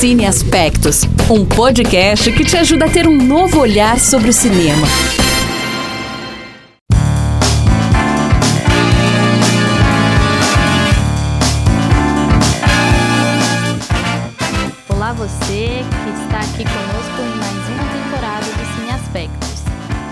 Cine 0.00 0.24
Aspectos, 0.24 1.02
um 1.30 1.44
podcast 1.44 2.32
que 2.32 2.42
te 2.42 2.56
ajuda 2.56 2.86
a 2.86 2.88
ter 2.88 3.06
um 3.06 3.14
novo 3.14 3.60
olhar 3.60 4.00
sobre 4.00 4.30
o 4.30 4.32
cinema. 4.32 4.86
Olá 14.88 15.12
você 15.12 15.84
que 15.84 16.22
está 16.22 16.38
aqui 16.38 16.64
conosco 16.64 17.20
em 17.20 17.36
mais 17.36 17.68
uma 17.68 17.84
temporada 17.92 18.46
do 18.46 18.74
Cine 18.76 18.90
Aspectos. 18.92 19.62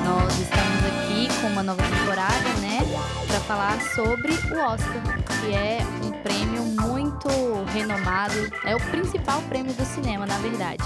Nós 0.05 0.39
estamos 0.39 0.84
aqui 0.84 1.29
com 1.41 1.46
uma 1.46 1.62
nova 1.62 1.82
temporada, 1.82 2.61
né, 2.61 2.80
para 3.27 3.41
falar 3.41 3.80
sobre 3.95 4.32
o 4.32 4.59
Oscar, 4.59 5.18
é 5.53 5.79
um 6.05 6.11
prêmio 6.23 6.62
muito 6.64 7.29
renomado, 7.73 8.35
é 8.64 8.75
o 8.75 8.81
principal 8.91 9.41
prêmio 9.43 9.72
do 9.72 9.85
cinema, 9.85 10.27
na 10.27 10.39
verdade. 10.39 10.82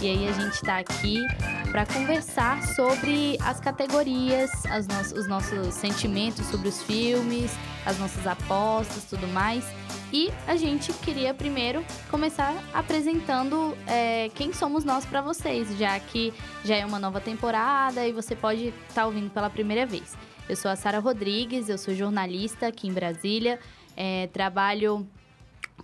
E 0.00 0.08
aí 0.08 0.28
a 0.28 0.32
gente 0.32 0.54
está 0.54 0.78
aqui 0.78 1.26
para 1.70 1.84
conversar 1.86 2.62
sobre 2.62 3.36
as 3.44 3.60
categorias, 3.60 4.50
as 4.66 4.86
no 4.86 4.98
os 5.18 5.28
nossos 5.28 5.74
sentimentos 5.74 6.46
sobre 6.46 6.68
os 6.68 6.82
filmes, 6.82 7.50
as 7.84 7.98
nossas 7.98 8.26
apostas, 8.26 9.04
tudo 9.04 9.26
mais. 9.28 9.64
E 10.12 10.30
a 10.46 10.56
gente 10.56 10.92
queria 10.92 11.34
primeiro 11.34 11.84
começar 12.10 12.54
apresentando 12.72 13.76
é, 13.86 14.30
quem 14.34 14.52
somos 14.52 14.84
nós 14.84 15.04
para 15.04 15.20
vocês, 15.20 15.76
já 15.76 15.98
que 16.00 16.32
já 16.64 16.76
é 16.76 16.86
uma 16.86 16.98
nova 16.98 17.20
temporada 17.20 18.06
e 18.06 18.12
você 18.12 18.34
pode 18.34 18.68
estar 18.68 18.94
tá 18.94 19.06
ouvindo 19.06 19.30
pela 19.30 19.50
primeira 19.50 19.84
vez. 19.84 20.16
Eu 20.48 20.56
sou 20.56 20.70
a 20.70 20.76
Sara 20.76 20.98
Rodrigues, 20.98 21.68
eu 21.68 21.76
sou 21.76 21.94
jornalista 21.94 22.68
aqui 22.68 22.88
em 22.88 22.92
Brasília, 22.92 23.60
é, 24.00 24.28
trabalho 24.28 25.04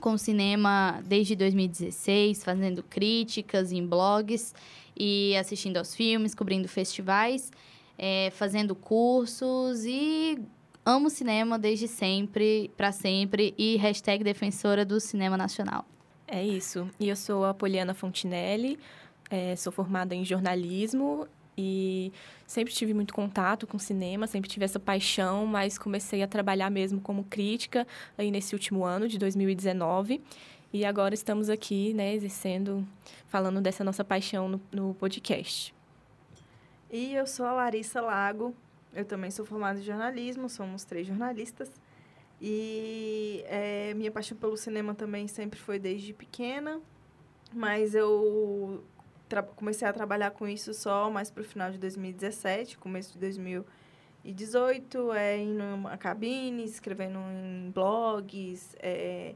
com 0.00 0.16
cinema 0.16 1.02
desde 1.04 1.34
2016, 1.34 2.44
fazendo 2.44 2.80
críticas 2.80 3.72
em 3.72 3.84
blogs 3.84 4.54
e 4.96 5.36
assistindo 5.36 5.78
aos 5.78 5.96
filmes, 5.96 6.32
cobrindo 6.32 6.68
festivais, 6.68 7.50
é, 7.98 8.30
fazendo 8.30 8.76
cursos 8.76 9.84
e 9.84 10.38
amo 10.86 11.10
cinema 11.10 11.58
desde 11.58 11.88
sempre, 11.88 12.70
para 12.76 12.92
sempre 12.92 13.52
e 13.58 13.76
hashtag 13.78 14.22
defensora 14.22 14.84
do 14.84 15.00
cinema 15.00 15.36
nacional. 15.36 15.84
É 16.28 16.44
isso. 16.44 16.88
E 17.00 17.08
eu 17.08 17.16
sou 17.16 17.44
a 17.44 17.52
Poliana 17.52 17.94
Fontinelli, 17.94 18.78
é, 19.28 19.56
sou 19.56 19.72
formada 19.72 20.14
em 20.14 20.24
jornalismo 20.24 21.26
e 21.58 22.12
sempre 22.46 22.72
tive 22.72 22.94
muito 22.94 23.14
contato 23.14 23.66
com 23.66 23.78
cinema, 23.78 24.26
sempre 24.26 24.48
tive 24.48 24.64
essa 24.64 24.78
paixão, 24.78 25.46
mas 25.46 25.78
comecei 25.78 26.22
a 26.22 26.26
trabalhar 26.26 26.70
mesmo 26.70 27.00
como 27.00 27.24
crítica 27.24 27.86
aí 28.16 28.30
nesse 28.30 28.54
último 28.54 28.84
ano 28.84 29.08
de 29.08 29.18
2019. 29.18 30.20
E 30.72 30.84
agora 30.84 31.14
estamos 31.14 31.48
aqui, 31.48 31.94
né, 31.94 32.14
exercendo, 32.14 32.86
falando 33.28 33.60
dessa 33.60 33.84
nossa 33.84 34.04
paixão 34.04 34.48
no, 34.48 34.60
no 34.72 34.94
podcast. 34.94 35.74
E 36.90 37.14
eu 37.14 37.26
sou 37.26 37.46
a 37.46 37.52
Larissa 37.52 38.00
Lago, 38.00 38.54
eu 38.92 39.04
também 39.04 39.30
sou 39.30 39.44
formada 39.44 39.78
em 39.78 39.82
jornalismo, 39.82 40.48
somos 40.48 40.84
três 40.84 41.06
jornalistas. 41.06 41.70
E 42.40 43.44
é, 43.46 43.94
minha 43.94 44.10
paixão 44.10 44.36
pelo 44.36 44.56
cinema 44.56 44.94
também 44.94 45.26
sempre 45.28 45.58
foi 45.58 45.78
desde 45.78 46.12
pequena, 46.12 46.80
mas 47.52 47.94
eu 47.94 48.82
comecei 49.42 49.86
a 49.86 49.92
trabalhar 49.92 50.30
com 50.30 50.46
isso 50.46 50.72
só 50.72 51.10
mais 51.10 51.30
para 51.30 51.42
o 51.42 51.44
final 51.44 51.70
de 51.70 51.78
2017, 51.78 52.78
começo 52.78 53.12
de 53.12 53.18
2018, 53.18 55.12
é, 55.12 55.38
indo 55.38 55.62
em 55.62 55.98
cabine, 55.98 56.64
escrevendo 56.64 57.18
em 57.18 57.70
blogs, 57.70 58.76
é, 58.80 59.34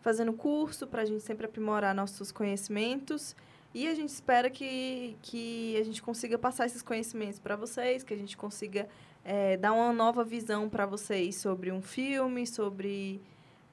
fazendo 0.00 0.32
curso 0.32 0.86
para 0.86 1.02
a 1.02 1.04
gente 1.04 1.22
sempre 1.22 1.46
aprimorar 1.46 1.94
nossos 1.94 2.30
conhecimentos. 2.32 3.34
E 3.74 3.88
a 3.88 3.94
gente 3.94 4.10
espera 4.10 4.50
que, 4.50 5.16
que 5.22 5.76
a 5.78 5.82
gente 5.82 6.02
consiga 6.02 6.36
passar 6.38 6.66
esses 6.66 6.82
conhecimentos 6.82 7.38
para 7.38 7.56
vocês, 7.56 8.02
que 8.02 8.12
a 8.12 8.16
gente 8.16 8.36
consiga 8.36 8.86
é, 9.24 9.56
dar 9.56 9.72
uma 9.72 9.92
nova 9.92 10.22
visão 10.22 10.68
para 10.68 10.84
vocês 10.84 11.36
sobre 11.36 11.72
um 11.72 11.80
filme, 11.80 12.46
sobre 12.46 13.22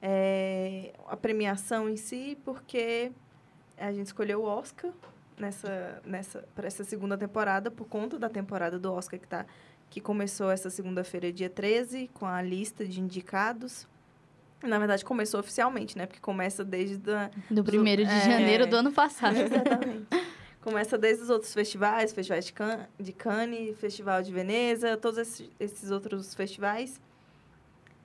é, 0.00 0.94
a 1.06 1.16
premiação 1.16 1.88
em 1.88 1.96
si, 1.96 2.38
porque 2.44 3.12
a 3.76 3.92
gente 3.92 4.06
escolheu 4.06 4.42
o 4.42 4.44
Oscar 4.44 4.90
nessa, 5.40 6.02
nessa, 6.04 6.44
para 6.54 6.66
essa 6.66 6.84
segunda 6.84 7.16
temporada, 7.16 7.70
por 7.70 7.86
conta 7.88 8.18
da 8.18 8.28
temporada 8.28 8.78
do 8.78 8.92
Oscar 8.92 9.18
que, 9.18 9.26
tá, 9.26 9.46
que 9.88 10.00
começou 10.00 10.50
essa 10.50 10.70
segunda-feira, 10.70 11.32
dia 11.32 11.50
13, 11.50 12.10
com 12.14 12.26
a 12.26 12.42
lista 12.42 12.86
de 12.86 13.00
indicados. 13.00 13.88
Na 14.62 14.78
verdade, 14.78 15.04
começou 15.04 15.40
oficialmente, 15.40 15.96
né? 15.96 16.06
Porque 16.06 16.20
começa 16.20 16.62
desde... 16.62 16.98
Da, 16.98 17.30
do 17.50 17.64
primeiro 17.64 18.04
de 18.04 18.10
é, 18.10 18.20
janeiro 18.20 18.66
do 18.66 18.76
ano 18.76 18.92
passado. 18.92 19.36
Exatamente. 19.36 20.06
começa 20.60 20.98
desde 20.98 21.22
os 21.22 21.30
outros 21.30 21.54
festivais, 21.54 22.12
festivais 22.12 22.44
de, 22.44 22.52
Can 22.52 22.86
de 22.98 23.12
Cannes, 23.12 23.78
Festival 23.78 24.22
de 24.22 24.30
Veneza, 24.30 24.96
todos 24.96 25.18
esses, 25.18 25.50
esses 25.58 25.90
outros 25.90 26.34
festivais. 26.34 27.00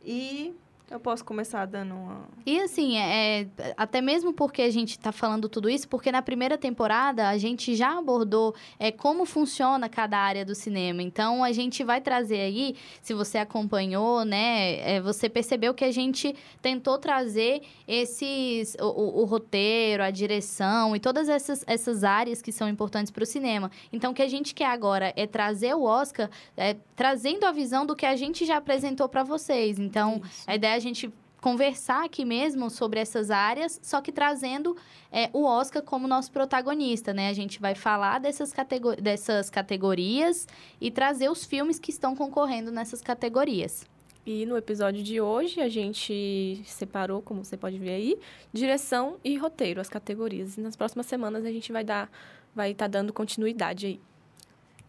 E 0.03 0.55
eu 0.89 0.99
posso 0.99 1.25
começar 1.25 1.65
dando 1.65 1.95
uma. 1.95 2.27
E 2.45 2.59
assim, 2.59 2.97
é, 2.97 3.41
é, 3.41 3.73
até 3.75 4.01
mesmo 4.01 4.31
porque 4.31 4.61
a 4.61 4.69
gente 4.69 4.91
está 4.91 5.11
falando 5.11 5.49
tudo 5.49 5.67
isso, 5.67 5.87
porque 5.87 6.11
na 6.11 6.21
primeira 6.21 6.57
temporada 6.57 7.27
a 7.27 7.37
gente 7.37 7.75
já 7.75 7.97
abordou 7.97 8.53
é, 8.77 8.91
como 8.91 9.25
funciona 9.25 9.89
cada 9.89 10.17
área 10.17 10.45
do 10.45 10.53
cinema. 10.53 11.01
Então 11.01 11.43
a 11.43 11.51
gente 11.51 11.83
vai 11.83 12.01
trazer 12.01 12.39
aí, 12.39 12.75
se 13.01 13.15
você 13.15 13.39
acompanhou, 13.39 14.23
né, 14.23 14.79
é, 14.95 15.01
você 15.01 15.27
percebeu 15.27 15.73
que 15.73 15.83
a 15.83 15.91
gente 15.91 16.35
tentou 16.61 16.99
trazer 16.99 17.63
esses. 17.87 18.77
O, 18.79 18.85
o, 18.85 19.21
o, 19.21 19.25
roteiro, 19.25 20.03
a 20.03 20.11
direção 20.11 20.95
e 20.95 20.99
todas 20.99 21.27
essas, 21.27 21.63
essas 21.65 22.03
áreas 22.03 22.41
que 22.41 22.51
são 22.51 22.69
importantes 22.69 23.11
para 23.11 23.23
o 23.23 23.25
cinema. 23.25 23.71
Então 23.91 24.11
o 24.11 24.13
que 24.13 24.21
a 24.21 24.27
gente 24.27 24.53
quer 24.53 24.67
agora 24.67 25.11
é 25.15 25.25
trazer 25.25 25.73
o 25.73 25.83
Oscar 25.83 26.29
é, 26.55 26.75
trazendo 26.95 27.45
a 27.45 27.51
visão 27.51 27.85
do 27.85 27.95
que 27.95 28.05
a 28.05 28.15
gente 28.15 28.45
já 28.45 28.57
apresentou 28.57 29.09
para 29.09 29.23
vocês. 29.23 29.79
Então, 29.79 30.21
isso. 30.23 30.43
a 30.45 30.55
ideia 30.55 30.74
a 30.75 30.79
gente 30.79 31.11
conversar 31.41 32.03
aqui 32.03 32.25
mesmo 32.25 32.71
sobre 32.71 32.99
essas 32.99 33.29
áreas, 33.29 33.79
só 33.83 34.01
que 34.01 34.11
trazendo 34.11 34.75
é, 35.11 35.29
o 35.31 35.43
Oscar 35.43 35.83
como 35.83 36.07
nosso 36.07 36.31
protagonista, 36.31 37.13
né? 37.13 37.29
A 37.29 37.33
gente 37.33 37.59
vai 37.59 37.75
falar 37.75 38.19
dessas, 38.19 38.51
categor 38.51 38.99
dessas 38.99 39.49
categorias 39.49 40.47
e 40.81 40.89
trazer 40.89 41.29
os 41.29 41.45
filmes 41.45 41.77
que 41.77 41.91
estão 41.91 42.15
concorrendo 42.15 42.71
nessas 42.71 42.99
categorias. 42.99 43.85
E 44.25 44.43
no 44.47 44.57
episódio 44.57 45.03
de 45.03 45.21
hoje 45.21 45.61
a 45.61 45.69
gente 45.69 46.63
separou, 46.65 47.21
como 47.21 47.45
você 47.45 47.55
pode 47.55 47.77
ver 47.77 47.91
aí, 47.91 48.17
direção 48.51 49.17
e 49.23 49.37
roteiro, 49.37 49.79
as 49.79 49.87
categorias. 49.87 50.57
E 50.57 50.61
nas 50.61 50.75
próximas 50.75 51.05
semanas 51.05 51.45
a 51.45 51.51
gente 51.51 51.71
vai 51.71 51.83
dar, 51.83 52.09
vai 52.55 52.71
estar 52.71 52.85
tá 52.85 52.89
dando 52.89 53.13
continuidade 53.13 53.85
aí. 53.85 53.99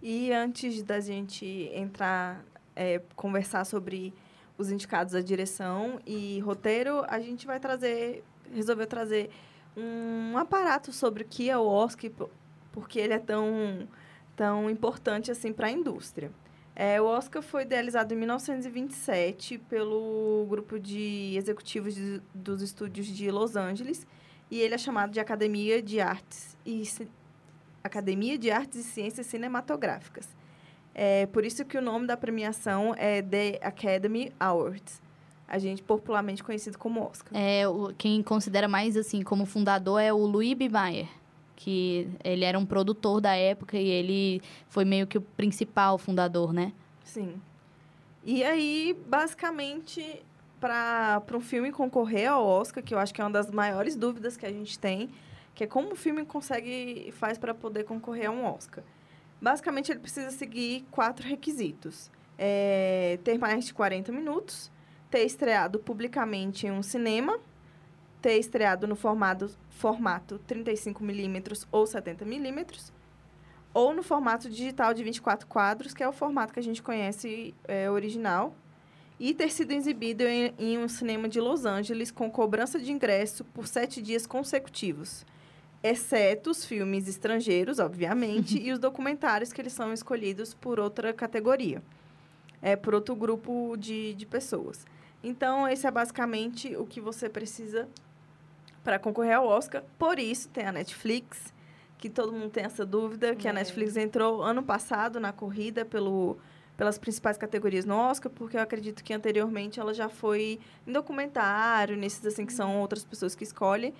E 0.02 0.32
antes 0.32 0.82
da 0.82 1.00
gente 1.00 1.70
entrar, 1.74 2.42
é, 2.74 3.02
conversar 3.14 3.66
sobre 3.66 4.14
os 4.58 4.70
indicados 4.70 5.14
à 5.14 5.20
direção 5.20 6.00
e 6.06 6.40
roteiro, 6.40 7.04
a 7.08 7.20
gente 7.20 7.46
vai 7.46 7.60
trazer, 7.60 8.24
resolveu 8.52 8.86
trazer 8.86 9.30
um 9.76 10.38
aparato 10.38 10.92
sobre 10.92 11.22
o 11.22 11.26
que 11.26 11.50
é 11.50 11.58
o 11.58 11.66
Oscar, 11.66 12.10
porque 12.72 12.98
ele 12.98 13.12
é 13.12 13.18
tão, 13.18 13.86
tão 14.34 14.70
importante 14.70 15.30
assim 15.30 15.52
para 15.52 15.66
a 15.66 15.70
indústria. 15.70 16.30
É, 16.74 17.00
o 17.00 17.06
Oscar 17.06 17.42
foi 17.42 17.62
idealizado 17.62 18.12
em 18.12 18.18
1927 18.18 19.58
pelo 19.58 20.46
grupo 20.48 20.78
de 20.78 21.34
executivos 21.34 21.94
de, 21.94 22.20
dos 22.34 22.60
estúdios 22.60 23.06
de 23.06 23.30
Los 23.30 23.56
Angeles 23.56 24.06
e 24.50 24.60
ele 24.60 24.74
é 24.74 24.78
chamado 24.78 25.10
de 25.10 25.18
Academia 25.18 25.82
de 25.82 26.00
Artes 26.00 26.54
e 26.66 26.82
Academia 27.82 28.36
de 28.36 28.50
Artes 28.50 28.80
e 28.80 28.82
Ciências 28.84 29.26
Cinematográficas. 29.26 30.28
É 30.98 31.26
por 31.26 31.44
isso 31.44 31.62
que 31.62 31.76
o 31.76 31.82
nome 31.82 32.06
da 32.06 32.16
premiação 32.16 32.94
é 32.96 33.20
The 33.20 33.60
Academy 33.62 34.32
Awards. 34.40 35.02
A 35.46 35.58
gente 35.58 35.82
popularmente 35.82 36.42
conhecido 36.42 36.78
como 36.78 37.02
Oscar. 37.02 37.38
É, 37.38 37.68
o, 37.68 37.92
quem 37.98 38.22
considera 38.22 38.66
mais 38.66 38.96
assim 38.96 39.20
como 39.20 39.44
fundador 39.44 40.00
é 40.00 40.10
o 40.10 40.16
Louis 40.16 40.54
B. 40.54 40.70
Mayer, 40.70 41.06
que 41.54 42.08
ele 42.24 42.46
era 42.46 42.58
um 42.58 42.64
produtor 42.64 43.20
da 43.20 43.36
época 43.36 43.76
e 43.76 43.86
ele 43.86 44.40
foi 44.70 44.86
meio 44.86 45.06
que 45.06 45.18
o 45.18 45.20
principal 45.20 45.98
fundador, 45.98 46.50
né? 46.54 46.72
Sim. 47.04 47.34
E 48.24 48.42
aí, 48.42 48.98
basicamente, 49.06 50.22
para 50.58 51.22
um 51.34 51.40
filme 51.40 51.70
concorrer 51.72 52.30
ao 52.30 52.42
Oscar, 52.42 52.82
que 52.82 52.94
eu 52.94 52.98
acho 52.98 53.12
que 53.12 53.20
é 53.20 53.24
uma 53.24 53.30
das 53.30 53.50
maiores 53.50 53.96
dúvidas 53.96 54.34
que 54.34 54.46
a 54.46 54.50
gente 54.50 54.78
tem, 54.78 55.10
que 55.54 55.62
é 55.62 55.66
como 55.66 55.92
o 55.92 55.96
filme 55.96 56.24
consegue 56.24 57.12
faz 57.12 57.36
para 57.36 57.52
poder 57.52 57.84
concorrer 57.84 58.28
a 58.28 58.30
um 58.30 58.46
Oscar. 58.46 58.82
Basicamente, 59.40 59.92
ele 59.92 60.00
precisa 60.00 60.30
seguir 60.30 60.84
quatro 60.90 61.26
requisitos. 61.26 62.10
É, 62.38 63.18
ter 63.24 63.38
mais 63.38 63.64
de 63.64 63.74
40 63.74 64.12
minutos, 64.12 64.70
ter 65.10 65.24
estreado 65.24 65.78
publicamente 65.78 66.66
em 66.66 66.70
um 66.70 66.82
cinema, 66.82 67.38
ter 68.20 68.38
estreado 68.38 68.86
no 68.86 68.96
formato, 68.96 69.50
formato 69.70 70.40
35mm 70.46 71.66
ou 71.70 71.84
70mm, 71.84 72.90
ou 73.72 73.94
no 73.94 74.02
formato 74.02 74.48
digital 74.48 74.92
de 74.92 75.04
24 75.04 75.46
quadros, 75.46 75.94
que 75.94 76.02
é 76.02 76.08
o 76.08 76.12
formato 76.12 76.52
que 76.52 76.58
a 76.58 76.62
gente 76.62 76.82
conhece 76.82 77.54
é, 77.64 77.90
original, 77.90 78.54
e 79.18 79.32
ter 79.32 79.50
sido 79.50 79.72
exibido 79.72 80.24
em, 80.24 80.54
em, 80.58 80.78
um 80.78 80.88
cinema 80.88 81.28
de 81.28 81.40
Los 81.40 81.64
Angeles 81.64 82.10
com 82.10 82.30
cobrança 82.30 82.78
de 82.78 82.92
ingresso 82.92 83.44
por 83.44 83.66
sete 83.66 84.02
dias 84.02 84.26
consecutivos. 84.26 85.24
Exceto 85.82 86.50
os 86.50 86.64
filmes 86.64 87.06
estrangeiros, 87.08 87.78
obviamente, 87.78 88.58
e 88.58 88.72
os 88.72 88.78
documentários 88.78 89.52
que 89.52 89.60
eles 89.60 89.72
são 89.72 89.92
escolhidos 89.92 90.54
por 90.54 90.80
outra 90.80 91.12
categoria, 91.12 91.82
é 92.60 92.74
por 92.76 92.94
outro 92.94 93.14
grupo 93.14 93.76
de, 93.76 94.14
de 94.14 94.26
pessoas. 94.26 94.84
Então, 95.22 95.68
esse 95.68 95.86
é 95.86 95.90
basicamente 95.90 96.76
o 96.76 96.86
que 96.86 97.00
você 97.00 97.28
precisa 97.28 97.88
para 98.84 98.98
concorrer 98.98 99.36
ao 99.36 99.46
Oscar. 99.46 99.82
Por 99.98 100.18
isso, 100.18 100.48
tem 100.48 100.66
a 100.66 100.72
Netflix, 100.72 101.52
que 101.98 102.08
todo 102.08 102.32
mundo 102.32 102.50
tem 102.50 102.64
essa 102.64 102.84
dúvida, 102.84 103.34
que 103.34 103.48
a 103.48 103.50
É. 103.50 103.54
Netflix 103.54 103.96
entrou 103.96 104.42
ano 104.42 104.62
passado 104.62 105.18
na 105.18 105.32
corrida 105.32 105.84
pelo, 105.84 106.36
pelas 106.76 106.98
principais 106.98 107.36
categorias 107.36 107.84
no 107.84 107.96
Oscar, 107.96 108.30
porque 108.30 108.56
eu 108.56 108.60
acredito 108.60 109.02
que 109.02 109.12
anteriormente 109.12 109.80
ela 109.80 109.92
já 109.94 110.08
foi 110.08 110.60
em 110.86 110.92
documentário, 110.92 111.96
nesses 111.96 112.24
assim 112.24 112.46
que 112.46 112.52
são 112.52 112.80
outras 112.80 113.04
pessoas 113.04 113.34
que 113.34 113.42
escolhem, 113.44 113.92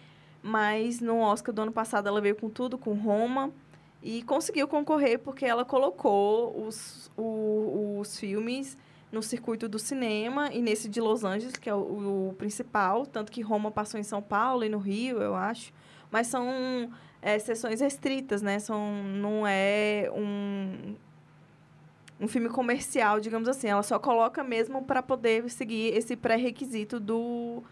mas 0.47 1.01
no 1.01 1.19
Oscar 1.19 1.53
do 1.53 1.63
ano 1.63 1.73
passado 1.73 2.07
ela 2.09 2.21
veio 2.21 2.37
com 2.37 2.49
tudo, 2.49 2.79
com 2.79 2.95
Roma, 2.95 3.51
e 4.03 4.23
conseguiu 4.23 4.69
concorrer 4.69 5.19
porque 5.19 5.45
ela 5.45 5.65
colocou 5.65 6.65
os, 6.67 7.11
o- 7.17 7.99
os 7.99 8.19
filmes 8.19 8.79
no 9.11 9.23
circuito 9.23 9.69
do 9.69 9.79
cinema 9.79 10.53
e 10.53 10.63
nesse 10.63 10.89
de 10.89 11.01
Los 11.01 11.25
Angeles, 11.25 11.57
que 11.57 11.69
é 11.69 11.75
o, 11.75 12.29
o 12.31 12.35
principal, 12.39 13.05
tanto 13.07 13.33
que 13.33 13.41
Roma 13.41 13.71
passou 13.71 13.99
em 13.99 14.03
São 14.05 14.23
Paulo 14.23 14.65
e 14.65 14.69
no 14.69 14.79
Rio, 14.79 15.21
eu 15.21 15.35
acho, 15.35 15.73
mas 16.11 16.29
são 16.29 16.91
é, 17.21 17.39
sessões 17.39 17.81
restritas, 17.81 18.43
né? 18.43 18.59
São, 18.61 19.03
não 19.03 19.45
é 19.47 20.09
um, 20.15 20.95
um 22.21 22.29
filme 22.29 22.49
comercial, 22.49 23.19
digamos 23.19 23.49
assim. 23.49 23.67
Ela 23.69 23.83
só 23.83 23.99
coloca 23.99 24.45
mesmo 24.45 24.83
para 24.83 25.03
poder 25.03 25.49
seguir 25.51 25.97
esse 25.97 26.15
pré-requisito 26.15 27.01
do, 27.01 27.63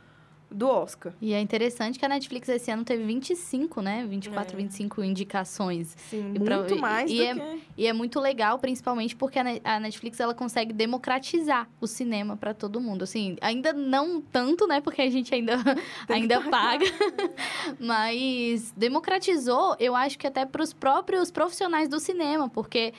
do 0.54 0.68
Oscar. 0.68 1.12
E 1.20 1.34
é 1.34 1.40
interessante 1.40 1.98
que 1.98 2.04
a 2.04 2.08
Netflix 2.08 2.48
esse 2.48 2.70
ano 2.70 2.84
teve 2.84 3.02
25, 3.04 3.82
né? 3.82 4.06
24, 4.08 4.54
É. 4.54 4.56
25 4.56 5.02
indicações. 5.02 5.96
Sim, 6.08 6.32
E 6.34 6.38
pra- 6.38 6.58
muito 6.58 6.76
mais 6.78 7.10
e 7.10 7.16
do 7.16 7.22
é- 7.22 7.34
que... 7.34 7.62
E 7.76 7.86
é 7.88 7.92
muito 7.92 8.20
legal, 8.20 8.58
principalmente 8.58 9.16
porque 9.16 9.38
a 9.38 9.80
Netflix 9.80 10.20
ela 10.20 10.32
consegue 10.32 10.72
democratizar 10.72 11.68
o 11.80 11.86
cinema 11.88 12.36
para 12.36 12.54
todo 12.54 12.80
mundo. 12.80 13.02
Assim, 13.02 13.36
ainda 13.40 13.72
não 13.72 14.20
tanto, 14.20 14.66
né? 14.68 14.80
Porque 14.80 15.02
a 15.02 15.10
gente 15.10 15.34
ainda, 15.34 15.54
ainda 16.08 16.40
paga. 16.42 16.84
Mas 17.80 18.72
democratizou, 18.76 19.76
eu 19.78 19.94
acho 19.94 20.18
que 20.18 20.26
até 20.26 20.44
para 20.46 20.62
os 20.62 20.72
próprios 20.72 21.30
profissionais 21.30 21.88
do 21.88 21.98
cinema, 21.98 22.48
porque 22.48 22.92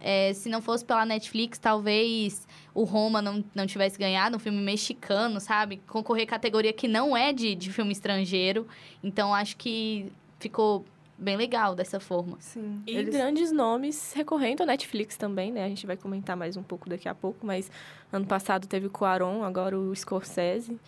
é, 0.00 0.32
se 0.32 0.48
não 0.48 0.60
fosse 0.62 0.84
pela 0.84 1.04
Netflix, 1.04 1.58
talvez 1.58 2.46
o 2.74 2.84
Roma 2.84 3.20
não, 3.20 3.44
não 3.54 3.66
tivesse 3.66 3.98
ganhado, 3.98 4.36
um 4.36 4.38
filme 4.38 4.60
mexicano, 4.60 5.40
sabe? 5.40 5.78
Concorrer 5.86 6.26
categoria 6.26 6.72
que 6.72 6.88
não 6.88 7.16
é 7.16 7.32
de, 7.32 7.54
de 7.54 7.72
filme 7.72 7.92
estrangeiro. 7.92 8.66
Então, 9.02 9.34
acho 9.34 9.56
que 9.56 10.10
ficou 10.40 10.84
bem 11.18 11.36
legal 11.36 11.74
dessa 11.74 12.00
forma. 12.00 12.36
Sim, 12.40 12.82
E 12.86 12.96
eles- 12.96 13.14
grandes 13.14 13.52
nomes 13.52 14.12
recorrendo 14.14 14.62
à 14.62 14.66
Netflix 14.66 15.16
também, 15.16 15.52
né? 15.52 15.64
A 15.64 15.68
gente 15.68 15.86
vai 15.86 15.96
comentar 15.96 16.36
mais 16.36 16.56
um 16.56 16.62
pouco 16.62 16.88
daqui 16.88 17.08
a 17.08 17.14
pouco, 17.14 17.46
mas 17.46 17.70
ano 18.12 18.26
passado 18.26 18.66
teve 18.66 18.86
o 18.86 18.90
Cuarón, 18.90 19.42
agora 19.44 19.78
o 19.78 19.94
Scorsese. 19.94 20.78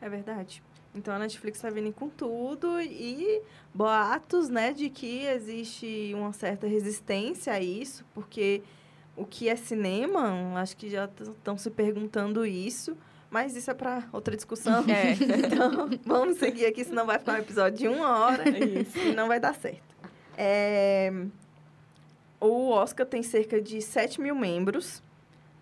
É 0.00 0.08
verdade. 0.08 0.62
Então 0.94 1.14
a 1.14 1.18
Netflix 1.18 1.58
está 1.58 1.70
vindo 1.70 1.92
com 1.92 2.08
tudo 2.08 2.80
e 2.80 3.40
boatos, 3.72 4.48
né, 4.48 4.72
de 4.72 4.88
que 4.90 5.24
existe 5.24 6.12
uma 6.14 6.32
certa 6.32 6.66
resistência 6.66 7.52
a 7.52 7.60
isso, 7.60 8.04
porque 8.14 8.62
o 9.16 9.24
que 9.24 9.48
é 9.48 9.56
cinema, 9.56 10.54
acho 10.60 10.76
que 10.76 10.90
já 10.90 11.04
estão 11.04 11.56
se 11.56 11.70
perguntando 11.70 12.44
isso, 12.44 12.96
mas 13.30 13.56
isso 13.56 13.70
é 13.70 13.74
para 13.74 14.04
outra 14.12 14.34
discussão. 14.36 14.84
É. 14.88 15.14
Então, 15.46 15.90
vamos 16.04 16.38
seguir 16.38 16.66
aqui, 16.66 16.84
senão 16.84 17.06
vai 17.06 17.18
ficar 17.18 17.34
um 17.34 17.38
episódio 17.38 17.78
de 17.78 17.88
uma 17.88 18.18
hora 18.18 18.44
e 18.50 19.12
não 19.14 19.28
vai 19.28 19.38
dar 19.40 19.54
certo. 19.54 19.94
É, 20.36 21.12
O 22.40 22.70
Oscar 22.70 23.06
tem 23.06 23.22
cerca 23.22 23.60
de 23.60 23.80
7 23.80 24.20
mil 24.20 24.34
membros 24.34 25.02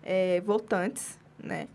é, 0.03 0.41
votantes, 0.41 1.19
né? 1.37 1.67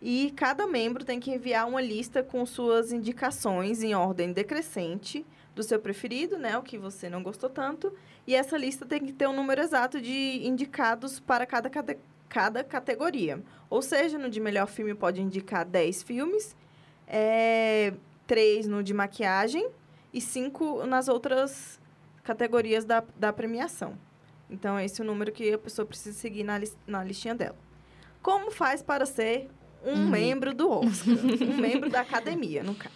E 0.00 0.32
cada 0.32 0.66
membro 0.66 1.04
tem 1.04 1.20
que 1.20 1.30
enviar 1.30 1.66
uma 1.68 1.80
lista 1.80 2.22
com 2.24 2.44
suas 2.44 2.92
indicações 2.92 3.82
em 3.84 3.94
ordem 3.94 4.32
decrescente 4.32 5.24
do 5.54 5.62
seu 5.62 5.78
preferido, 5.78 6.38
né? 6.38 6.56
O 6.56 6.62
que 6.62 6.78
você 6.78 7.08
não 7.10 7.22
gostou 7.22 7.50
tanto. 7.50 7.92
E 8.26 8.34
essa 8.34 8.56
lista 8.56 8.86
tem 8.86 9.00
que 9.04 9.12
ter 9.12 9.26
um 9.26 9.32
número 9.34 9.60
exato 9.60 10.00
de 10.00 10.46
indicados 10.46 11.20
para 11.20 11.44
cada, 11.44 11.68
cate- 11.68 11.98
cada 12.28 12.64
categoria. 12.64 13.42
Ou 13.68 13.82
seja, 13.82 14.18
no 14.18 14.30
de 14.30 14.40
melhor 14.40 14.66
filme 14.66 14.94
pode 14.94 15.20
indicar 15.20 15.64
10 15.64 16.02
filmes, 16.02 16.56
é, 17.06 17.92
3 18.26 18.66
no 18.66 18.82
de 18.82 18.94
maquiagem 18.94 19.68
e 20.12 20.20
5 20.20 20.86
nas 20.86 21.08
outras 21.08 21.78
categorias 22.24 22.84
da, 22.84 23.02
da 23.16 23.32
premiação. 23.32 23.98
Então, 24.48 24.78
esse 24.78 25.00
é 25.00 25.04
o 25.04 25.06
número 25.06 25.32
que 25.32 25.52
a 25.52 25.58
pessoa 25.58 25.84
precisa 25.86 26.16
seguir 26.18 26.44
na, 26.44 26.58
lis- 26.58 26.76
na 26.86 27.02
listinha 27.02 27.34
dela. 27.34 27.56
Como 28.22 28.50
faz 28.50 28.82
para 28.82 29.04
ser 29.06 29.48
um 29.84 29.92
Uhum. 29.94 30.08
membro 30.10 30.54
do 30.54 30.70
Oscar? 30.70 31.14
um 31.14 31.56
membro 31.56 31.90
da 31.90 32.00
academia, 32.02 32.62
no 32.62 32.74
caso. 32.74 32.94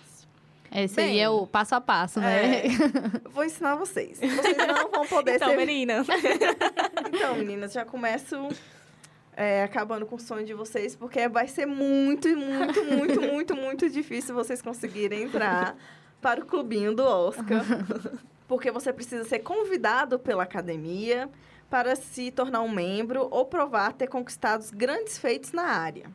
Esse 0.78 0.96
Bem, 0.96 1.12
aí 1.12 1.20
é 1.20 1.28
o 1.28 1.46
passo 1.46 1.74
a 1.74 1.80
passo, 1.80 2.20
né? 2.20 2.66
É, 2.66 2.68
vou 3.30 3.44
ensinar 3.44 3.76
vocês. 3.76 4.20
Vocês 4.20 4.56
não 4.58 4.90
vão 4.90 5.06
poder 5.06 5.36
Então, 5.36 5.48
ser... 5.48 5.56
meninas. 5.56 6.06
Então, 7.08 7.36
meninas, 7.36 7.72
já 7.72 7.82
começo 7.84 8.36
é, 9.34 9.62
acabando 9.62 10.04
com 10.04 10.16
o 10.16 10.20
sonho 10.20 10.44
de 10.44 10.52
vocês, 10.52 10.94
porque 10.94 11.28
vai 11.28 11.48
ser 11.48 11.64
muito, 11.64 12.28
muito, 12.36 12.84
muito, 12.84 13.20
muito, 13.22 13.56
muito 13.56 13.88
difícil 13.88 14.34
vocês 14.34 14.60
conseguirem 14.60 15.22
entrar 15.22 15.76
para 16.20 16.42
o 16.42 16.44
clubinho 16.44 16.94
do 16.94 17.04
Oscar. 17.04 17.64
Porque 18.48 18.70
você 18.70 18.92
precisa 18.92 19.24
ser 19.24 19.40
convidado 19.40 20.20
pela 20.20 20.44
academia 20.44 21.28
para 21.68 21.96
se 21.96 22.30
tornar 22.30 22.62
um 22.62 22.70
membro 22.70 23.26
ou 23.30 23.44
provar 23.44 23.92
ter 23.92 24.06
conquistado 24.06 24.64
grandes 24.72 25.18
feitos 25.18 25.50
na 25.52 25.64
área 25.64 26.08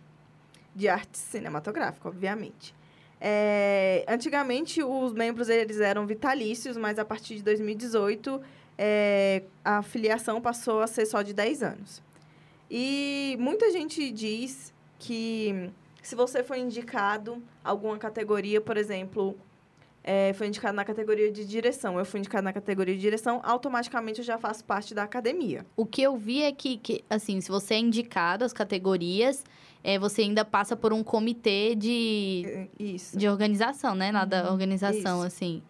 de 0.74 0.88
arte 0.88 1.18
cinematográfica, 1.18 2.08
obviamente. 2.08 2.74
É, 3.24 4.04
antigamente, 4.08 4.82
os 4.82 5.14
membros 5.14 5.48
eles 5.48 5.80
eram 5.80 6.08
vitalícios, 6.08 6.76
mas 6.76 6.98
a 6.98 7.06
partir 7.06 7.36
de 7.36 7.44
2018, 7.44 8.42
é, 8.76 9.44
a 9.64 9.84
filiação 9.84 10.42
passou 10.42 10.82
a 10.82 10.88
ser 10.88 11.06
só 11.06 11.22
de 11.22 11.32
10 11.32 11.62
anos. 11.62 12.02
E 12.70 13.38
muita 13.40 13.70
gente 13.70 14.10
diz 14.12 14.74
que 14.98 15.70
se 16.02 16.16
você 16.16 16.44
foi 16.44 16.60
indicado 16.60 17.44
alguma 17.64 17.98
categoria, 18.00 18.60
por 18.60 18.76
exemplo, 18.76 19.38
é, 20.04 20.34
foi 20.34 20.48
indicado 20.48 20.76
na 20.76 20.84
categoria 20.84 21.32
de 21.32 21.46
direção, 21.46 22.00
eu 22.00 22.06
fui 22.06 22.20
indicado 22.20 22.44
na 22.44 22.54
categoria 22.54 22.96
de 22.96 23.02
direção, 23.02 23.40
automaticamente 23.44 24.20
eu 24.20 24.26
já 24.26 24.38
faço 24.40 24.64
parte 24.66 24.96
da 24.96 25.04
academia. 25.04 25.64
O 25.76 25.86
que 25.86 26.02
eu 26.02 26.18
vi 26.18 26.42
é 26.42 26.52
que, 26.52 26.78
que, 26.78 27.04
assim, 27.08 27.40
se 27.40 27.50
você 27.50 27.76
é 27.76 27.80
indicado 27.80 28.44
às 28.44 28.54
categorias, 28.54 29.44
é, 29.84 29.98
você 29.98 30.22
ainda 30.22 30.46
passa 30.46 30.76
por 30.76 30.94
um 30.94 31.04
comitê 31.04 31.76
de, 31.76 32.44
É, 32.46 32.68
Isso. 32.84 33.18
de 33.18 33.28
organização, 33.28 33.96
né? 33.96 34.12
Lá 34.12 34.26
da 34.26 34.52
organização, 34.52 35.20
Isso. 35.20 35.28
assim. 35.28 35.64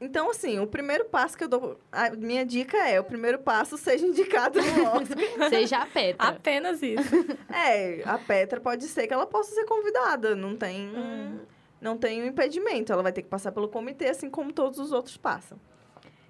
Então, 0.00 0.28
assim, 0.30 0.58
o 0.58 0.66
primeiro 0.66 1.04
passo 1.04 1.38
que 1.38 1.44
eu 1.44 1.48
dou. 1.48 1.78
A 1.92 2.10
minha 2.10 2.44
dica 2.44 2.76
é: 2.76 2.98
o 2.98 3.04
primeiro 3.04 3.38
passo 3.38 3.78
seja 3.78 4.04
indicado 4.04 4.60
no 4.60 4.82
Oscar. 4.98 5.48
Seja 5.48 5.78
a 5.78 5.86
Petra. 5.86 6.26
Apenas 6.26 6.82
isso. 6.82 7.14
é, 7.48 8.02
a 8.04 8.18
Petra 8.18 8.60
pode 8.60 8.88
ser 8.88 9.06
que 9.06 9.14
ela 9.14 9.26
possa 9.26 9.54
ser 9.54 9.64
convidada. 9.64 10.34
Não 10.34 10.56
tem. 10.56 10.88
Hum. 10.88 11.38
Não 11.80 11.96
tem 11.96 12.20
um 12.20 12.26
impedimento. 12.26 12.92
Ela 12.92 13.02
vai 13.02 13.12
ter 13.12 13.22
que 13.22 13.28
passar 13.28 13.52
pelo 13.52 13.68
comitê, 13.68 14.08
assim 14.08 14.28
como 14.28 14.52
todos 14.52 14.80
os 14.80 14.90
outros 14.90 15.16
passam. 15.16 15.56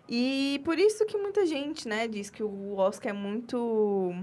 E 0.06 0.60
por 0.64 0.78
isso 0.78 1.06
que 1.06 1.16
muita 1.16 1.46
gente, 1.46 1.88
né, 1.88 2.06
diz 2.06 2.28
que 2.28 2.42
o 2.42 2.76
Oscar 2.76 3.10
é 3.10 3.16
muito. 3.16 4.14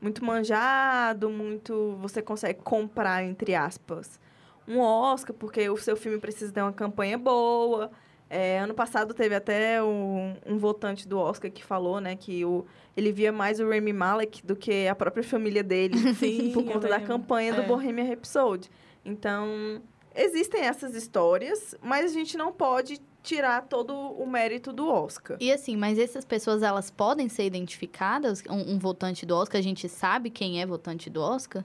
Muito 0.00 0.24
manjado, 0.24 1.28
muito. 1.28 1.96
Você 2.00 2.22
consegue 2.22 2.60
comprar, 2.62 3.22
entre 3.24 3.54
aspas, 3.54 4.18
um 4.66 4.80
Oscar, 4.80 5.34
porque 5.34 5.68
o 5.68 5.76
seu 5.76 5.96
filme 5.96 6.18
precisa 6.18 6.52
ter 6.52 6.62
uma 6.62 6.72
campanha 6.72 7.18
boa. 7.18 7.90
É, 8.32 8.60
ano 8.60 8.72
passado 8.72 9.12
teve 9.12 9.34
até 9.34 9.82
um, 9.82 10.36
um 10.46 10.56
votante 10.56 11.06
do 11.08 11.18
Oscar 11.18 11.50
que 11.50 11.64
falou, 11.64 12.00
né, 12.00 12.14
que 12.14 12.44
o, 12.44 12.64
ele 12.96 13.10
via 13.10 13.32
mais 13.32 13.58
o 13.58 13.68
Rami 13.68 13.92
Malek 13.92 14.46
do 14.46 14.54
que 14.54 14.86
a 14.86 14.94
própria 14.94 15.24
família 15.24 15.64
dele, 15.64 15.98
Sim, 16.14 16.52
por 16.54 16.64
conta 16.64 16.86
da 16.86 17.00
campanha 17.00 17.52
do 17.52 17.62
É. 17.62 17.66
Bohemian 17.66 18.04
Rhapsody. 18.04 18.70
Então, 19.04 19.82
existem 20.14 20.60
essas 20.60 20.94
histórias, 20.94 21.74
mas 21.82 22.04
a 22.04 22.14
gente 22.14 22.36
não 22.38 22.52
pode 22.52 23.00
tirar 23.22 23.62
todo 23.62 23.94
o 23.94 24.26
mérito 24.26 24.72
do 24.72 24.88
Oscar. 24.88 25.36
E 25.40 25.52
assim, 25.52 25.76
mas 25.76 25.98
essas 25.98 26.24
pessoas, 26.24 26.62
elas 26.62 26.90
podem 26.90 27.28
ser 27.28 27.44
identificadas? 27.44 28.42
Um, 28.48 28.74
um 28.74 28.78
votante 28.78 29.24
do 29.26 29.36
Oscar, 29.36 29.58
a 29.58 29.62
gente 29.62 29.88
sabe 29.88 30.30
quem 30.30 30.60
é 30.60 30.66
votante 30.66 31.08
do 31.10 31.20
Oscar? 31.20 31.64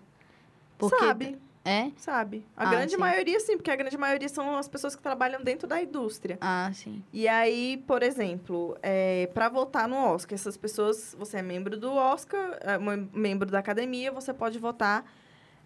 Sabe, 0.99 1.37
É? 1.63 1.89
sabe. 1.97 2.45
A 2.55 2.63
Ah, 2.63 2.71
grande 2.71 2.91
sim. 2.91 2.97
maioria, 2.97 3.39
sim, 3.39 3.55
porque 3.57 3.71
a 3.71 3.75
grande 3.75 3.97
maioria 3.97 4.29
são 4.29 4.55
as 4.57 4.67
pessoas 4.67 4.95
que 4.95 5.01
trabalham 5.01 5.41
dentro 5.41 5.67
da 5.67 5.81
indústria. 5.81 6.37
Ah, 6.41 6.69
sim. 6.73 7.01
E 7.11 7.27
aí, 7.27 7.81
por 7.87 8.03
exemplo, 8.03 8.77
é, 8.83 9.27
para 9.33 9.49
votar 9.49 9.87
no 9.87 9.95
Oscar, 9.95 10.35
essas 10.35 10.57
pessoas, 10.57 11.15
você 11.17 11.37
é 11.37 11.41
membro 11.41 11.77
do 11.77 11.91
Oscar, 11.93 12.57
é, 12.61 12.77
mem- 12.77 13.09
membro 13.13 13.49
da 13.49 13.59
academia, 13.59 14.11
você 14.11 14.33
pode 14.33 14.59
votar 14.59 15.09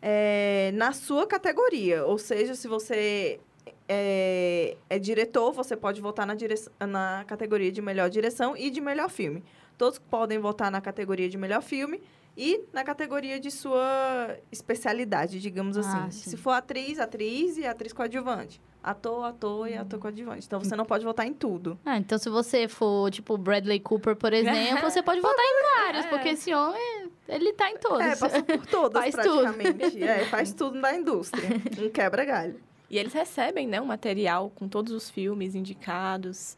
é, 0.01 0.71
na 0.75 0.93
sua 0.93 1.27
categoria. 1.27 2.05
Ou 2.05 2.17
seja, 2.17 2.55
se 2.55 2.67
você 2.67 3.39
é, 3.87 4.77
é 4.89 4.99
diretor, 4.99 5.51
você 5.51 5.75
pode 5.75 6.01
votar 6.01 6.25
na, 6.25 6.35
direção, 6.35 6.71
na 6.87 7.23
categoria 7.27 7.71
de 7.71 7.81
melhor 7.81 8.09
direção 8.09 8.55
e 8.55 8.69
de 8.69 8.81
melhor 8.81 9.09
filme. 9.09 9.43
Todos 9.77 9.97
podem 9.99 10.37
votar 10.39 10.69
na 10.69 10.81
categoria 10.81 11.29
de 11.29 11.37
melhor 11.37 11.61
filme 11.61 12.01
e 12.35 12.63
na 12.71 12.83
categoria 12.83 13.39
de 13.39 13.51
sua 13.51 14.37
especialidade, 14.51 15.41
digamos 15.41 15.77
assim. 15.77 15.97
Ah, 15.97 16.11
sim. 16.11 16.29
Se 16.29 16.37
for 16.37 16.51
atriz, 16.51 16.99
atriz 16.99 17.57
e 17.57 17.65
atriz 17.65 17.91
coadjuvante. 17.91 18.61
Ator, 18.81 19.25
ator 19.25 19.67
e 19.67 19.75
ator 19.75 19.99
coadjuvante. 19.99 20.45
Então 20.45 20.59
você 20.59 20.73
não 20.75 20.85
pode 20.85 21.03
votar 21.03 21.27
em 21.27 21.33
tudo. 21.33 21.77
Ah, 21.85 21.97
então 21.97 22.17
se 22.17 22.29
você 22.29 22.67
for, 22.67 23.11
tipo, 23.11 23.37
Bradley 23.37 23.79
Cooper, 23.81 24.15
por 24.15 24.31
exemplo, 24.31 24.89
você 24.89 25.03
pode 25.03 25.19
votar 25.19 25.43
em 25.43 25.63
vários, 25.83 26.05
porque 26.05 26.29
esse 26.29 26.53
homem, 26.53 27.11
ele 27.27 27.51
tá 27.53 27.69
em 27.69 27.77
todos. 27.77 27.99
É, 27.99 28.15
passa 28.15 28.41
por 28.41 28.65
todas 28.67 29.01
Faz 29.11 29.15
tudo. 29.27 29.53
praticamente. 29.53 30.03
É, 30.03 30.25
faz 30.25 30.53
tudo 30.53 30.79
na 30.79 30.95
indústria. 30.95 31.49
Um 31.77 31.89
quebra-galho. 31.89 32.55
E 32.89 32.97
eles 32.97 33.13
recebem, 33.13 33.67
né, 33.67 33.79
um 33.79 33.85
material 33.85 34.51
com 34.55 34.67
todos 34.67 34.91
os 34.93 35.09
filmes 35.09 35.53
indicados. 35.55 36.57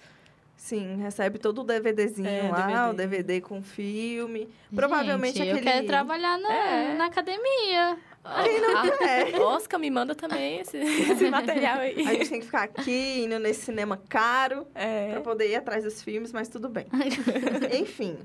Sim, 0.55 0.97
recebe 0.97 1.39
todo 1.39 1.61
o 1.61 1.63
DVDzinho 1.63 2.27
É, 2.27 2.49
lá, 2.49 2.89
o 2.89 2.93
DVD. 2.93 3.23
DVD 3.23 3.41
com 3.41 3.63
filme. 3.63 4.47
Provavelmente 4.73 5.39
Gente, 5.39 5.49
aquele... 5.51 5.67
eu 5.67 5.73
quero 5.73 5.87
trabalhar 5.87 6.37
na, 6.37 6.53
É. 6.53 6.93
na 6.95 7.05
academia. 7.07 7.97
Quem 8.43 8.61
não 8.61 8.97
quer? 8.99 9.41
Oscar 9.41 9.79
me 9.79 9.89
manda 9.89 10.13
também 10.13 10.59
esse, 10.59 10.77
esse 10.77 11.27
material 11.31 11.79
aí. 11.79 11.99
A 12.07 12.13
gente 12.13 12.29
tem 12.29 12.39
que 12.39 12.45
ficar 12.45 12.61
aqui, 12.61 13.23
indo 13.23 13.39
nesse 13.39 13.61
cinema 13.65 13.97
caro, 14.07 14.67
É. 14.75 15.09
pra 15.13 15.21
poder 15.21 15.49
ir 15.49 15.55
atrás 15.55 15.83
dos 15.83 16.03
filmes, 16.03 16.31
mas 16.31 16.47
tudo 16.47 16.69
bem. 16.69 16.85
Enfim. 17.81 18.15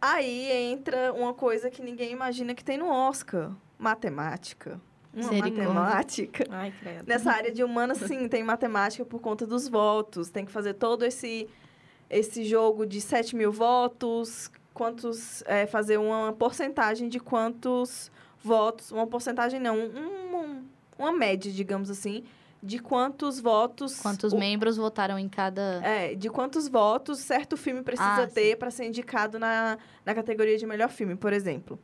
Aí 0.00 0.50
entra 0.52 1.12
uma 1.14 1.32
coisa 1.32 1.70
que 1.70 1.80
ninguém 1.82 2.12
imagina 2.12 2.54
que 2.54 2.62
tem 2.62 2.76
no 2.76 2.88
Oscar. 2.90 3.50
Matemática. 3.78 4.78
Uma 5.16 5.32
matemática. 5.32 6.44
Ai, 6.50 6.72
credo. 6.78 7.04
Nessa 7.06 7.32
área 7.32 7.50
de 7.52 7.64
humanas, 7.64 7.98
sim, 7.98 8.28
tem 8.28 8.42
matemática 8.42 9.04
por 9.04 9.20
conta 9.20 9.46
dos 9.46 9.68
votos. 9.68 10.28
Tem 10.30 10.44
que 10.44 10.52
fazer 10.52 10.74
todo 10.74 11.04
esse, 11.04 11.48
esse 12.10 12.44
jogo 12.44 12.84
de 12.86 13.00
7 13.00 13.34
mil 13.34 13.50
votos, 13.52 14.50
quantos. 14.74 15.42
é, 15.46 15.66
fazer 15.66 15.98
uma 15.98 16.32
porcentagem 16.32 17.08
de 17.08 17.18
quantos 17.18 18.10
votos. 18.42 18.92
Uma 18.92 19.06
porcentagem 19.06 19.58
não, 19.58 19.76
um- 19.78 20.36
um- 20.36 20.64
uma 20.98 21.12
média, 21.12 21.50
digamos 21.50 21.90
assim, 21.90 22.24
de 22.62 22.78
quantos 22.78 23.38
votos. 23.40 24.00
Quantos 24.00 24.32
o- 24.32 24.38
membros 24.38 24.76
votaram 24.76 25.18
em 25.18 25.28
cada... 25.28 25.80
é, 25.84 26.14
de 26.14 26.28
quantos 26.30 26.68
votos 26.68 27.18
certo 27.18 27.56
filme 27.56 27.82
precisa 27.82 28.22
Ah, 28.22 28.26
ter 28.26 28.56
para 28.56 28.70
ser 28.70 28.86
indicado 28.86 29.38
na, 29.38 29.78
na 30.04 30.14
categoria 30.14 30.56
de 30.56 30.66
melhor 30.66 30.88
filme, 30.88 31.14
por 31.16 31.32
exemplo. 31.32 31.78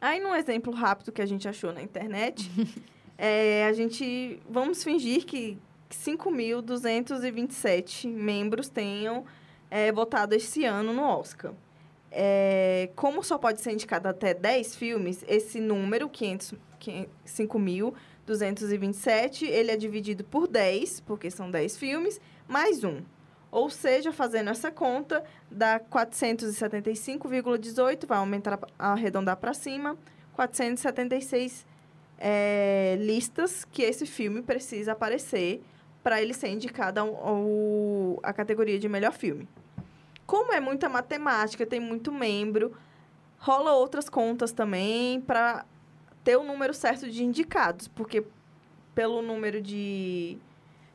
Aí, 0.00 0.20
num 0.20 0.32
exemplo 0.34 0.72
rápido 0.72 1.10
que 1.10 1.20
a 1.20 1.26
gente 1.26 1.48
achou 1.48 1.72
na 1.72 1.82
internet, 1.82 2.48
é, 3.18 3.66
a 3.66 3.72
gente. 3.72 4.40
Vamos 4.48 4.84
fingir 4.84 5.24
que 5.24 5.58
5.227 5.90 8.08
membros 8.08 8.68
tenham 8.68 9.24
é, 9.70 9.90
votado 9.90 10.34
esse 10.34 10.64
ano 10.64 10.92
no 10.92 11.02
Oscar. 11.02 11.52
É, 12.10 12.88
como 12.96 13.22
só 13.22 13.36
pode 13.36 13.60
ser 13.60 13.72
indicado 13.72 14.08
até 14.08 14.32
10 14.32 14.76
filmes, 14.76 15.22
esse 15.28 15.60
número, 15.60 16.08
500, 16.08 16.54
5.227, 17.26 19.42
ele 19.42 19.70
é 19.70 19.76
dividido 19.76 20.24
por 20.24 20.48
10, 20.48 21.00
porque 21.00 21.30
são 21.30 21.50
10 21.50 21.76
filmes, 21.76 22.18
mais 22.46 22.82
um. 22.82 23.02
Ou 23.50 23.70
seja, 23.70 24.12
fazendo 24.12 24.50
essa 24.50 24.70
conta, 24.70 25.24
dá 25.50 25.80
475,18, 25.80 28.06
vai 28.06 28.18
aumentar, 28.18 28.58
arredondar 28.78 29.36
para 29.36 29.52
cima, 29.54 29.96
476 30.34 31.66
é, 32.18 32.96
listas 33.00 33.64
que 33.64 33.82
esse 33.82 34.04
filme 34.06 34.42
precisa 34.42 34.92
aparecer 34.92 35.62
para 36.02 36.20
ele 36.22 36.32
ser 36.34 36.48
indicado 36.48 37.00
ao, 37.00 37.16
ao- 37.16 38.20
à 38.22 38.32
categoria 38.32 38.78
de 38.78 38.88
melhor 38.88 39.12
filme. 39.12 39.48
Como 40.26 40.52
é 40.52 40.60
muita 40.60 40.88
matemática, 40.88 41.66
tem 41.66 41.80
muito 41.80 42.12
membro, 42.12 42.72
rola 43.38 43.72
outras 43.72 44.08
contas 44.08 44.52
também 44.52 45.20
para 45.20 45.64
ter 46.22 46.36
o 46.36 46.44
número 46.44 46.72
certo 46.74 47.10
de 47.10 47.24
indicados, 47.24 47.88
porque 47.88 48.24
pelo 48.94 49.22
número 49.22 49.60
de, 49.62 50.36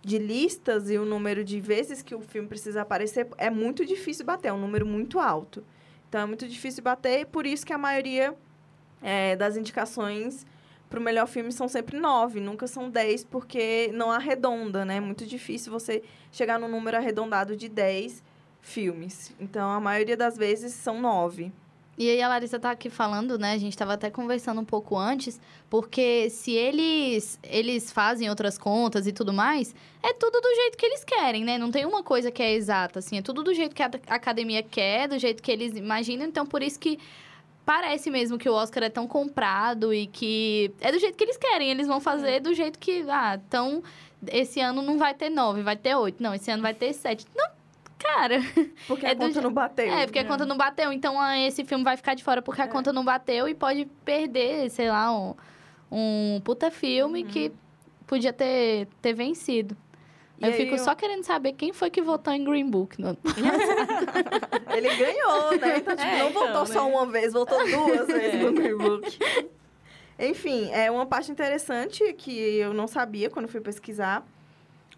de 0.04 0.18
listas 0.18 0.92
e 0.92 0.98
o 0.98 1.06
número 1.06 1.44
de 1.44 1.62
vezes 1.62 2.02
que 2.02 2.14
o 2.14 2.20
filme 2.20 2.48
precisa 2.48 2.82
aparecer, 2.82 3.28
é 3.38 3.50
muito 3.50 3.86
difícil 3.86 4.26
bater, 4.26 4.50
é 4.50 4.54
um 4.54 4.60
número 4.60 4.86
muito 4.86 5.20
alto. 5.20 5.64
Então 6.10 6.22
é 6.22 6.26
muito 6.26 6.48
difícil 6.48 6.84
bater, 6.84 7.26
por 7.28 7.46
isso 7.46 7.66
que 7.66 7.72
a 7.72 7.78
maioria 7.78 8.36
é, 9.02 9.36
das 9.36 9.56
indicações 9.56 10.46
para 10.90 11.00
o 11.00 11.04
melhor 11.04 11.26
filme 11.26 11.52
são 11.52 11.68
sempre 11.68 11.98
nove, 11.98 12.40
nunca 12.40 12.68
são 12.68 12.90
dez, 12.90 13.24
porque 13.24 13.90
não 13.94 14.12
arredonda, 14.12 14.86
né? 14.86 14.98
É 14.98 15.00
muito 15.00 15.26
difícil 15.26 15.72
você 15.72 16.04
chegar 16.32 16.60
no 16.60 16.68
número 16.68 16.98
arredondado 16.98 17.58
de 17.58 17.68
dez 17.68 18.22
filmes. 18.62 19.34
Então, 19.40 19.72
a 19.72 19.80
maioria 19.80 20.16
das 20.16 20.38
vezes 20.38 20.72
são 20.74 21.02
nove. 21.02 21.52
E 21.98 22.10
aí 22.10 22.22
a 22.22 22.28
Larissa 22.28 22.60
tá 22.60 22.72
aqui 22.72 22.90
falando, 22.90 23.38
né? 23.38 23.54
A 23.54 23.58
gente 23.58 23.78
tava 23.78 23.94
até 23.94 24.10
conversando 24.10 24.60
um 24.60 24.66
pouco 24.66 24.98
antes, 24.98 25.40
porque 25.70 26.28
se 26.30 26.52
eles 26.52 27.40
eles 27.44 27.92
fazem 27.92 28.30
outras 28.30 28.58
contas 28.58 29.06
e 29.06 29.12
tudo 29.12 29.32
mais, 29.32 29.76
é 30.02 30.12
tudo 30.14 30.42
do 30.42 30.56
jeito 30.56 30.78
que 30.78 30.86
eles 30.86 31.04
querem, 31.04 31.44
né? 31.44 31.58
Não 31.58 31.70
tem 31.70 31.86
uma 31.86 32.02
coisa 32.02 32.32
que 32.32 32.42
é 32.42 32.54
exata, 32.54 33.00
assim, 33.00 33.18
é 33.18 33.22
tudo 33.22 33.44
do 33.44 33.54
jeito 33.54 33.76
que 33.76 33.84
a 33.84 33.92
academia 34.10 34.64
quer, 34.64 35.08
do 35.08 35.20
jeito 35.20 35.44
que 35.44 35.52
eles 35.52 35.76
imaginam, 35.76 36.26
então 36.26 36.46
por 36.48 36.64
isso 36.64 36.80
que 36.80 36.98
parece 37.66 38.10
mesmo 38.10 38.38
que 38.38 38.50
o 38.50 38.54
Oscar 38.54 38.84
é 38.84 38.90
tão 38.90 39.08
comprado 39.08 39.94
e 39.94 40.08
que 40.08 40.74
é 40.82 40.92
do 40.92 41.00
jeito 41.00 41.16
que 41.16 41.24
eles 41.24 41.38
querem, 41.38 41.70
eles 41.70 41.88
vão 41.88 42.00
fazer 42.02 42.40
do 42.40 42.54
jeito 42.54 42.80
que, 42.80 43.06
ah, 43.08 43.40
então 43.48 43.84
esse 44.28 44.60
ano 44.60 44.82
não 44.82 44.98
vai 44.98 45.14
ter 45.14 45.30
nove, 45.30 45.62
vai 45.62 45.76
ter 45.76 45.96
oito, 45.96 46.22
não, 46.22 46.34
esse 46.34 46.50
ano 46.50 46.64
vai 46.64 46.74
ter 46.74 46.92
sete. 46.94 47.26
Não, 47.36 47.48
cara, 48.04 48.40
Porque 48.88 49.06
É 49.08 49.12
a 49.12 49.14
do 49.14 49.20
conta 49.22 49.34
je- 49.34 49.42
não 49.42 49.54
bateu. 49.54 49.94
é, 49.94 50.06
porque 50.06 50.20
a 50.20 50.26
conta 50.26 50.46
não 50.46 50.58
bateu. 50.58 50.92
Então, 50.92 51.20
ah, 51.20 51.38
esse 51.40 51.64
filme 51.64 51.84
vai 51.84 51.96
ficar 51.98 52.14
de 52.14 52.24
fora 52.24 52.42
porque 52.42 52.62
a 52.62 52.66
É. 52.66 52.68
conta 52.68 52.92
não 52.94 53.04
bateu 53.06 53.48
e 53.48 53.56
pode 53.56 53.86
perder, 54.06 54.70
sei 54.70 54.90
lá, 54.90 55.12
um, 55.18 55.34
um 55.92 56.42
puta 56.44 56.70
filme 56.70 57.24
Uhum. 57.24 57.30
que 57.30 57.52
podia 58.06 58.34
ter, 58.34 58.88
ter 59.02 59.14
vencido. 59.14 59.76
E 60.40 60.46
eu 60.46 60.52
fico 60.54 60.74
eu- 60.76 60.80
só 60.80 60.94
querendo 60.94 61.24
saber 61.24 61.54
quem 61.54 61.72
foi 61.72 61.90
que 61.90 62.02
votou 62.02 62.34
em 62.34 62.44
Green 62.44 62.70
Book. 62.70 63.00
no- 63.00 63.18
Ele 64.76 64.96
ganhou, 64.96 65.58
né? 65.60 65.78
Então, 65.78 65.96
tipo, 65.96 66.08
É, 66.08 66.20
não 66.20 66.30
então, 66.30 66.42
voltou 66.44 66.66
só 66.66 66.86
né? 66.88 66.96
uma 66.96 67.06
vez, 67.06 67.34
voltou 67.34 67.58
duas 67.66 68.08
vezes 68.08 68.36
É. 68.36 68.44
no 68.44 68.52
Green 68.54 68.78
Book. 68.78 69.20
Enfim, 70.20 70.70
é 70.72 70.92
uma 70.92 71.06
parte 71.06 71.32
interessante 71.32 72.14
que 72.14 72.32
eu 72.58 72.74
não 72.74 72.88
sabia 72.88 73.30
quando 73.30 73.48
fui 73.48 73.62
pesquisar. 73.62 74.26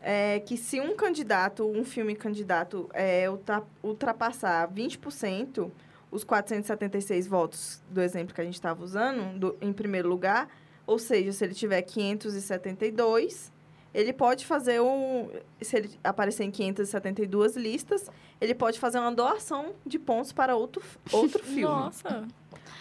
É 0.07 0.39
que 0.39 0.55
se 0.55 0.79
um 0.79 0.95
candidato, 0.95 1.65
um 1.67 1.83
filme 1.83 2.15
candidato, 2.15 2.87
é, 2.93 3.27
ultra- 3.27 3.63
ultrapassar 3.83 4.67
20%, 4.71 5.71
os 6.11 6.23
476 6.23 7.25
votos 7.25 7.81
do 7.89 7.99
exemplo 8.01 8.33
que 8.35 8.39
a 8.39 8.43
gente 8.43 8.53
estava 8.53 8.83
usando, 8.83 9.39
do- 9.39 9.57
em 9.59 9.73
primeiro 9.73 10.07
lugar, 10.07 10.47
ou 10.85 10.99
seja, 10.99 11.31
se 11.31 11.43
ele 11.43 11.55
tiver 11.55 11.81
572, 11.81 13.51
ele 13.93 14.11
pode 14.13 14.45
fazer 14.45 14.81
um. 14.81 15.29
Se 15.61 15.77
ele 15.77 15.99
aparecer 16.03 16.43
em 16.43 16.51
572 16.51 17.55
listas, 17.55 18.09
ele 18.39 18.53
pode 18.53 18.77
fazer 18.79 18.99
uma 18.99 19.11
doação 19.11 19.73
de 19.85 19.97
pontos 19.97 20.31
para 20.31 20.55
outro, 20.55 20.83
outro 21.11 21.41
filme. 21.43 21.61
Nossa. 21.63 22.27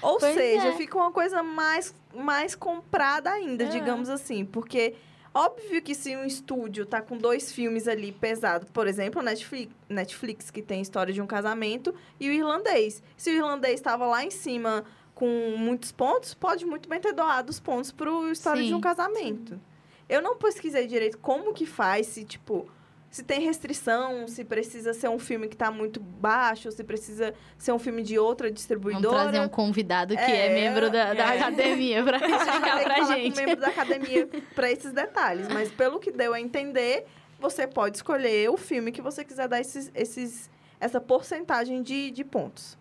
Ou 0.03 0.19
Pois 0.19 0.35
seja, 0.35 0.69
é. 0.69 0.77
fica 0.77 0.99
uma 0.99 1.11
coisa 1.13 1.43
mais, 1.43 1.95
mais 2.15 2.55
comprada 2.55 3.31
ainda, 3.31 3.65
É. 3.65 3.69
digamos 3.69 4.09
assim. 4.11 4.45
Porque, 4.45 4.95
óbvio 5.35 5.83
que 5.83 5.95
se 5.95 6.17
um 6.17 6.25
estúdio 6.25 6.87
tá 6.87 7.03
com 7.03 7.19
dois 7.19 7.53
filmes 7.53 7.89
ali 7.89 8.13
pesados, 8.13 8.71
por 8.71 8.87
exemplo, 8.87 9.21
Netflix, 9.21 9.75
Netflix, 9.89 10.51
que 10.51 10.63
tem 10.63 10.81
História 10.81 11.13
de 11.13 11.21
um 11.21 11.27
Casamento, 11.27 11.95
e 12.21 12.29
o 12.29 12.33
Irlandês. 12.33 13.03
Se 13.17 13.31
o 13.31 13.35
Irlandês 13.35 13.75
estava 13.75 14.07
lá 14.07 14.25
em 14.25 14.31
cima 14.31 14.85
com 15.15 15.55
muitos 15.59 15.91
pontos, 15.91 16.35
pode 16.35 16.65
muito 16.65 16.89
bem 16.89 17.01
ter 17.01 17.13
doado 17.13 17.51
os 17.51 17.59
pontos 17.59 17.91
pro 17.91 18.31
História 18.31 18.63
de 18.63 18.69
Sim, 18.69 18.75
um 18.75 18.81
Casamento. 18.81 19.61
Eu 20.09 20.23
não 20.23 20.37
pesquisei 20.37 20.87
direito 20.87 21.19
como 21.19 21.53
que 21.53 21.67
faz, 21.67 22.07
se, 22.07 22.25
tipo... 22.25 22.69
Se 23.15 23.23
tem 23.23 23.43
restrição, 23.43 24.27
se 24.27 24.45
precisa 24.45 24.93
ser 24.93 25.09
um 25.09 25.21
filme 25.21 25.47
que 25.47 25.57
tá 25.57 25.71
muito 25.71 26.01
baixo, 26.01 26.73
se 26.73 26.83
precisa 26.83 27.33
ser 27.57 27.71
um 27.71 27.79
filme 27.79 28.03
de 28.03 28.19
outra 28.19 28.49
Vamos 28.49 28.57
distribuidora. 28.59 29.23
trazer 29.23 29.41
um 29.41 29.49
convidado 29.49 30.17
que 30.17 30.21
é, 30.21 30.47
É, 30.47 30.53
membro 30.53 30.91
da, 30.91 31.15
da 31.15 31.33
é. 31.33 31.39
academia 31.39 32.03
que 32.03 32.11
explicar 32.11 32.83
pra 32.83 32.97
falar 32.97 33.15
gente. 33.15 33.31
com 33.31 33.41
membro 33.41 33.61
da 33.61 33.69
academia 33.69 34.29
para 34.53 34.73
esses 34.73 34.91
detalhes. 34.93 35.47
Mas 35.47 35.71
pelo 35.71 36.01
que 36.01 36.11
deu 36.11 36.35
a 36.35 36.41
entender, 36.41 37.07
você 37.39 37.69
pode 37.69 37.99
escolher 37.99 38.51
o 38.51 38.57
filme 38.57 38.91
que 38.91 39.01
você 39.01 39.25
quiser 39.25 39.47
dar 39.47 39.61
esses, 39.61 39.93
esses, 39.95 40.51
essa 40.81 41.01
porcentagem 41.01 41.85
de, 41.85 42.11
de 42.11 42.25
pontos. 42.25 42.77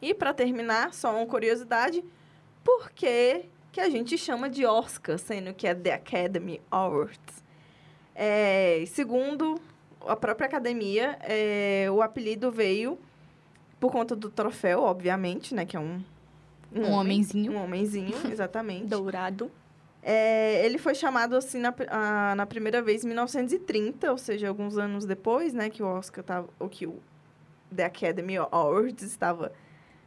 E 0.00 0.12
para 0.12 0.34
terminar, 0.34 0.92
só 0.92 1.14
uma 1.16 1.24
curiosidade, 1.24 2.04
por 2.64 2.90
que, 2.90 3.44
que 3.70 3.80
a 3.80 3.88
gente 3.88 4.18
chama 4.18 4.50
de 4.50 4.66
Oscar, 4.66 5.16
sendo 5.20 5.54
que 5.54 5.68
é 5.68 5.74
The 5.76 5.92
Academy 5.92 6.60
Awards? 6.68 7.41
É, 8.14 8.84
segundo 8.86 9.60
a 10.06 10.16
própria 10.16 10.46
academia, 10.46 11.18
é, 11.22 11.86
o 11.90 12.02
apelido 12.02 12.50
veio 12.50 12.98
por 13.80 13.90
conta 13.90 14.14
do 14.14 14.30
troféu, 14.30 14.82
obviamente, 14.82 15.54
né? 15.54 15.64
Que 15.64 15.76
é 15.76 15.80
um, 15.80 16.02
Um 16.74 16.92
homenzinho. 16.92 17.52
Um 17.52 17.64
homenzinho, 17.64 18.14
exatamente. 18.30 18.86
Dourado. 18.86 19.50
É, 20.02 20.64
ele 20.64 20.78
foi 20.78 20.94
chamado 20.94 21.36
assim 21.36 21.58
na, 21.60 21.72
a, 21.88 22.34
na 22.34 22.44
primeira 22.44 22.82
vez 22.82 23.04
em 23.04 23.06
1930, 23.08 24.10
ou 24.10 24.18
seja, 24.18 24.48
alguns 24.48 24.76
anos 24.76 25.04
depois, 25.04 25.52
né, 25.52 25.70
que 25.70 25.80
o 25.80 25.86
Oscar 25.86 26.24
tava, 26.24 26.48
ou 26.58 26.68
que 26.68 26.86
o 26.88 26.98
The 27.74 27.84
Academy 27.84 28.36
Awards 28.36 29.02
estava 29.02 29.52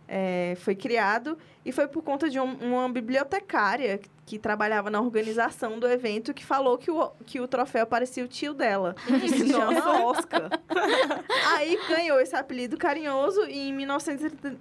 é, 0.07 0.55
foi 0.59 0.75
criado 0.75 1.38
e 1.65 1.71
foi 1.71 1.88
por 1.88 2.03
conta 2.03 2.29
de 2.29 2.39
um, 2.39 2.53
uma 2.55 2.89
bibliotecária 2.89 3.97
que, 3.97 4.09
que, 4.25 4.39
trabalhava 4.39 4.89
na 4.89 5.01
organização 5.01 5.79
do 5.79 5.88
evento 5.88 6.33
que 6.33 6.45
falou 6.45 6.77
que 6.77 6.91
o, 6.91 7.12
que 7.25 7.39
o 7.39 7.47
troféu 7.47 7.85
parecia 7.85 8.24
o 8.24 8.27
tio 8.27 8.53
dela, 8.53 8.95
que 9.05 9.29
se 9.29 9.47
chama 9.50 10.03
Oscar. 10.03 10.50
Aí 11.55 11.77
ganhou 11.89 12.19
esse 12.19 12.35
apelido 12.35 12.77
carinhoso 12.77 13.45
e 13.47 13.69
em 13.69 13.74
1930, 13.74 14.57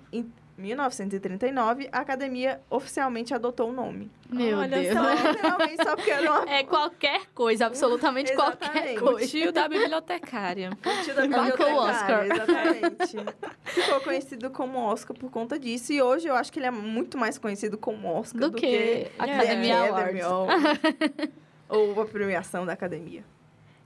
1939, 0.56 1.88
a 1.90 1.99
academia 1.99 2.61
oficialmente 2.70 3.34
adotou 3.34 3.70
o 3.70 3.73
nome. 3.73 4.11
Meu 4.30 4.58
Olha 4.58 4.80
Deus. 4.80 4.94
Só, 4.94 5.02
só 5.84 5.96
porque 5.96 6.11
era 6.11 6.30
uma... 6.30 6.50
É 6.50 6.62
qualquer 6.62 7.26
coisa, 7.34 7.66
absolutamente 7.66 8.32
qualquer 8.37 8.66
Exatamente. 8.66 8.99
O 8.99 9.02
coisa. 9.02 9.26
tio 9.26 9.52
da 9.52 9.68
bibliotecária. 9.68 10.70
O 10.70 11.02
tio 11.04 11.14
da 11.14 11.23
bibliotecária, 11.23 11.75
Oscar. 11.75 12.26
Exatamente. 12.26 13.16
Ficou 13.64 14.00
conhecido 14.00 14.50
como 14.50 14.78
Oscar 14.78 15.16
por 15.16 15.30
conta 15.30 15.58
disso. 15.58 15.92
E 15.92 16.00
hoje 16.00 16.28
eu 16.28 16.34
acho 16.34 16.52
que 16.52 16.58
ele 16.58 16.66
é 16.66 16.70
muito 16.70 17.18
mais 17.18 17.37
conhecido 17.37 17.76
como 17.76 18.08
Oscar 18.08 18.40
Do 18.40 18.50
do, 18.50 18.56
que 18.56 18.66
The 18.66 19.11
Academia 19.18 19.84
Academy 19.84 20.20
Awards. 20.20 21.30
Ou 21.68 22.00
a 22.00 22.06
premiação 22.06 22.64
da 22.64 22.73
academia. 22.73 23.25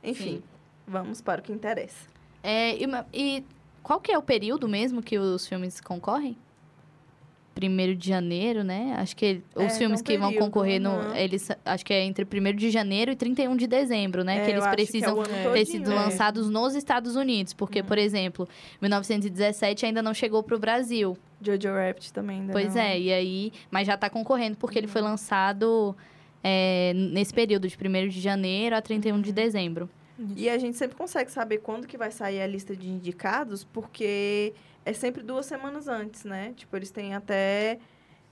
Enfim, 0.03 0.37
Sim. 0.37 0.43
vamos 0.87 1.23
para 1.23 1.41
o 1.41 1.45
que 1.45 1.53
interessa. 1.53 2.09
É, 2.43 2.77
e, 2.77 2.87
e 3.13 3.45
qual 3.83 4.01
que 4.01 4.13
é 4.13 4.19
o 4.19 4.23
período 4.23 4.69
mesmo 4.69 5.03
que 5.03 5.19
os 5.19 5.47
filmes 5.47 5.81
concorrem? 5.81 6.37
Primeiro 7.59 7.97
de 7.97 8.09
janeiro, 8.09 8.63
né? 8.63 8.95
Acho 8.99 9.17
que 9.17 9.43
os 9.53 9.65
É, 9.65 9.69
filmes 9.71 10.01
que 10.01 10.17
vão 10.17 10.33
concorrer 10.33 10.81
no. 10.81 11.13
Eles, 11.17 11.49
acho 11.65 11.85
que 11.85 11.93
é 11.93 12.05
entre 12.05 12.25
1 12.25 12.55
de 12.55 12.71
janeiro 12.71 13.11
e 13.11 13.17
31 13.17 13.57
de 13.57 13.67
dezembro, 13.67 14.23
né? 14.23 14.39
É, 14.39 14.45
que 14.45 14.51
eles 14.53 14.65
precisam 14.69 15.11
é 15.11 15.15
o 15.15 15.19
ano 15.19 15.29
ter 15.29 15.43
todinho, 15.43 15.67
sido 15.67 15.91
é. 15.91 15.95
lançados 15.97 16.49
nos 16.49 16.77
Estados 16.77 17.17
Unidos. 17.17 17.53
Porque, 17.53 17.83
por 17.83 17.99
exemplo, 17.99 18.49
1917 18.81 19.87
ainda 19.87 20.01
não 20.01 20.15
chegou 20.15 20.41
pro 20.41 20.57
Brasil. 20.57 21.19
Jojo 21.43 21.69
Rabbit 21.75 22.13
também 22.13 22.43
ainda 22.43 22.53
Pois 22.53 22.77
não. 22.77 22.83
é, 22.83 22.97
e 23.01 23.13
aí. 23.13 23.53
Mas 23.73 23.89
já 23.89 23.97
tá 23.97 24.09
concorrendo 24.09 24.57
porque 24.57 24.79
ele 24.79 24.87
foi 24.87 25.03
lançado 25.03 25.97
é, 26.45 26.93
nesse 26.95 27.35
período 27.35 27.67
de 27.67 27.77
1 27.77 28.09
de 28.09 28.21
janeiro 28.21 28.77
a 28.77 28.81
31 28.81 29.21
de 29.21 29.33
dezembro. 29.33 29.91
E 30.37 30.49
a 30.49 30.59
gente 30.59 30.77
sempre 30.77 30.97
consegue 30.97 31.31
saber 31.31 31.59
quando 31.59 31.87
que 31.87 31.97
vai 31.97 32.11
sair 32.11 32.41
a 32.41 32.47
lista 32.47 32.75
de 32.75 32.89
indicados, 32.89 33.63
porque 33.65 34.53
é 34.89 34.93
sempre 34.95 35.23
duas 35.23 35.45
semanas 35.45 35.87
antes, 35.87 36.25
né? 36.25 36.55
Tipo, 36.57 36.75
eles 36.75 36.91
têm 36.91 37.15
até 37.15 37.79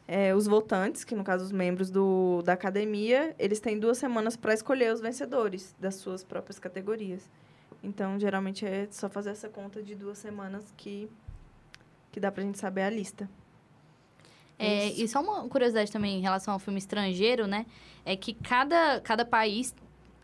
é, 0.08 0.34
os 0.34 0.46
votantes, 0.46 1.04
que 1.04 1.14
no 1.14 1.22
caso 1.22 1.44
os 1.44 1.52
membros 1.52 1.90
do, 1.90 2.40
da 2.42 2.54
academia, 2.54 3.34
eles 3.38 3.60
têm 3.60 3.78
duas 3.78 3.98
semanas 3.98 4.36
para 4.36 4.54
escolher 4.54 4.90
os 4.92 5.00
vencedores 5.00 5.74
das 5.78 5.96
suas 5.96 6.24
próprias 6.24 6.58
categorias. 6.58 7.28
Então, 7.82 8.18
geralmente 8.18 8.64
é 8.64 8.88
só 8.90 9.08
fazer 9.08 9.30
essa 9.30 9.50
conta 9.50 9.82
de 9.82 9.94
duas 9.94 10.16
semanas 10.16 10.72
que, 10.78 11.10
que 12.10 12.18
dá 12.18 12.32
pra 12.32 12.42
gente 12.42 12.58
saber 12.58 12.82
a 12.82 12.90
lista. 12.90 13.28
É, 14.58 14.86
Isso. 14.86 15.02
e 15.02 15.08
só 15.08 15.20
uma 15.20 15.46
curiosidade 15.50 15.92
também 15.92 16.16
em 16.16 16.22
relação 16.22 16.54
ao 16.54 16.58
filme 16.58 16.78
estrangeiro, 16.78 17.46
né? 17.46 17.66
É 18.02 18.16
que 18.16 18.32
cada, 18.32 18.98
cada 19.02 19.26
país 19.26 19.74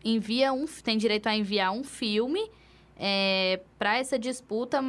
envia 0.03 0.51
um, 0.51 0.65
tem 0.65 0.97
direito 0.97 1.27
a 1.27 1.35
enviar 1.35 1.71
um 1.71 1.83
filme 1.83 2.49
é, 2.97 3.61
para 3.77 3.99
essa 3.99 4.17
disputa, 4.17 4.81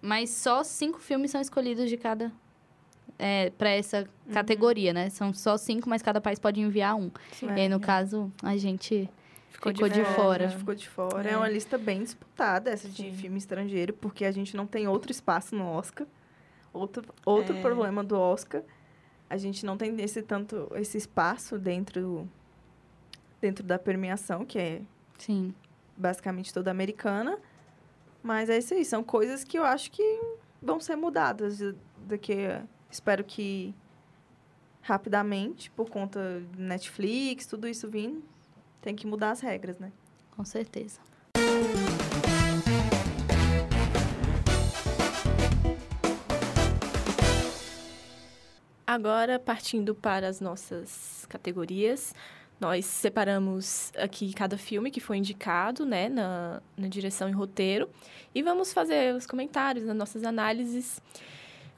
mas 0.00 0.30
só 0.30 0.62
cinco 0.62 0.98
filmes 0.98 1.30
são 1.30 1.40
escolhidos 1.40 1.88
de 1.88 1.96
cada. 1.96 2.32
É, 3.18 3.48
para 3.50 3.70
essa 3.70 4.06
categoria, 4.30 4.92
né? 4.92 5.08
São 5.08 5.32
só 5.32 5.56
cinco, 5.56 5.88
mas 5.88 6.02
cada 6.02 6.20
país 6.20 6.38
pode 6.38 6.60
enviar 6.60 6.94
um. 6.96 7.10
É. 7.42 7.46
E 7.46 7.60
aí, 7.62 7.68
no 7.68 7.80
caso, 7.80 8.30
a 8.42 8.56
gente 8.58 9.08
Ficou 9.50 9.72
ficou, 9.72 9.88
de 9.88 9.94
de, 9.94 10.04
fora. 10.04 10.44
A 10.44 10.48
gente 10.48 10.58
ficou 10.58 10.74
de 10.74 10.86
fora. 10.88 11.26
É. 11.26 11.32
É. 11.32 11.36
uma 11.36 11.48
lista 11.48 11.78
bem 11.78 12.02
disputada, 12.02 12.68
essa 12.70 12.86
de 12.88 13.04
Sim. 13.04 13.14
filme 13.14 13.38
estrangeiro, 13.38 13.94
porque 13.94 14.26
a 14.26 14.30
gente 14.30 14.54
não 14.54 14.66
tem 14.66 14.86
outro 14.86 15.10
espaço 15.10 15.54
no 15.56 15.64
Oscar. 15.64 16.06
Outro, 16.74 17.02
outro 17.24 17.56
É. 17.56 17.60
problema 17.62 18.04
do 18.04 18.18
Oscar. 18.18 18.62
A 19.30 19.38
gente 19.38 19.64
não 19.64 19.78
tem 19.78 19.98
esse 20.02 20.20
tanto 20.22 20.70
esse 20.74 20.98
espaço 20.98 21.58
dentro 21.58 22.28
dentro 23.40 23.64
da 23.64 23.78
premiação, 23.78 24.44
que 24.44 24.58
é 24.58 24.82
Sim. 25.16 25.54
basicamente 25.96 26.52
toda 26.52 26.70
americana. 26.70 27.38
Mas 28.26 28.50
é 28.50 28.58
isso 28.58 28.74
aí, 28.74 28.84
são 28.84 29.04
coisas 29.04 29.44
que 29.44 29.56
eu 29.56 29.64
acho 29.64 29.88
que 29.88 30.02
vão 30.60 30.80
ser 30.80 30.96
mudadas 30.96 31.60
daqui, 32.08 32.34
espero 32.90 33.22
que 33.22 33.72
rapidamente, 34.82 35.70
por 35.70 35.88
conta 35.88 36.42
de 36.50 36.60
Netflix, 36.60 37.46
tudo 37.46 37.68
isso 37.68 37.88
vindo, 37.88 38.24
tem 38.82 38.96
que 38.96 39.06
mudar 39.06 39.30
as 39.30 39.40
regras, 39.40 39.78
né? 39.78 39.92
Com 40.32 40.44
certeza. 40.44 40.98
Agora, 48.84 49.38
partindo 49.38 49.94
para 49.94 50.26
as 50.26 50.40
nossas 50.40 51.26
categorias, 51.28 52.12
nós 52.60 52.86
separamos 52.86 53.92
aqui 53.96 54.32
cada 54.32 54.56
filme 54.56 54.90
que 54.90 55.00
foi 55.00 55.18
indicado, 55.18 55.84
né, 55.84 56.08
na, 56.08 56.62
na 56.76 56.88
direção 56.88 57.28
e 57.28 57.32
roteiro, 57.32 57.88
e 58.34 58.42
vamos 58.42 58.72
fazer 58.72 59.14
os 59.14 59.26
comentários, 59.26 59.88
as 59.88 59.96
nossas 59.96 60.24
análises, 60.24 61.00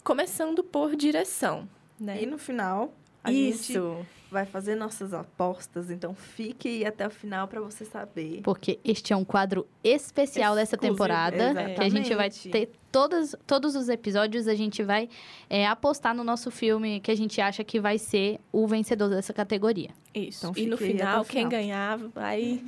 começando 0.05 0.63
por 0.63 0.95
direção, 0.95 1.69
né? 1.99 2.23
E 2.23 2.27
no 2.27 2.39
final, 2.39 2.93
a 3.23 3.33
gente 3.33 3.73
Isso. 3.73 4.07
Vai 4.31 4.45
fazer 4.45 4.75
nossas 4.75 5.15
apostas, 5.15 5.91
então 5.91 6.15
fique 6.15 6.69
aí 6.69 6.85
até 6.85 7.07
o 7.07 7.11
final 7.11 7.49
para 7.49 7.61
você 7.61 7.85
saber. 7.85 8.41
Porque 8.43 8.79
este 8.85 9.13
é 9.13 9.17
um 9.17 9.25
quadro 9.25 9.67
especial 9.83 10.55
dessa 10.55 10.77
Exclusivo, 10.77 10.95
temporada. 10.95 11.55
Que 11.75 11.81
a 11.81 11.89
gente 11.89 12.15
vai 12.15 12.29
exatamente. 12.29 12.51
ter 12.51 12.71
todos, 12.93 13.35
todos 13.47 13.75
os 13.75 13.89
episódios, 13.89 14.47
a 14.47 14.55
gente 14.55 14.83
vai 14.83 15.09
é, 15.49 15.67
apostar 15.67 16.15
no 16.15 16.23
nosso 16.23 16.51
filme 16.51 17.01
que 17.01 17.11
a 17.11 17.17
gente 17.17 17.41
acha 17.41 17.65
que 17.65 17.81
vai 17.81 17.99
ser 17.99 18.39
o 18.53 18.67
vencedor 18.67 19.09
dessa 19.09 19.33
categoria. 19.33 19.91
Isso. 20.15 20.47
Então 20.47 20.63
e 20.63 20.67
no 20.67 20.77
final, 20.77 21.23
o 21.23 21.25
quem 21.25 21.47
final. 21.47 21.51
ganhar 21.51 21.99
vai 21.99 22.63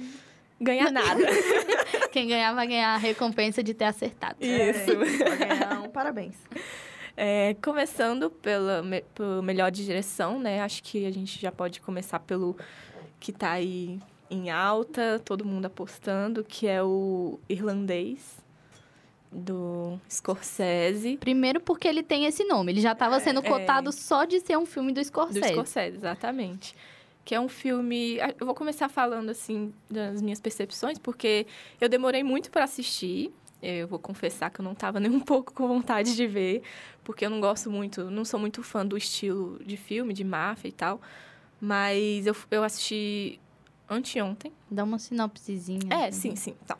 ganhar 0.60 0.90
nada. 0.90 1.22
Quem 2.12 2.26
ganhar 2.26 2.52
vai 2.52 2.66
ganhar 2.66 2.94
a 2.94 2.96
recompensa 2.96 3.62
de 3.62 3.72
ter 3.72 3.84
acertado. 3.84 4.36
Isso. 4.40 4.90
É, 4.90 5.36
vai 5.36 5.36
ganhar 5.38 5.80
um 5.82 5.88
parabéns. 5.88 6.34
É, 7.22 7.52
começando 7.62 8.30
pela, 8.30 8.82
me, 8.82 9.02
pelo 9.14 9.42
melhor 9.42 9.70
de 9.70 9.84
direção, 9.84 10.38
né? 10.38 10.62
Acho 10.62 10.82
que 10.82 11.04
a 11.04 11.10
gente 11.10 11.38
já 11.38 11.52
pode 11.52 11.78
começar 11.78 12.18
pelo 12.20 12.56
que 13.20 13.30
tá 13.30 13.50
aí 13.50 14.00
em 14.30 14.48
alta, 14.48 15.20
todo 15.22 15.44
mundo 15.44 15.66
apostando, 15.66 16.42
que 16.42 16.66
é 16.66 16.82
o 16.82 17.38
irlandês 17.46 18.38
do 19.30 20.00
Scorsese. 20.10 21.18
Primeiro 21.18 21.60
porque 21.60 21.86
ele 21.86 22.02
tem 22.02 22.24
esse 22.24 22.42
nome. 22.44 22.72
Ele 22.72 22.80
já 22.80 22.92
estava 22.92 23.20
sendo 23.20 23.42
cotado 23.42 23.92
só 23.92 24.24
de 24.24 24.40
ser 24.40 24.56
um 24.56 24.64
filme 24.64 24.90
do 24.90 25.02
Do 25.02 25.04
Scorsese. 25.04 25.48
Scorsese, 25.48 25.96
exatamente. 25.98 26.74
Que 27.22 27.34
é 27.34 27.40
um 27.40 27.50
filme. 27.50 28.16
Eu 28.38 28.46
vou 28.46 28.54
começar 28.54 28.88
falando, 28.88 29.28
assim, 29.28 29.74
das 29.90 30.22
minhas 30.22 30.40
percepções, 30.40 30.98
porque 30.98 31.46
eu 31.78 31.86
demorei 31.86 32.22
muito 32.22 32.50
para 32.50 32.64
assistir. 32.64 33.30
Eu 33.62 33.86
vou 33.86 33.98
confessar 33.98 34.50
que 34.50 34.60
eu 34.60 34.64
não 34.64 34.72
estava 34.72 34.98
nem 35.00 35.10
um 35.10 35.20
pouco 35.20 35.52
com 35.52 35.68
vontade 35.68 36.14
de 36.16 36.26
ver, 36.26 36.62
porque 37.04 37.24
eu 37.24 37.30
não 37.30 37.40
gosto 37.40 37.70
muito, 37.70 38.10
não 38.10 38.24
sou 38.24 38.40
muito 38.40 38.62
fã 38.62 38.84
do 38.84 38.96
estilo 38.96 39.58
de 39.64 39.76
filme, 39.76 40.12
de 40.12 40.24
máfia 40.24 40.68
e 40.68 40.72
tal. 40.72 41.00
Mas 41.60 42.26
eu, 42.26 42.34
eu 42.50 42.64
assisti 42.64 43.38
anteontem. 43.88 44.52
Dá 44.70 44.84
uma 44.84 44.98
sinopsezinha. 44.98 45.92
É, 45.92 46.10
sim, 46.10 46.34
sim. 46.36 46.54
Tá. 46.66 46.78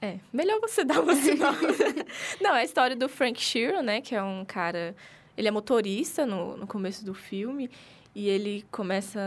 É, 0.00 0.18
melhor 0.32 0.60
você 0.60 0.84
dar 0.84 1.00
uma 1.00 1.14
sinopse. 1.14 2.06
Não, 2.40 2.54
é 2.54 2.60
a 2.60 2.64
história 2.64 2.94
do 2.94 3.08
Frank 3.08 3.40
Sheeran, 3.40 3.82
né? 3.82 4.00
Que 4.00 4.14
é 4.14 4.22
um 4.22 4.44
cara... 4.44 4.94
Ele 5.36 5.48
é 5.48 5.50
motorista 5.50 6.26
no, 6.26 6.56
no 6.56 6.66
começo 6.66 7.04
do 7.04 7.14
filme. 7.14 7.70
E 8.14 8.28
ele 8.28 8.64
começa 8.72 9.20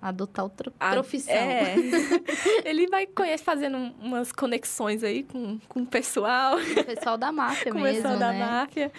Adotar 0.00 0.44
outra 0.44 0.72
a- 0.80 0.92
profissão. 0.92 1.34
É. 1.34 1.74
ele 2.64 2.86
vai 2.86 3.06
conhece, 3.06 3.44
fazendo 3.44 3.76
umas 4.00 4.32
conexões 4.32 5.04
aí 5.04 5.24
com, 5.24 5.58
com 5.68 5.80
o 5.80 5.86
pessoal, 5.86 6.56
O 6.58 6.84
pessoal 6.84 7.18
da 7.18 7.30
máfia 7.30 7.70
com 7.72 7.78
o 7.78 7.82
mesmo, 7.82 8.02
pessoal 8.02 8.18
da 8.18 8.32
né? 8.32 8.38
máfia. 8.38 8.90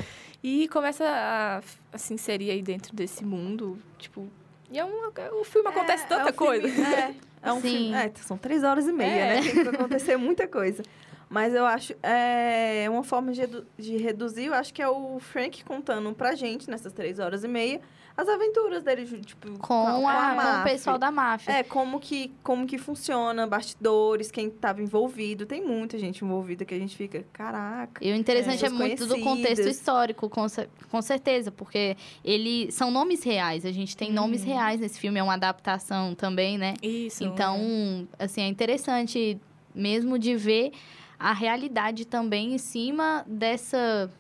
E 0.44 0.68
começa 0.70 1.04
a, 1.06 1.62
a 1.94 1.98
se 1.98 2.14
inserir 2.14 2.52
aí 2.52 2.62
dentro 2.62 2.96
desse 2.96 3.26
mundo. 3.26 3.80
Tipo, 3.98 4.28
e 4.72 4.78
é 4.80 4.86
um, 4.86 5.10
o 5.40 5.44
filme 5.44 5.70
acontece 5.70 6.04
É, 6.04 6.08
tanta 6.08 6.30
é 6.30 6.32
um 6.32 6.36
coisa. 6.36 6.68
filme- 6.70 6.94
é, 6.94 7.16
é 7.42 7.54
um 7.54 7.62
Sim. 7.62 7.70
filme. 7.70 7.94
É, 7.94 8.12
são 8.22 8.38
três 8.38 8.64
horas 8.64 8.88
e 8.88 8.92
meia, 8.94 9.10
É. 9.10 9.36
né? 9.36 9.42
Tem 9.42 9.64
que 9.64 9.70
acontecer 9.70 10.18
muita 10.18 10.48
coisa. 10.48 10.84
Mas 11.30 11.56
eu 11.56 11.66
acho. 11.66 11.94
É 12.04 12.86
uma 12.90 13.04
forma 13.04 13.32
de, 13.32 13.42
de 13.78 13.98
reduzir, 13.98 14.46
eu 14.46 14.54
acho 14.54 14.74
que 14.74 14.82
é 14.82 14.88
o 14.88 15.18
Frank 15.20 15.64
contando 15.64 16.14
pra 16.14 16.36
gente, 16.36 16.70
nessas 16.70 16.92
três 16.94 17.20
horas 17.20 17.44
e 17.44 17.48
meia, 17.48 17.80
as 18.16 18.28
aventuras 18.28 18.84
dele, 18.84 19.06
tipo, 19.22 19.58
Com, 19.60 20.08
a, 20.08 20.36
com 20.36 20.62
o 20.62 20.64
pessoal 20.64 20.98
da 20.98 21.12
máfia. 21.12 21.52
É, 21.52 21.64
como 21.64 22.00
que, 22.00 22.32
como 22.44 22.68
que 22.68 22.78
funciona, 22.78 23.48
bastidores, 23.48 24.30
quem 24.30 24.48
estava 24.48 24.82
envolvido. 24.82 25.46
Tem 25.46 25.66
muita 25.66 25.98
gente 25.98 26.24
envolvida 26.24 26.66
que 26.66 26.74
a 26.74 26.80
gente 26.80 26.96
fica, 26.96 27.26
caraca. 27.32 28.04
E 28.04 28.12
o 28.12 28.16
interessante 28.16 28.66
é, 28.66 28.70
pessoas 28.70 28.80
muito 28.80 29.06
do 29.06 29.20
contexto 29.22 29.68
histórico, 29.68 30.30
com, 30.30 30.46
com 30.90 31.02
certeza, 31.02 31.52
porque 31.52 31.96
ele 32.24 32.72
são 32.72 32.92
nomes 32.92 33.24
reais. 33.24 33.66
A 33.66 33.72
gente 33.72 33.96
tem 33.96 34.12
nomes 34.12 34.44
reais 34.44 34.80
nesse 34.80 35.00
filme, 35.00 35.20
é 35.20 35.24
uma 35.24 35.36
adaptação 35.36 36.14
também, 36.14 36.58
né? 36.58 36.76
Isso. 36.82 37.24
Então, 37.24 38.08
assim, 38.20 38.42
é 38.42 38.48
interessante 38.48 39.40
mesmo 39.74 40.20
de 40.20 40.36
ver 40.36 40.72
a 41.18 41.34
realidade 41.34 42.06
também 42.06 42.54
em 42.54 42.58
cima 42.58 43.24
dessa 43.28 44.12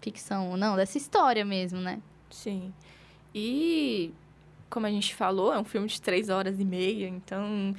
ficção, 0.00 0.56
não, 0.56 0.76
dessa 0.76 0.96
história 0.96 1.44
mesmo, 1.44 1.78
né? 1.78 2.00
Sim. 2.30 2.72
E, 3.34 4.12
como 4.68 4.86
a 4.86 4.90
gente 4.90 5.14
falou, 5.14 5.52
é 5.52 5.58
um 5.58 5.64
filme 5.64 5.86
de 5.88 6.00
três 6.00 6.28
horas 6.28 6.58
e 6.60 6.64
meia, 6.64 7.06
então 7.08 7.74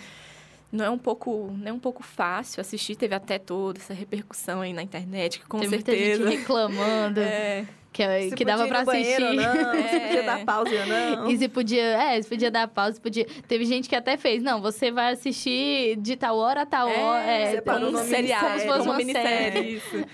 não 0.71 0.85
é 0.85 0.89
um 0.89 0.97
pouco, 0.97 1.51
não 1.57 1.67
é 1.67 1.73
um 1.73 1.79
pouco 1.79 2.01
fácil 2.03 2.61
assistir. 2.61 2.95
Teve 2.95 3.13
até 3.15 3.37
toda 3.37 3.79
essa 3.79 3.93
repercussão 3.93 4.61
aí 4.61 4.71
na 4.73 4.81
internet, 4.83 5.39
que 5.39 5.45
com 5.45 5.59
Tem 5.59 5.69
certeza. 5.69 6.19
muita 6.19 6.31
gente 6.31 6.39
reclamando 6.39 7.19
É, 7.21 7.65
que, 7.91 8.29
Se 8.29 8.35
que 8.35 8.45
dava 8.45 8.63
podia 8.63 8.73
pra 8.75 8.85
banheiro 8.85 9.25
assistir. 9.25 9.47
ou 9.47 9.53
não, 9.65 9.71
se 9.89 9.95
É. 9.95 9.99
podia 9.99 10.23
dar 10.23 10.45
pausa 10.45 10.71
ou 10.71 10.85
não. 10.87 11.29
E 11.29 11.37
se 11.37 11.49
podia, 11.49 11.83
é, 11.83 12.21
se 12.21 12.29
podia 12.29 12.49
dar 12.49 12.67
pausa, 12.69 12.93
se 12.93 13.01
podia. 13.01 13.25
Teve 13.49 13.65
gente 13.65 13.89
que 13.89 13.95
até 13.97 14.15
fez, 14.15 14.41
não, 14.41 14.61
você 14.61 14.89
vai 14.91 15.11
assistir 15.11 15.97
de 15.97 16.15
tal 16.15 16.37
hora 16.37 16.61
a 16.61 16.65
tal 16.65 16.87
hora. 16.87 17.25
É, 17.29 17.51
separou 17.51 17.87
como 17.87 17.97
no 17.97 18.03
um 18.03 18.07
seriado, 18.07 18.45
como 18.47 18.59
se 18.59 18.65
como 18.65 18.75
fosse 18.77 18.87
uma 18.87 18.91
uma 18.93 18.97
minissérie. 18.97 19.51
série. 19.51 19.75
Isso. 19.75 20.05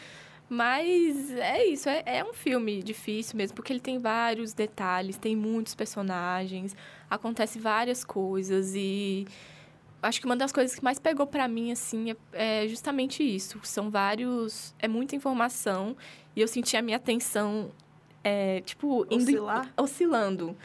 Mas 0.50 1.32
é 1.32 1.66
isso, 1.66 1.90
é, 1.90 2.04
é 2.06 2.24
um 2.24 2.34
filme 2.34 2.82
difícil 2.82 3.36
mesmo, 3.38 3.56
porque 3.56 3.74
ele 3.74 3.82
tem 3.82 4.00
vários 4.00 4.54
detalhes, 4.54 5.18
tem 5.18 5.36
muitos 5.36 5.76
personagens, 5.76 6.76
acontece 7.10 7.60
várias 7.60 8.04
coisas 8.06 8.74
e 8.74 9.28
acho 10.02 10.22
que 10.22 10.26
uma 10.26 10.38
das 10.38 10.54
coisas 10.54 10.74
que 10.74 10.84
mais 10.84 11.00
pegou 11.00 11.28
pra 11.28 11.48
mim 11.50 11.72
assim 11.72 12.12
é, 12.32 12.64
é 12.64 12.68
justamente 12.68 13.24
isso. 13.24 13.60
São 13.64 13.90
vários, 13.90 14.74
é 14.80 14.88
muita 14.88 15.16
informação 15.16 15.98
e 16.34 16.40
eu 16.40 16.48
senti 16.48 16.78
a 16.78 16.82
minha 16.82 16.98
atenção 16.98 17.70
é, 18.24 18.62
tipo 18.62 19.06
indo 19.10 19.24
Oscilar? 19.24 19.74
oscilando. 19.76 20.56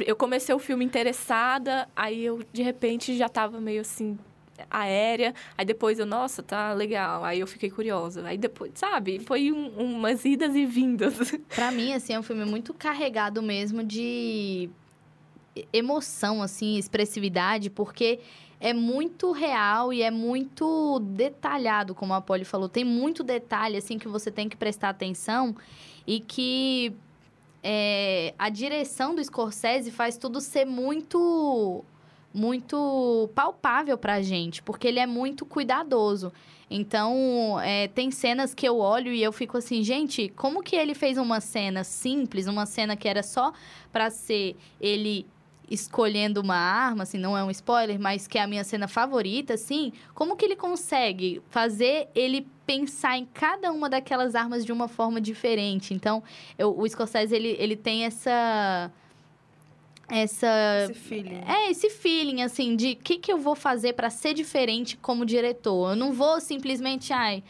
Eu 0.00 0.16
comecei 0.16 0.54
o 0.54 0.58
filme 0.58 0.84
interessada, 0.84 1.88
aí 1.94 2.24
eu 2.24 2.42
de 2.52 2.62
repente 2.62 3.16
já 3.16 3.28
tava 3.28 3.60
meio 3.60 3.82
assim 3.82 4.18
aérea, 4.70 5.34
aí 5.56 5.64
depois 5.64 5.98
eu, 5.98 6.06
nossa, 6.06 6.42
tá 6.42 6.72
legal, 6.72 7.24
aí 7.24 7.40
eu 7.40 7.46
fiquei 7.46 7.70
curiosa. 7.70 8.26
Aí 8.26 8.38
depois, 8.38 8.72
sabe, 8.74 9.18
foi 9.20 9.52
um- 9.52 9.68
umas 9.96 10.24
idas 10.24 10.54
e 10.54 10.64
vindas. 10.66 11.14
Pra 11.54 11.70
mim, 11.70 11.92
assim, 11.92 12.12
é 12.12 12.18
um 12.18 12.22
filme 12.22 12.44
muito 12.44 12.72
carregado 12.74 13.42
mesmo 13.42 13.82
de 13.84 14.68
emoção, 15.72 16.42
assim, 16.42 16.76
expressividade, 16.76 17.70
porque 17.70 18.20
é 18.60 18.72
muito 18.72 19.32
real 19.32 19.92
e 19.92 20.02
é 20.02 20.10
muito 20.10 20.98
detalhado, 21.00 21.94
como 21.94 22.12
a 22.14 22.20
Polly 22.20 22.44
falou. 22.44 22.68
Tem 22.68 22.84
muito 22.84 23.22
detalhe, 23.22 23.76
assim, 23.76 23.98
que 23.98 24.08
você 24.08 24.30
tem 24.30 24.48
que 24.48 24.56
prestar 24.56 24.90
atenção 24.90 25.54
e 26.06 26.20
que 26.20 26.92
é, 27.62 28.34
a 28.38 28.48
direção 28.48 29.14
do 29.14 29.22
Scorsese 29.24 29.90
faz 29.90 30.16
tudo 30.16 30.40
ser 30.40 30.64
muito 30.66 31.84
muito 32.36 33.30
palpável 33.34 33.96
pra 33.96 34.20
gente, 34.20 34.62
porque 34.62 34.86
ele 34.86 34.98
é 35.00 35.06
muito 35.06 35.46
cuidadoso. 35.46 36.30
Então, 36.70 37.58
é, 37.62 37.88
tem 37.88 38.10
cenas 38.10 38.52
que 38.52 38.68
eu 38.68 38.76
olho 38.78 39.12
e 39.12 39.22
eu 39.22 39.32
fico 39.32 39.56
assim, 39.56 39.82
gente, 39.82 40.28
como 40.36 40.62
que 40.62 40.76
ele 40.76 40.94
fez 40.94 41.16
uma 41.16 41.40
cena 41.40 41.82
simples, 41.82 42.46
uma 42.46 42.66
cena 42.66 42.94
que 42.96 43.08
era 43.08 43.22
só 43.22 43.52
pra 43.90 44.10
ser 44.10 44.56
ele 44.80 45.26
escolhendo 45.70 46.40
uma 46.40 46.56
arma, 46.56 47.02
assim, 47.04 47.18
não 47.18 47.36
é 47.36 47.42
um 47.42 47.50
spoiler, 47.50 47.98
mas 47.98 48.28
que 48.28 48.38
é 48.38 48.42
a 48.42 48.46
minha 48.46 48.62
cena 48.62 48.86
favorita, 48.86 49.54
assim, 49.54 49.92
como 50.14 50.36
que 50.36 50.44
ele 50.44 50.54
consegue 50.56 51.42
fazer 51.50 52.08
ele 52.14 52.46
pensar 52.64 53.16
em 53.16 53.24
cada 53.24 53.72
uma 53.72 53.88
daquelas 53.88 54.34
armas 54.34 54.64
de 54.64 54.72
uma 54.72 54.86
forma 54.88 55.20
diferente? 55.20 55.94
Então, 55.94 56.22
eu- 56.58 56.76
o 56.78 56.88
Scorsese, 56.88 57.34
ele, 57.34 57.56
ele 57.58 57.76
tem 57.76 58.04
essa... 58.04 58.92
Essa 60.08 60.84
Esse 60.84 60.94
feeling. 60.94 61.40
é, 61.46 61.70
esse 61.70 61.90
feeling, 61.90 62.42
assim, 62.42 62.76
de 62.76 62.92
o 62.92 62.96
que, 62.96 63.18
que 63.18 63.32
eu 63.32 63.38
vou 63.38 63.54
fazer 63.56 63.92
pra 63.94 64.08
ser 64.10 64.34
diferente 64.34 64.96
como 64.96 65.26
diretor. 65.26 65.90
Eu 65.90 65.96
não 65.96 66.12
vou 66.12 66.40
simplesmente, 66.40 67.12
ai, 67.12 67.42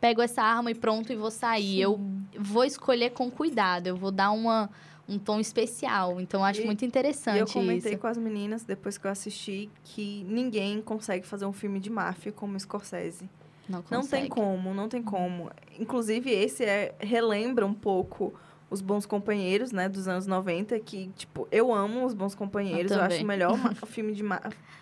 pego 0.00 0.20
essa 0.20 0.42
arma 0.42 0.70
e 0.70 0.74
pronto 0.74 1.12
e 1.12 1.16
vou 1.16 1.30
sair. 1.30 1.80
Eu 1.80 1.98
vou 2.38 2.64
escolher 2.64 3.10
com 3.10 3.30
cuidado, 3.30 3.86
eu 3.86 3.96
vou 3.96 4.10
dar 4.10 4.30
uma, 4.30 4.68
um 5.08 5.18
tom 5.18 5.40
especial. 5.40 6.20
Então, 6.20 6.40
eu 6.40 6.44
acho 6.44 6.60
E- 6.60 6.66
muito 6.66 6.84
interessante 6.84 7.38
eu 7.40 7.46
comentei 7.46 7.92
isso. 7.92 8.00
com 8.00 8.06
as 8.06 8.18
meninas, 8.18 8.62
depois 8.62 8.98
que 8.98 9.06
eu 9.06 9.10
assisti, 9.10 9.70
que 9.82 10.22
ninguém 10.28 10.82
consegue 10.82 11.26
fazer 11.26 11.46
um 11.46 11.52
filme 11.52 11.80
de 11.80 11.88
máfia 11.88 12.30
como 12.30 12.60
Scorsese. 12.60 13.24
Não, 13.68 13.78
Não 13.78 13.82
tem 13.82 13.98
consegue. 14.00 14.28
como, 14.28 14.74
não 14.74 14.88
tem 14.88 15.02
como. 15.02 15.48
Inclusive, 15.78 16.30
esse 16.30 16.62
é, 16.64 16.94
relembra 17.00 17.64
um 17.64 17.72
pouco 17.72 18.34
os 18.72 18.80
Bons 18.80 19.04
Companheiros, 19.04 19.70
né, 19.70 19.88
dos 19.88 20.08
anos 20.08 20.26
90, 20.26 20.80
que, 20.80 21.08
tipo, 21.14 21.46
eu 21.52 21.72
amo 21.74 22.06
os 22.06 22.14
Bons 22.14 22.34
Companheiros. 22.34 22.90
Eu 22.90 22.98
Eu, 22.98 23.04
acho 23.04 23.22
o 23.22 23.26
melhor 23.26 23.56
filme, 23.86 24.12
de 24.12 24.24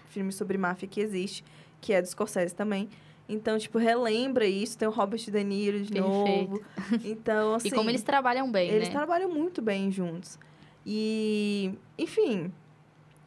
filme 0.08 0.32
sobre 0.32 0.56
máfia 0.56 0.86
que 0.88 1.00
existe, 1.00 1.44
que 1.80 1.92
é 1.92 2.00
do 2.00 2.06
Scorsese 2.06 2.54
também. 2.54 2.88
Então, 3.28 3.58
tipo, 3.58 3.78
relembra 3.78 4.46
isso. 4.46 4.78
Tem 4.78 4.86
o 4.88 4.90
Robert 4.90 5.20
De 5.20 5.44
Niro 5.44 5.80
de 5.82 5.92
Perfeito. 5.92 6.50
novo. 6.50 6.62
Então, 7.04 7.54
assim... 7.56 7.68
E 7.68 7.70
como 7.72 7.90
eles 7.90 8.02
trabalham 8.02 8.50
bem, 8.50 8.70
Eles 8.70 8.88
né? 8.88 8.94
trabalham 8.94 9.28
muito 9.28 9.60
bem 9.60 9.90
juntos. 9.90 10.38
E, 10.86 11.72
enfim, 11.98 12.52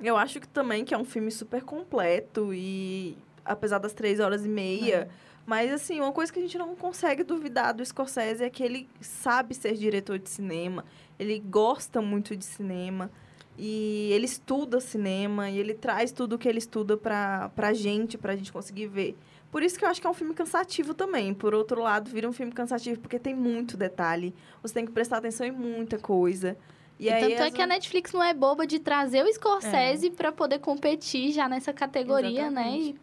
eu 0.02 0.17
acho 0.17 0.39
que 0.39 0.47
também 0.47 0.84
que 0.84 0.93
é 0.93 0.97
um 0.97 1.06
filme 1.06 1.32
super 1.32 1.62
completo 1.63 2.54
e 2.54 3.17
apesar 3.45 3.78
das 3.78 3.93
três 3.93 4.19
horas 4.19 4.45
e 4.45 4.49
meia. 4.49 5.10
Mas, 5.45 5.71
assim, 5.71 5.99
uma 5.99 6.12
coisa 6.13 6.32
que 6.32 6.39
a 6.39 6.41
gente 6.41 6.58
não 6.58 6.75
consegue 6.75 7.23
duvidar 7.23 7.73
do 7.73 7.86
Scorsese 7.86 8.43
é 8.43 8.49
que 8.49 8.63
ele 8.63 8.88
sabe 9.01 9.53
ser 9.53 9.73
diretor 9.73 10.17
de 10.17 10.29
cinema. 10.29 10.86
Ele 11.19 11.38
gosta 11.39 12.01
muito 12.01 12.36
de 12.36 12.45
cinema. 12.45 13.12
E 13.58 14.10
ele 14.13 14.25
estuda 14.25 14.79
cinema. 14.79 15.49
E 15.49 15.58
ele 15.60 15.73
traz 15.73 16.12
tudo 16.12 16.38
que 16.38 16.47
ele 16.47 16.60
estuda 16.60 16.95
pra, 16.97 17.49
pra 17.56 17.73
gente, 17.73 18.17
pra 18.17 18.36
gente 18.36 18.51
conseguir 18.53 18.88
ver. 18.88 19.17
Por 19.51 19.62
isso 19.62 19.77
que 19.77 19.86
eu 19.86 19.89
acho 19.89 20.01
que 20.01 20.08
é 20.08 20.10
um 20.10 20.13
filme 20.13 20.34
cansativo 20.34 20.93
também. 20.93 21.34
Por 21.34 21.53
outro 21.53 21.82
lado, 21.82 22.10
vira 22.10 22.27
um 22.27 22.34
filme 22.34 22.51
cansativo 22.51 22.99
porque 23.01 23.19
tem 23.19 23.36
muito 23.36 23.75
detalhe. 23.77 24.34
Você 24.62 24.73
tem 24.73 24.86
que 24.86 24.91
prestar 24.91 25.17
atenção 25.17 25.45
em 25.45 25.51
muita 25.51 25.99
coisa. 25.99 26.58
E, 26.99 27.06
E 27.06 27.10
aí, 27.12 27.21
tanto 27.21 27.41
é 27.43 27.47
as- 27.47 27.53
que 27.53 27.62
a 27.62 27.67
Netflix 27.67 28.12
não 28.13 28.23
é 28.23 28.34
boba 28.34 28.65
de 28.65 28.79
trazer 28.79 29.23
o 29.23 29.32
Scorsese 29.34 30.10
pra 30.10 30.32
poder 30.32 30.60
competir 30.60 31.32
já 31.34 31.47
nessa 31.49 31.73
categoria, 31.73 32.49
né? 32.49 32.77
E, 32.77 32.95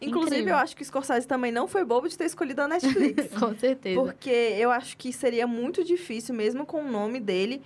Inclusive, 0.00 0.36
incrível. 0.36 0.54
eu 0.54 0.58
acho 0.58 0.76
que 0.76 0.82
o 0.82 0.84
Scorsese 0.84 1.26
também 1.26 1.50
não 1.50 1.66
foi 1.66 1.84
bobo 1.84 2.08
de 2.08 2.16
ter 2.16 2.24
escolhido 2.24 2.62
a 2.62 2.68
Netflix. 2.68 3.28
com 3.38 3.54
certeza. 3.56 4.00
Porque 4.00 4.30
eu 4.30 4.70
acho 4.70 4.96
que 4.96 5.12
seria 5.12 5.46
muito 5.46 5.82
difícil, 5.82 6.34
mesmo 6.34 6.64
com 6.64 6.82
o 6.82 6.90
nome 6.90 7.18
dele, 7.18 7.60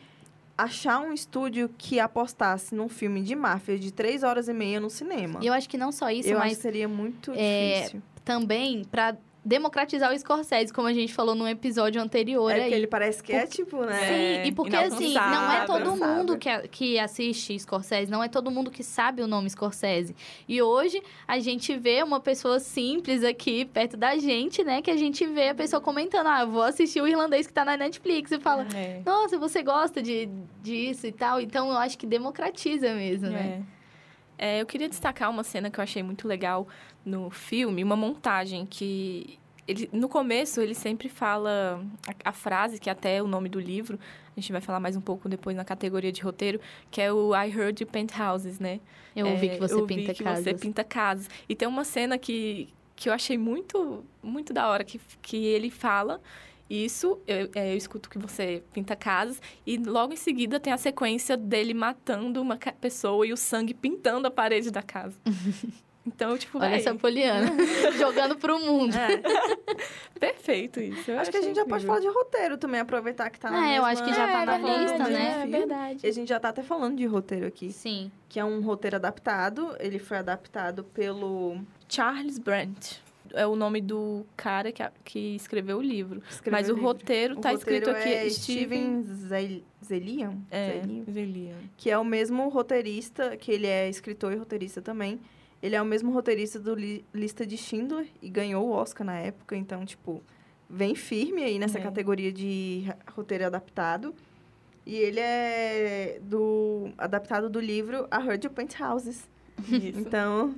achar 0.56 1.00
um 1.00 1.12
estúdio 1.12 1.70
que 1.76 2.00
apostasse 2.00 2.74
num 2.74 2.88
filme 2.88 3.22
de 3.22 3.34
máfia 3.34 3.78
de 3.78 3.92
três 3.92 4.22
horas 4.22 4.48
e 4.48 4.52
meia 4.52 4.80
no 4.80 4.88
cinema. 4.88 5.40
E 5.42 5.46
eu 5.46 5.52
acho 5.52 5.68
que 5.68 5.76
não 5.76 5.92
só 5.92 6.10
isso, 6.10 6.28
eu 6.28 6.38
acho 6.38 6.46
mas 6.46 6.56
que 6.56 6.62
seria 6.62 6.88
muito 6.88 7.32
é, 7.34 7.80
difícil. 7.80 8.02
também 8.24 8.84
pra 8.84 9.16
democratizar 9.44 10.12
o 10.12 10.18
Scorsese, 10.18 10.72
como 10.72 10.86
a 10.86 10.92
gente 10.92 11.12
falou 11.12 11.34
no 11.34 11.48
episódio 11.48 12.00
anterior 12.00 12.48
É 12.50 12.54
aí. 12.54 12.60
porque 12.62 12.74
ele 12.74 12.86
parece 12.86 13.22
que 13.22 13.32
é 13.32 13.44
tipo, 13.46 13.84
né? 13.84 13.98
Sim, 13.98 14.12
É, 14.14 14.46
e 14.46 14.52
porque 14.52 14.76
assim, 14.76 15.14
não 15.14 15.52
é 15.52 15.64
todo 15.66 15.80
inalcançável. 15.80 16.14
mundo 16.16 16.38
que, 16.38 16.68
que 16.68 16.98
assiste 16.98 17.58
Scorsese, 17.58 18.10
não 18.10 18.22
é 18.22 18.28
todo 18.28 18.50
mundo 18.50 18.70
que 18.70 18.84
sabe 18.84 19.20
o 19.20 19.26
nome 19.26 19.50
Scorsese. 19.50 20.14
E 20.48 20.62
hoje 20.62 21.02
a 21.26 21.40
gente 21.40 21.76
vê 21.76 22.02
uma 22.04 22.20
pessoa 22.20 22.60
simples 22.60 23.24
aqui 23.24 23.64
perto 23.64 23.96
da 23.96 24.16
gente, 24.16 24.62
né? 24.62 24.80
Que 24.80 24.90
a 24.92 24.96
gente 24.96 25.26
vê 25.26 25.48
a 25.48 25.54
pessoa 25.54 25.80
comentando, 25.80 26.28
ah, 26.28 26.44
vou 26.44 26.62
assistir 26.62 27.00
o 27.00 27.08
irlandês 27.08 27.46
que 27.46 27.52
tá 27.52 27.64
na 27.64 27.76
Netflix 27.76 28.30
e 28.30 28.38
fala, 28.38 28.64
É. 28.74 29.00
nossa, 29.04 29.36
você 29.38 29.60
gosta 29.62 30.00
de, 30.00 30.28
disso 30.62 31.06
e 31.06 31.12
tal. 31.12 31.40
Então 31.40 31.68
eu 31.68 31.76
acho 31.78 31.98
que 31.98 32.06
democratiza 32.06 32.94
mesmo, 32.94 33.28
né? 33.28 33.62
É. 34.42 34.58
É, 34.58 34.60
eu 34.60 34.66
queria 34.66 34.88
destacar 34.88 35.30
uma 35.30 35.44
cena 35.44 35.70
que 35.70 35.78
eu 35.78 35.82
achei 35.82 36.02
muito 36.02 36.26
legal 36.26 36.66
no 37.04 37.30
filme, 37.30 37.82
uma 37.82 37.96
montagem 37.96 38.66
que 38.66 39.38
ele, 39.66 39.88
no 39.92 40.08
começo 40.08 40.60
ele 40.60 40.74
sempre 40.74 41.08
fala 41.08 41.84
a, 42.08 42.30
a 42.30 42.32
frase 42.32 42.80
que 42.80 42.88
é 42.88 42.92
até 42.92 43.22
o 43.22 43.26
nome 43.26 43.48
do 43.48 43.60
livro. 43.60 43.98
A 44.36 44.40
gente 44.40 44.50
vai 44.50 44.60
falar 44.60 44.80
mais 44.80 44.96
um 44.96 45.00
pouco 45.00 45.28
depois 45.28 45.56
na 45.56 45.64
categoria 45.64 46.10
de 46.10 46.20
roteiro, 46.22 46.60
que 46.90 47.00
é 47.00 47.12
o 47.12 47.34
I 47.34 47.48
heard 47.50 47.82
you 47.82 47.86
paint 47.86 48.12
houses, 48.18 48.58
né? 48.58 48.80
Eu 49.14 49.28
ouvi 49.28 49.48
É, 49.48 49.54
que 49.54 49.60
você 49.60 49.74
eu 49.74 49.86
vi 49.86 49.94
pinta 49.96 50.14
que 50.14 50.24
casas. 50.24 50.44
você 50.44 50.54
pinta 50.54 50.82
casas. 50.82 51.28
E 51.48 51.54
tem 51.54 51.68
uma 51.68 51.84
cena 51.84 52.18
que, 52.18 52.68
que 52.96 53.08
eu 53.08 53.12
achei 53.12 53.36
muito, 53.38 54.04
muito 54.22 54.52
da 54.52 54.68
hora, 54.68 54.84
que, 54.84 54.98
que 55.20 55.36
ele 55.36 55.70
fala 55.70 56.20
isso, 56.70 57.18
eu, 57.26 57.50
é, 57.54 57.72
eu 57.72 57.76
escuto 57.76 58.08
que 58.08 58.18
você 58.18 58.62
pinta 58.72 58.96
casas, 58.96 59.40
e 59.66 59.76
logo 59.76 60.12
em 60.12 60.16
seguida 60.16 60.58
tem 60.58 60.72
a 60.72 60.78
sequência 60.78 61.36
dele 61.36 61.74
matando 61.74 62.40
uma 62.40 62.56
pessoa 62.80 63.26
e 63.26 63.32
o 63.32 63.36
sangue 63.36 63.74
pintando 63.74 64.26
a 64.26 64.30
parede 64.30 64.70
da 64.70 64.82
casa. 64.82 65.18
Então, 66.04 66.36
tipo, 66.36 66.58
Olha 66.58 66.70
véi, 66.70 66.78
essa 66.80 66.92
Poliana, 66.96 67.46
jogando 67.96 68.34
pro 68.36 68.58
mundo. 68.58 68.92
é. 68.92 69.22
perfeito 70.18 70.80
isso. 70.80 71.08
Eu 71.12 71.20
Acho 71.20 71.30
que 71.30 71.36
a 71.36 71.40
gente 71.40 71.54
já 71.54 71.64
pode 71.64 71.84
incrível. 71.84 71.86
falar 71.86 72.00
de 72.00 72.08
roteiro 72.08 72.58
também, 72.58 72.80
aproveitar 72.80 73.30
que 73.30 73.38
tá 73.38 73.48
na 73.52 73.58
É, 73.58 73.78
eu 73.78 73.84
mesma- 73.84 73.88
acho 73.88 74.04
que 74.04 74.10
já 74.12 74.26
tá 74.26 74.42
É, 74.42 74.44
na 74.44 74.56
verdade, 74.58 74.80
lista, 74.82 75.08
né? 75.08 75.42
É 75.42 75.46
verdade. 75.46 76.00
E 76.04 76.08
a 76.08 76.12
gente 76.12 76.28
já 76.28 76.40
tá 76.40 76.48
até 76.48 76.60
falando 76.64 76.96
de 76.96 77.06
roteiro 77.06 77.46
aqui. 77.46 77.70
Sim. 77.72 78.10
Que 78.28 78.40
é 78.40 78.44
um 78.44 78.60
roteiro 78.62 78.96
adaptado. 78.96 79.76
Ele 79.78 80.00
foi 80.00 80.16
adaptado 80.18 80.82
pelo... 80.82 81.58
Charles 81.88 82.36
Brandt 82.38 83.00
é 83.34 83.46
o 83.46 83.56
nome 83.56 83.80
do 83.80 84.24
cara 84.36 84.70
que, 84.72 84.82
a- 84.82 84.92
que 85.04 85.34
escreveu 85.36 85.78
o 85.78 85.82
livro. 85.82 86.22
escreveu 86.30 86.58
Mas 86.58 86.68
o 86.68 86.72
livro. 86.74 86.82
roteiro 86.86 87.36
tá 87.36 87.50
roteiro 87.50 87.58
escrito 87.58 87.90
aqui 87.90 88.08
é 88.14 88.28
Steven... 88.30 89.02
Steven 89.02 89.16
Zel- 89.28 89.62
Zelian? 89.84 90.34
É, 90.50 90.80
Zelian. 90.80 91.04
Zelian. 91.12 91.56
que 91.76 91.90
é 91.90 91.98
o 91.98 92.04
mesmo 92.04 92.48
roteirista, 92.48 93.36
que 93.36 93.50
ele 93.52 93.66
é 93.66 93.88
escritor 93.88 94.32
e 94.32 94.36
roteirista 94.36 94.80
também. 94.82 95.20
Ele 95.62 95.76
é 95.76 95.82
o 95.82 95.84
mesmo 95.84 96.10
roteirista 96.12 96.58
do 96.58 96.74
Li- 96.74 97.04
Lista 97.14 97.46
de 97.46 97.56
Schindler 97.56 98.06
e 98.20 98.28
ganhou 98.28 98.66
o 98.68 98.72
Oscar 98.72 99.06
na 99.06 99.18
época, 99.18 99.56
então, 99.56 99.84
tipo, 99.84 100.22
vem 100.68 100.94
firme 100.94 101.42
aí 101.44 101.58
nessa 101.58 101.78
É. 101.78 101.82
categoria 101.82 102.32
de 102.32 102.84
roteiro 103.14 103.46
adaptado. 103.46 104.14
E 104.84 104.96
ele 104.96 105.20
é 105.20 106.18
do 106.22 106.90
adaptado 106.98 107.48
do 107.48 107.60
livro 107.60 108.08
A 108.10 108.20
Heard 108.24 108.44
You 108.44 108.50
Paint 108.50 108.80
Houses. 108.80 109.30
Isso. 109.68 110.00
Então, 110.00 110.54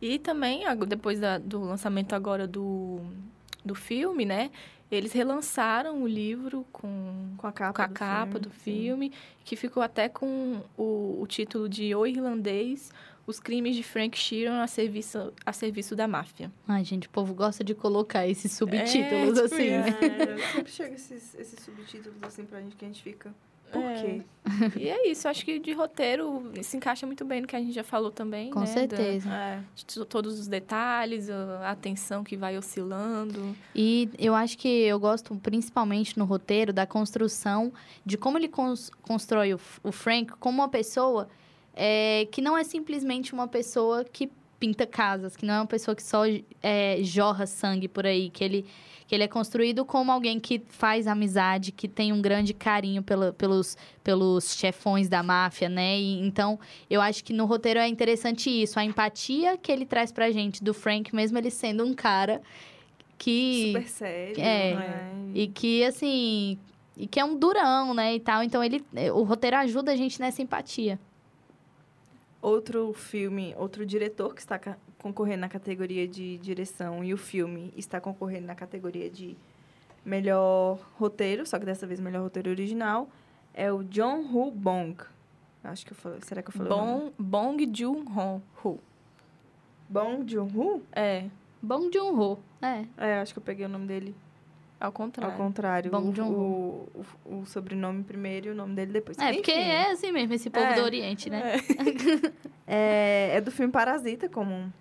E 0.00 0.18
também, 0.18 0.64
depois 0.86 1.18
da- 1.20 1.38
do 1.38 1.60
lançamento 1.60 2.14
agora 2.14 2.46
do, 2.46 3.00
do 3.64 3.74
filme, 3.74 4.24
né? 4.24 4.50
Eles 4.90 5.12
relançaram 5.12 6.02
o 6.02 6.06
livro 6.06 6.64
com, 6.70 7.34
com 7.36 7.46
a 7.46 7.52
capa, 7.52 7.72
com 7.74 7.82
a 7.82 7.86
do, 7.86 7.94
capa 7.94 8.26
filme, 8.32 8.40
do 8.40 8.50
sim. 8.50 8.60
filme, 8.60 9.12
que 9.44 9.56
ficou 9.56 9.82
até 9.82 10.08
com 10.08 10.60
o, 10.76 11.18
o 11.20 11.26
título 11.26 11.68
de 11.68 11.94
O 11.94 12.06
Irlandês, 12.06 12.92
Os 13.26 13.40
Crimes 13.40 13.74
de 13.74 13.82
Frank 13.82 14.16
Sheeran 14.16 14.62
a 14.62 14.66
serviço, 14.66 15.32
a 15.44 15.52
serviço 15.52 15.96
da 15.96 16.06
máfia. 16.06 16.52
Ai, 16.68 16.84
gente, 16.84 17.06
o 17.08 17.10
povo 17.10 17.34
gosta 17.34 17.64
de 17.64 17.74
colocar 17.74 18.26
esses 18.28 18.52
subtítulos, 18.52 19.34
tipo 19.40 19.54
assim, 19.54 19.70
né? 19.70 19.86
É, 19.88 20.52
sempre 20.52 20.70
chega 20.70 20.94
esses, 20.94 21.34
esses 21.34 21.58
subtítulos 21.60 22.22
assim 22.22 22.44
pra 22.44 22.60
gente 22.60 22.76
que 22.76 22.84
a 22.84 22.88
gente 22.88 23.02
fica. 23.02 23.34
Por 23.74 23.82
É. 23.90 23.94
quê? 24.02 24.22
E 24.78 24.88
é 24.90 25.08
isso, 25.10 25.26
acho 25.26 25.42
que 25.44 25.58
de 25.58 25.72
roteiro 25.72 26.52
se 26.62 26.76
encaixa 26.76 27.06
muito 27.06 27.24
bem 27.24 27.40
no 27.40 27.46
que 27.46 27.56
a 27.56 27.58
gente 27.58 27.72
já 27.72 27.82
falou 27.82 28.10
também, 28.10 28.50
Com 28.50 28.60
né? 28.60 28.66
da- 28.66 28.72
certeza. 28.72 29.28
É. 29.30 29.60
de 29.74 29.84
to- 29.86 30.04
todos 30.04 30.38
os 30.38 30.46
detalhes, 30.46 31.30
a 31.30 31.70
atenção 31.70 32.22
que 32.22 32.36
vai 32.36 32.56
oscilando. 32.58 33.56
E 33.74 34.08
eu 34.18 34.34
acho 34.34 34.58
que 34.58 34.68
eu 34.68 35.00
gosto 35.00 35.34
principalmente 35.36 36.18
no 36.18 36.24
roteiro 36.26 36.72
da 36.72 36.86
construção 36.86 37.72
de 38.04 38.18
como 38.18 38.36
ele 38.38 38.48
cons- 38.48 38.90
constrói 39.02 39.54
o, 39.54 39.60
o 39.82 39.90
Frank 39.90 40.32
como 40.38 40.60
uma 40.60 40.68
pessoa 40.68 41.28
é, 41.74 42.28
que 42.30 42.40
não 42.42 42.56
é 42.56 42.62
simplesmente 42.64 43.32
uma 43.32 43.48
pessoa 43.48 44.04
que 44.04 44.30
pinta 44.64 44.86
casas, 44.86 45.36
que 45.36 45.44
não 45.44 45.52
é 45.52 45.58
uma 45.58 45.66
pessoa 45.66 45.94
que 45.94 46.02
só 46.02 46.22
é, 46.62 46.96
jorra 47.02 47.46
sangue 47.46 47.86
por 47.86 48.06
aí, 48.06 48.30
que 48.30 48.42
ele, 48.42 48.64
que 49.06 49.14
ele 49.14 49.22
é 49.22 49.28
construído 49.28 49.84
como 49.84 50.10
alguém 50.10 50.40
que 50.40 50.62
faz 50.68 51.06
amizade, 51.06 51.70
que 51.70 51.86
tem 51.86 52.14
um 52.14 52.22
grande 52.22 52.54
carinho 52.54 53.02
pela, 53.02 53.34
pelos, 53.34 53.76
pelos 54.02 54.56
chefões 54.56 55.06
da 55.06 55.22
máfia, 55.22 55.68
né? 55.68 55.98
E, 55.98 56.18
então, 56.26 56.58
eu 56.88 57.02
acho 57.02 57.22
que 57.22 57.34
no 57.34 57.44
roteiro 57.44 57.78
é 57.78 57.86
interessante 57.86 58.48
isso, 58.48 58.80
a 58.80 58.84
empatia 58.84 59.58
que 59.58 59.70
ele 59.70 59.84
traz 59.84 60.10
pra 60.10 60.30
gente 60.30 60.64
do 60.64 60.72
Frank, 60.72 61.14
mesmo 61.14 61.36
ele 61.36 61.50
sendo 61.50 61.84
um 61.84 61.92
cara 61.92 62.40
que 63.18 63.66
Super 63.66 63.86
sério. 63.86 64.40
é, 64.40 64.74
né? 64.74 65.12
e 65.34 65.46
que 65.46 65.84
assim 65.84 66.58
e 66.96 67.06
que 67.06 67.20
é 67.20 67.24
um 67.24 67.36
durão, 67.36 67.92
né, 67.92 68.14
e 68.14 68.20
tal. 68.20 68.42
Então 68.42 68.64
ele 68.64 68.82
o 69.12 69.24
roteiro 69.24 69.56
ajuda 69.58 69.92
a 69.92 69.96
gente 69.96 70.18
nessa 70.18 70.40
empatia. 70.40 70.98
Outro 72.44 72.92
filme, 72.92 73.54
outro 73.56 73.86
diretor 73.86 74.34
que 74.34 74.40
está 74.42 74.60
concorrendo 74.98 75.40
na 75.40 75.48
categoria 75.48 76.06
de 76.06 76.36
direção 76.36 77.02
e 77.02 77.14
o 77.14 77.16
filme 77.16 77.72
está 77.74 78.02
concorrendo 78.02 78.46
na 78.46 78.54
categoria 78.54 79.08
de 79.08 79.34
melhor 80.04 80.78
roteiro, 80.98 81.46
só 81.46 81.58
que 81.58 81.64
dessa 81.64 81.86
vez 81.86 82.00
melhor 82.00 82.22
roteiro 82.22 82.50
original, 82.50 83.08
é 83.54 83.72
o 83.72 83.82
John 83.84 84.30
Woo 84.30 84.50
Bong. 84.50 84.94
Acho 85.62 85.86
que 85.86 85.92
eu 85.92 85.96
falei, 85.96 86.20
será 86.20 86.42
que 86.42 86.50
eu 86.50 86.52
falei? 86.52 86.68
Bong, 86.68 87.14
Bong 87.18 87.70
Joon-ho. 87.72 88.42
Ho. 88.62 88.78
Bong 89.88 90.30
Joon-ho? 90.30 90.82
É, 90.92 91.30
Bom 91.62 91.90
Joon-ho. 91.90 92.38
É. 92.60 92.84
É, 92.98 93.20
acho 93.20 93.32
que 93.32 93.38
eu 93.38 93.42
peguei 93.42 93.64
o 93.64 93.70
nome 93.70 93.86
dele 93.86 94.14
ao 94.86 94.92
contrário. 94.92 95.32
ao 95.32 95.38
contrário. 95.38 95.90
Bong 95.90 96.08
o, 96.08 96.14
Joon-ho. 96.14 96.34
o, 96.34 97.04
o, 97.24 97.38
o 97.40 97.46
sobrenome 97.46 98.02
primeiro 98.04 98.48
e 98.48 98.50
o 98.50 98.54
nome 98.54 98.74
dele 98.74 98.92
depois. 98.92 99.18
É, 99.18 99.32
porque 99.32 99.52
Enfim, 99.52 99.60
é 99.60 99.90
assim 99.90 100.12
mesmo 100.12 100.34
esse 100.34 100.50
povo 100.50 100.64
É. 100.66 100.74
do 100.74 100.82
Oriente, 100.82 101.28
né? 101.30 101.54
É, 102.66 103.36
é 103.36 103.40
do 103.42 103.50
filme 103.50 103.70
Parasita, 103.70 104.26
como 104.28 104.72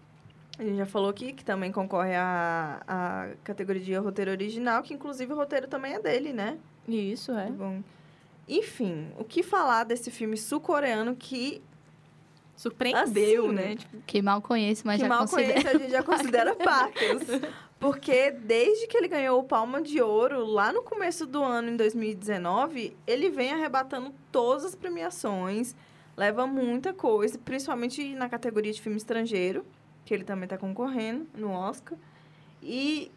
a 0.58 0.64
gente 0.64 0.78
já 0.78 0.86
falou 0.86 1.10
aqui, 1.10 1.34
que 1.34 1.44
também 1.44 1.70
concorre 1.72 2.16
à, 2.16 2.82
à 2.88 3.28
categoria 3.44 3.82
de 3.82 3.94
roteiro 3.96 4.32
original, 4.32 4.82
que 4.84 4.94
inclusive 4.94 5.34
o 5.34 5.36
roteiro 5.36 5.68
também 5.68 5.94
é 5.94 6.00
dele, 6.00 6.32
né? 6.32 6.58
Isso, 6.88 7.32
é. 7.34 7.50
Bom. 7.50 7.82
Enfim, 8.48 9.08
o 9.18 9.24
que 9.26 9.44
falar 9.44 9.84
desse 9.84 10.10
filme 10.12 10.38
sul-coreano 10.38 11.16
que, 11.16 11.62
Surpreendeu, 12.56 13.46
Assim, 13.48 13.56
né? 13.56 13.76
Tipo, 13.76 13.98
Que 14.06 14.22
mal 14.22 14.42
conheço, 14.42 14.84
mas 14.86 14.98
que 14.98 15.02
já 15.02 15.10
mal 15.10 15.20
considero. 15.22 15.54
conhece, 15.54 15.68
a 15.68 15.80
gente 15.80 15.92
já 15.92 16.04
considera 16.04 16.56
pacas. 16.56 17.22
Porque 17.84 18.32
desde 18.32 18.88
que 18.88 18.96
ele 18.96 19.10
ganhou 19.10 19.38
o 19.42 19.44
Palma 19.44 19.82
de 19.82 20.02
Ouro, 20.02 20.46
lá 20.46 20.72
no 20.72 20.82
começo 20.84 21.26
do 21.26 21.44
ano, 21.44 21.70
em 21.70 21.76
2019, 21.76 22.96
ele 23.06 23.30
vem 23.30 23.52
arrebatando 23.52 24.14
todas 24.32 24.64
as 24.64 24.74
premiações, 24.74 25.76
leva 26.16 26.48
muita 26.48 26.94
coisa, 26.94 27.38
principalmente 27.38 28.16
na 28.16 28.30
categoria 28.30 28.72
de 28.72 28.82
filme 28.82 28.98
estrangeiro, 28.98 29.66
que 30.06 30.14
ele 30.14 30.24
também 30.24 30.46
está 30.46 30.58
concorrendo 30.58 31.28
no 31.36 31.52
Oscar. 31.52 31.98
E 32.62 33.12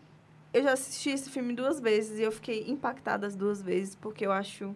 eu 0.53 0.65
já 0.65 0.73
assisti 0.73 1.11
esse 1.11 1.31
filme 1.31 1.53
duas 1.55 1.79
vezes 1.79 2.19
e 2.19 2.23
eu 2.25 2.33
fiquei 2.33 2.65
impactada 2.69 3.25
as 3.25 3.37
duas 3.37 3.63
vezes, 3.63 3.95
porque 3.95 4.27
eu 4.27 4.33
acho 4.33 4.75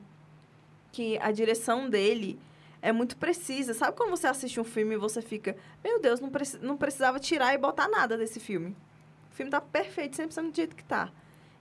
que 0.92 1.18
a 1.18 1.33
direção 1.33 1.90
dele 1.90 2.38
é 2.81 2.92
muito 2.92 3.16
precisa. 3.16 3.74
Sabe 3.74 3.96
quando 3.96 4.11
você 4.11 4.29
assiste 4.29 4.61
um 4.61 4.64
filme 4.64 4.94
e 4.94 4.98
você 4.98 5.20
fica, 5.20 5.57
meu 5.83 6.00
Deus, 6.00 6.20
não, 6.20 6.31
preci- 6.31 6.59
não 6.62 6.76
precisava 6.76 7.18
tirar 7.18 7.53
e 7.55 7.59
botar 7.59 7.88
nada 7.88 8.16
desse 8.16 8.38
filme. 8.38 8.76
O 9.30 9.34
filme 9.34 9.50
tá 9.50 9.60
perfeito, 9.60 10.16
100% 10.16 10.50
do 10.50 10.56
jeito 10.56 10.76
que 10.76 10.84
tá. 10.84 11.10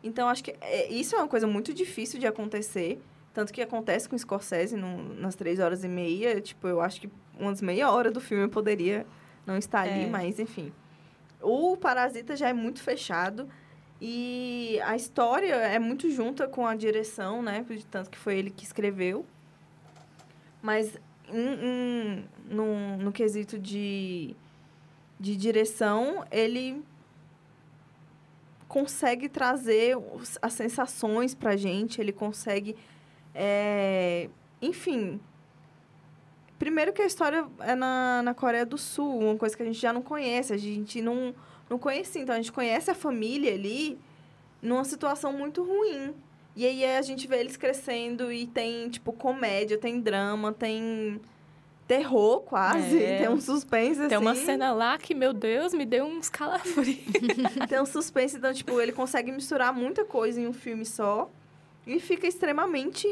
Então, 0.03 0.27
acho 0.29 0.43
que 0.43 0.55
é, 0.61 0.91
isso 0.91 1.15
é 1.15 1.19
uma 1.19 1.27
coisa 1.27 1.45
muito 1.47 1.73
difícil 1.73 2.19
de 2.19 2.25
acontecer. 2.27 3.01
Tanto 3.33 3.53
que 3.53 3.61
acontece 3.61 4.07
com 4.09 4.15
o 4.15 4.19
Scorsese 4.19 4.75
no- 4.75 5.13
nas 5.15 5.35
três 5.35 5.59
horas 5.59 5.83
e 5.83 5.87
meia. 5.87 6.41
Tipo, 6.41 6.67
eu 6.67 6.81
acho 6.81 6.99
que 7.01 7.09
umas 7.39 7.61
meia 7.61 7.91
hora 7.91 8.09
do 8.11 8.19
filme 8.19 8.43
eu 8.45 8.49
poderia 8.49 9.05
não 9.45 9.57
estar 9.57 9.81
ali, 9.81 10.03
É. 10.05 10.07
mas 10.07 10.39
enfim. 10.39 10.73
O 11.41 11.77
Parasita 11.77 12.35
já 12.35 12.49
é 12.49 12.53
muito 12.53 12.81
fechado. 12.81 13.47
E 14.01 14.79
a 14.83 14.95
história 14.95 15.53
é 15.55 15.77
muito 15.77 16.09
junta 16.09 16.47
com 16.47 16.65
a 16.65 16.73
direção, 16.75 17.41
né? 17.41 17.65
de 17.69 17.85
Tanto 17.85 18.09
que 18.09 18.17
foi 18.17 18.37
ele 18.37 18.49
que 18.49 18.63
escreveu. 18.63 19.25
Mas 20.61 20.97
em- 21.31 21.65
em- 21.65 22.25
no, 22.49 22.97
no 22.97 23.11
quesito 23.11 23.57
de, 23.59 24.35
de 25.19 25.35
direção, 25.35 26.25
ele 26.31 26.81
consegue 28.69 29.27
trazer 29.27 29.97
as 30.41 30.53
sensações 30.53 31.33
pra 31.33 31.57
gente, 31.57 31.99
ele 31.99 32.13
consegue. 32.13 32.77
é, 33.35 34.29
enfim. 34.61 35.19
Primeiro 36.59 36.93
que 36.93 37.01
a 37.01 37.05
história 37.05 37.47
é 37.61 37.73
na, 37.73 38.21
na 38.21 38.33
Coreia 38.33 38.65
do 38.65 38.77
Sul, 38.77 39.19
uma 39.19 39.37
coisa 39.37 39.55
que 39.55 39.63
a 39.63 39.65
gente 39.65 39.79
já 39.79 39.91
não 39.91 40.01
conhece, 40.01 40.53
a 40.53 40.57
gente 40.57 41.01
não, 41.01 41.33
não 41.69 41.79
conhecia. 41.79 42.21
Então 42.21 42.35
a 42.35 42.37
gente 42.37 42.51
conhece 42.51 42.91
a 42.91 42.95
família 42.95 43.53
ali 43.53 43.97
numa 44.61 44.83
situação 44.83 45.33
muito 45.33 45.63
ruim. 45.63 46.13
E 46.55 46.65
aí 46.65 46.83
a 46.85 47.01
gente 47.01 47.27
vê 47.27 47.39
eles 47.39 47.55
crescendo 47.55 48.31
e 48.31 48.45
tem, 48.45 48.89
tipo, 48.89 49.13
comédia, 49.13 49.77
tem 49.77 50.01
drama, 50.01 50.51
tem 50.51 51.21
terror 51.89 52.41
quase, 52.41 53.03
É. 53.03 53.17
tem 53.17 53.29
um 53.29 53.41
suspense 53.41 53.99
assim. 53.99 54.09
tem 54.09 54.17
uma 54.19 54.35
cena 54.35 54.71
lá 54.71 54.95
que, 54.99 55.15
meu 55.15 55.33
Deus, 55.33 55.73
me 55.73 55.85
deu 55.87 56.05
uns 56.05 56.29
calafrios. 56.29 56.99
Tem 57.67 57.81
um 57.81 57.85
suspense, 57.85 58.37
então, 58.37 58.53
tipo, 58.53 58.79
ele 58.79 58.91
consegue 58.91 59.31
misturar 59.31 59.73
muita 59.73 60.05
coisa 60.05 60.39
em 60.39 60.47
um 60.47 60.53
filme 60.53 60.85
só 60.85 61.27
e 61.87 61.99
fica 61.99 62.27
extremamente 62.27 63.07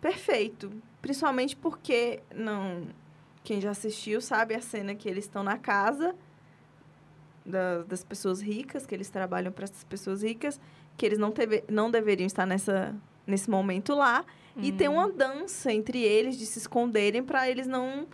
perfeito. 0.00 0.72
Principalmente 1.02 1.54
porque, 1.56 2.20
não, 2.34 2.86
quem 3.44 3.60
já 3.60 3.70
assistiu 3.70 4.20
sabe 4.22 4.54
a 4.54 4.60
cena 4.62 4.94
que 4.94 5.06
eles 5.08 5.24
estão 5.26 5.42
na 5.42 5.58
casa 5.58 6.14
da- 7.44 7.82
das 7.82 8.02
pessoas 8.02 8.40
ricas, 8.40 8.86
que 8.86 8.94
eles 8.94 9.10
trabalham 9.10 9.52
para 9.52 9.64
essas 9.64 9.84
pessoas 9.84 10.22
ricas, 10.22 10.58
que 10.96 11.04
eles 11.04 11.18
não, 11.18 11.30
teve, 11.30 11.62
não 11.68 11.90
deveriam 11.90 12.26
estar 12.26 12.46
nessa, 12.46 12.94
nesse 13.26 13.48
momento 13.50 13.94
lá. 13.94 14.24
E 14.62 14.72
tem 14.72 14.88
uma 14.88 15.08
dança 15.10 15.72
entre 15.72 16.02
eles 16.02 16.36
de 16.36 16.46
se 16.46 16.58
esconderem 16.58 17.22
para 17.22 17.48
eles 17.48 17.66
não. 17.66 18.06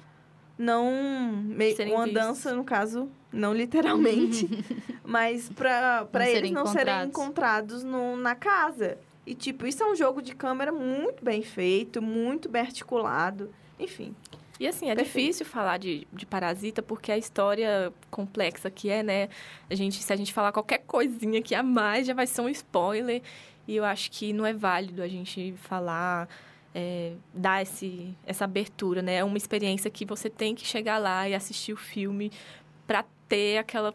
Não. 0.57 0.88
uma 0.92 2.04
vistos. 2.04 2.12
dança, 2.12 2.54
no 2.54 2.62
caso, 2.62 3.11
não 3.33 3.52
literalmente, 3.52 4.48
mas 5.02 5.50
para 5.50 6.07
eles 6.30 6.52
não 6.52 6.66
serem 6.66 6.94
encontrados. 7.09 7.09
encontrados 7.09 7.85
no, 7.85 8.16
na 8.16 8.37
casa. 8.37 8.98
E, 9.26 9.35
tipo, 9.35 9.66
isso 9.66 9.83
é 9.83 9.90
um 9.90 9.96
jogo 9.96 10.20
de 10.22 10.35
câmera 10.35 10.70
muito 10.70 11.24
bem 11.24 11.42
feito, 11.42 12.00
muito 12.00 12.48
bem 12.48 12.62
articulado. 12.62 13.50
Enfim. 13.80 14.14
E 14.61 14.68
assim, 14.68 14.88
é 14.88 14.94
Perfeito. 14.94 15.26
difícil 15.26 15.46
falar 15.46 15.78
de, 15.78 16.07
de 16.12 16.24
Parasita 16.24 16.80
porque 16.80 17.11
a 17.11 17.18
história 17.18 17.92
complexa 18.11 18.70
que 18.70 18.88
é, 18.88 19.02
né? 19.02 19.28
A 19.68 19.74
gente, 19.74 20.00
se 20.00 20.12
a 20.12 20.16
gente 20.16 20.33
falar 20.33 20.52
qualquer 20.52 20.78
coisinha 20.78 21.40
aqui 21.40 21.54
a 21.54 21.62
mais, 21.62 22.07
já 22.07 22.14
vai 22.14 22.26
ser 22.26 22.40
um 22.40 22.48
spoiler. 22.48 23.20
E 23.66 23.77
eu 23.77 23.85
acho 23.85 24.11
que 24.11 24.33
não 24.33 24.44
é 24.44 24.53
válido 24.53 25.03
a 25.03 25.09
gente 25.09 25.55
falar, 25.57 26.29
é, 26.74 27.12
dar 27.33 27.62
esse, 27.62 28.14
essa 28.27 28.44
abertura, 28.44 29.00
né? 29.00 29.16
É 29.16 29.24
uma 29.24 29.37
experiência 29.38 29.90
que 29.90 30.05
você 30.05 30.29
tem 30.29 30.55
que 30.55 30.66
chegar 30.66 30.98
lá 30.98 31.29
e 31.29 31.35
assistir 31.35 31.72
o 31.72 31.77
filme 31.77 32.31
para 32.87 33.05
ter 33.29 33.59
aquela 33.59 33.94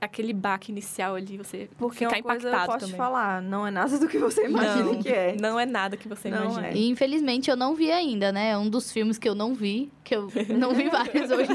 aquele 0.00 0.32
baque 0.32 0.70
inicial 0.70 1.16
ali, 1.16 1.36
você 1.36 1.68
Porque 1.76 2.04
ficar 2.04 2.16
uma 2.18 2.22
coisa 2.22 2.48
eu 2.48 2.52
posso 2.54 2.78
também. 2.78 2.88
te 2.90 2.96
falar, 2.96 3.42
não 3.42 3.66
é 3.66 3.70
nada 3.72 3.98
do 3.98 4.06
que 4.06 4.16
você 4.16 4.46
imagina 4.46 4.84
não, 4.84 5.02
que 5.02 5.08
é. 5.08 5.36
Não 5.40 5.58
é 5.58 5.66
nada 5.66 5.96
que 5.96 6.06
você 6.08 6.30
Não 6.30 6.44
imagina. 6.44 6.68
é. 6.68 6.74
E 6.74 6.88
infelizmente 6.88 7.50
eu 7.50 7.56
não 7.56 7.74
vi 7.74 7.90
ainda, 7.90 8.30
né? 8.30 8.50
É 8.50 8.56
um 8.58 8.70
dos 8.70 8.92
filmes 8.92 9.18
que 9.18 9.28
eu 9.28 9.34
não 9.34 9.54
vi, 9.54 9.90
que 10.08 10.16
eu 10.16 10.28
não 10.56 10.72
vi 10.72 10.88
vários 10.88 11.30
hoje 11.30 11.50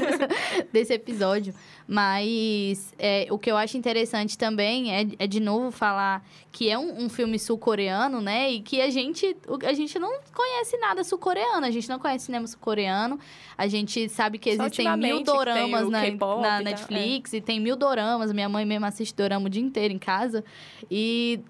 desse 0.72 0.92
episódio. 0.92 1.52
Mas 1.88 2.94
é, 2.98 3.26
o 3.30 3.38
que 3.38 3.50
eu 3.50 3.56
acho 3.56 3.76
interessante 3.76 4.38
também 4.38 4.94
é, 4.94 5.06
é 5.18 5.26
de 5.26 5.40
novo 5.40 5.72
falar 5.72 6.24
que 6.52 6.70
é 6.70 6.78
um, 6.78 7.04
um 7.04 7.08
filme 7.08 7.36
sul-coreano, 7.36 8.20
né? 8.20 8.52
E 8.52 8.60
que 8.60 8.80
a 8.80 8.88
gente, 8.90 9.36
a 9.66 9.72
gente 9.72 9.98
não 9.98 10.20
conhece 10.32 10.76
nada 10.76 11.02
sul-coreano, 11.02 11.66
a 11.66 11.70
gente 11.70 11.88
não 11.88 11.98
conhece 11.98 12.26
cinema 12.26 12.46
sul-coreano. 12.46 13.18
A 13.58 13.66
gente 13.66 14.08
sabe 14.08 14.38
que 14.38 14.50
existem 14.50 14.96
mil 14.96 15.24
doramas 15.24 15.88
na, 15.88 16.02
na 16.40 16.60
Netflix 16.60 17.32
e 17.32 17.40
tem 17.40 17.58
mil 17.58 17.74
doramas. 17.74 18.32
Minha 18.32 18.48
mãe 18.48 18.64
mesmo 18.64 18.86
assiste 18.86 19.14
dorama 19.16 19.46
o 19.46 19.50
dia 19.50 19.62
inteiro 19.62 19.92
em 19.92 19.98
casa. 19.98 20.44
E 20.88 21.40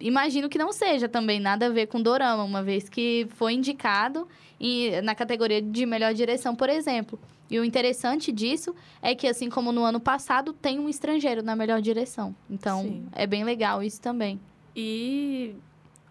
imagino 0.00 0.48
que 0.48 0.58
não 0.58 0.72
seja 0.72 1.08
também 1.08 1.40
nada 1.40 1.66
a 1.66 1.70
ver 1.70 1.86
com 1.86 2.00
dorama, 2.00 2.42
uma 2.44 2.62
vez 2.62 2.88
que 2.88 3.26
foi 3.30 3.54
indicado 3.54 4.28
e, 4.60 5.00
na 5.02 5.14
categoria 5.14 5.60
de 5.60 5.86
melhor 5.86 6.14
direção, 6.14 6.54
por 6.54 6.68
exemplo. 6.68 7.18
E 7.50 7.58
o 7.58 7.64
interessante 7.64 8.32
disso 8.32 8.74
é 9.02 9.14
que, 9.14 9.26
assim 9.26 9.50
como 9.50 9.70
no 9.70 9.84
ano 9.84 10.00
passado, 10.00 10.52
tem 10.52 10.78
um 10.78 10.88
estrangeiro 10.88 11.42
na 11.42 11.54
melhor 11.54 11.80
direção. 11.80 12.34
Então, 12.50 12.82
Sim. 12.82 13.06
é 13.12 13.26
bem 13.26 13.44
legal 13.44 13.82
isso 13.82 14.00
também. 14.00 14.40
E 14.74 15.54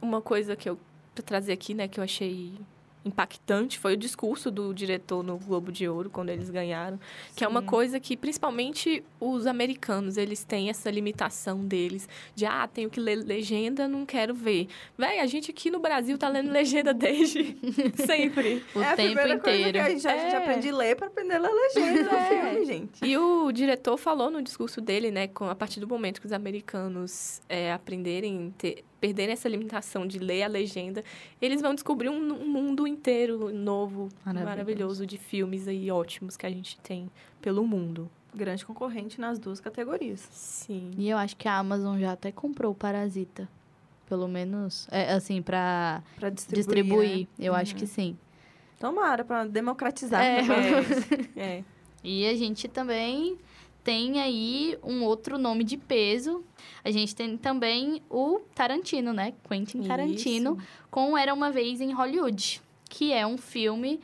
uma 0.01 0.21
coisa 0.21 0.55
que 0.55 0.69
eu 0.69 0.77
pra 1.13 1.23
trazer 1.23 1.53
aqui, 1.53 1.73
né, 1.73 1.87
que 1.87 1.99
eu 1.99 2.03
achei 2.03 2.53
impactante 3.05 3.77
foi 3.79 3.93
o 3.93 3.97
discurso 3.97 4.49
do 4.49 4.73
diretor 4.73 5.23
no 5.23 5.37
Globo 5.37 5.71
de 5.71 5.87
Ouro 5.87 6.09
quando 6.09 6.29
eles 6.29 6.49
ganharam, 6.49 6.99
que 7.35 7.43
é 7.43 7.47
uma 7.47 7.59
Sim. 7.61 7.65
coisa 7.67 7.99
que 7.99 8.15
principalmente 8.15 9.03
os 9.19 9.45
americanos, 9.45 10.17
eles 10.17 10.43
têm 10.43 10.69
essa 10.69 10.89
limitação 10.89 11.59
deles 11.65 12.07
de 12.35 12.45
ah, 12.45 12.67
tenho 12.67 12.89
que 12.89 12.99
ler 12.99 13.15
legenda, 13.15 13.87
não 13.87 14.05
quero 14.05 14.33
ver. 14.33 14.67
Véi, 14.97 15.19
a 15.19 15.25
gente 15.25 15.51
aqui 15.51 15.69
no 15.69 15.79
Brasil 15.79 16.17
tá 16.17 16.29
lendo 16.29 16.51
legenda 16.51 16.93
desde 16.95 17.57
sempre. 18.05 18.63
O 18.75 18.81
é 18.81 18.91
a 18.91 18.95
tempo 18.95 19.19
inteiro. 19.27 19.73
que 19.73 19.79
a 19.79 19.89
gente, 19.89 20.07
a 20.07 20.17
gente 20.17 20.33
É. 20.33 20.37
aprende 20.37 20.69
a 20.69 20.75
ler 20.75 20.95
para 20.95 21.07
aprender 21.07 21.35
a 21.35 21.39
ler 21.39 21.51
legenda 21.51 22.03
do 22.03 22.15
É. 22.15 22.29
filme, 22.51 22.65
gente. 22.65 23.05
E 23.05 23.17
o 23.17 23.51
diretor 23.51 23.97
falou 23.97 24.31
no 24.31 24.41
discurso 24.41 24.79
dele, 24.81 25.11
né, 25.11 25.27
com, 25.27 25.49
a 25.49 25.55
partir 25.55 25.79
do 25.79 25.87
momento 25.87 26.19
que 26.21 26.25
os 26.27 26.33
americanos 26.33 27.41
é, 27.49 27.71
aprenderem, 27.73 28.53
ter, 28.57 28.83
perderem 29.03 29.33
essa 29.33 29.49
limitação 29.49 30.07
de 30.07 30.17
ler 30.17 30.43
a 30.43 30.47
legenda, 30.47 31.03
eles 31.41 31.61
vão 31.61 31.73
descobrir 31.73 32.07
um, 32.07 32.15
um 32.41 32.47
mundo 32.47 32.87
inteiro 32.87 33.53
novo, 33.53 34.07
Maravilhoso. 34.25 34.49
maravilhoso. 34.49 35.05
de 35.05 35.17
filmes 35.17 35.67
aí 35.67 35.91
ótimos 35.91 36.37
que 36.37 36.45
a 36.45 36.49
gente 36.49 36.79
tem 36.79 37.09
pelo 37.41 37.67
mundo. 37.67 38.09
Grande 38.33 38.65
concorrente 38.65 39.19
nas 39.19 39.37
duas 39.37 39.59
categorias. 39.59 40.21
Sim. 40.31 40.91
E 40.97 41.09
eu 41.09 41.17
acho 41.17 41.35
que 41.35 41.49
a 41.49 41.57
Amazon 41.57 41.99
já 41.99 42.13
até 42.13 42.31
comprou 42.31 42.71
o 42.71 42.75
Parasita. 42.75 43.49
Pelo 44.07 44.25
menos, 44.29 44.87
é, 44.89 45.11
assim, 45.11 45.41
pra 45.41 46.01
Pra 46.15 46.29
distribuir. 46.29 46.65
distribuir. 46.65 47.19
né? 47.19 47.27
Eu 47.39 47.53
acho 47.53 47.73
Uhum. 47.73 47.79
que 47.79 47.87
sim. 47.87 48.17
Tomara, 48.79 49.25
pra 49.25 49.43
democratizar. 49.45 50.23
É. 50.23 50.39
É. 51.35 51.63
E 52.01 52.25
a 52.25 52.35
gente 52.35 52.69
também 52.69 53.37
tem 53.83 54.21
aí 54.21 54.77
um 54.83 55.03
outro 55.03 55.37
nome 55.37 55.63
de 55.63 55.77
peso. 55.77 56.43
A 56.83 56.91
gente 56.91 57.15
tem 57.15 57.37
também 57.37 58.01
o 58.09 58.39
Tarantino, 58.55 59.13
né? 59.13 59.33
Quentin 59.47 59.83
Tarantino, 59.83 60.57
com 60.89 61.17
Era 61.17 61.33
Uma 61.33 61.51
Vez 61.51 61.81
em 61.81 61.91
Hollywood, 61.91 62.61
que 62.89 63.11
é 63.11 63.25
um 63.27 63.37
filme 63.37 63.99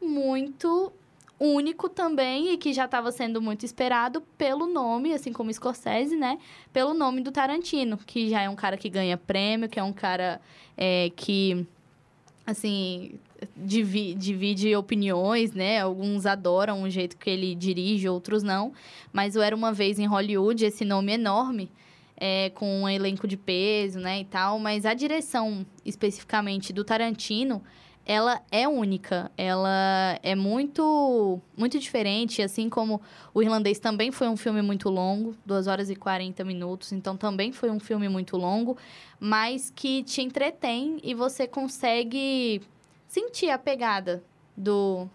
muito 0.00 0.92
único 1.40 1.88
também 1.88 2.52
e 2.52 2.56
que 2.56 2.72
já 2.72 2.86
estava 2.86 3.12
sendo 3.12 3.40
muito 3.40 3.64
esperado 3.64 4.20
pelo 4.36 4.66
nome, 4.66 5.12
assim 5.12 5.32
como 5.32 5.52
Scorsese, 5.52 6.16
né? 6.16 6.38
Pelo 6.72 6.94
nome 6.94 7.20
do 7.20 7.30
Tarantino, 7.30 7.96
que 7.98 8.28
já 8.28 8.42
é 8.42 8.48
um 8.48 8.56
cara 8.56 8.76
que 8.76 8.88
ganha 8.88 9.16
prêmio, 9.16 9.68
que 9.68 9.78
é 9.78 9.82
um 9.82 9.92
cara 9.92 10.40
é, 10.76 11.10
que, 11.14 11.66
assim, 12.44 13.18
divi- 13.56 14.14
divide 14.14 14.74
opiniões, 14.74 15.52
né? 15.52 15.80
Alguns 15.80 16.26
adoram 16.26 16.82
o 16.82 16.90
jeito 16.90 17.16
que 17.16 17.30
ele 17.30 17.54
dirige, 17.54 18.08
outros 18.08 18.42
não. 18.42 18.72
Mas 19.12 19.36
o 19.36 19.40
Era 19.40 19.54
Uma 19.54 19.72
Vez 19.72 19.98
em 19.98 20.06
Hollywood, 20.06 20.64
esse 20.64 20.84
nome 20.84 21.12
enorme, 21.12 21.70
é, 22.16 22.50
com 22.50 22.82
um 22.82 22.88
elenco 22.88 23.26
de 23.26 23.36
peso, 23.36 24.00
né, 24.00 24.20
e 24.20 24.24
tal. 24.24 24.58
Mas 24.58 24.84
a 24.84 24.94
direção, 24.94 25.64
especificamente, 25.84 26.72
do 26.72 26.84
Tarantino, 26.84 27.62
ela 28.04 28.40
é 28.50 28.66
única. 28.66 29.30
Ela 29.36 30.18
é 30.22 30.34
muito, 30.34 31.40
muito 31.56 31.78
diferente, 31.78 32.40
assim 32.40 32.68
como 32.68 33.00
o 33.34 33.42
Irlandês 33.42 33.78
também 33.78 34.10
foi 34.10 34.28
um 34.28 34.36
filme 34.36 34.62
muito 34.62 34.88
longo, 34.88 35.36
2 35.44 35.66
horas 35.66 35.90
e 35.90 35.94
40 35.94 36.42
minutos. 36.42 36.90
Então, 36.90 37.16
também 37.16 37.52
foi 37.52 37.70
um 37.70 37.78
filme 37.78 38.08
muito 38.08 38.36
longo, 38.36 38.76
mas 39.20 39.70
que 39.70 40.02
te 40.02 40.22
entretém 40.22 40.98
e 41.04 41.12
você 41.12 41.46
consegue 41.46 42.62
sentir 43.08 43.50
a 43.50 43.58
pegada 43.58 44.22
do 44.56 45.08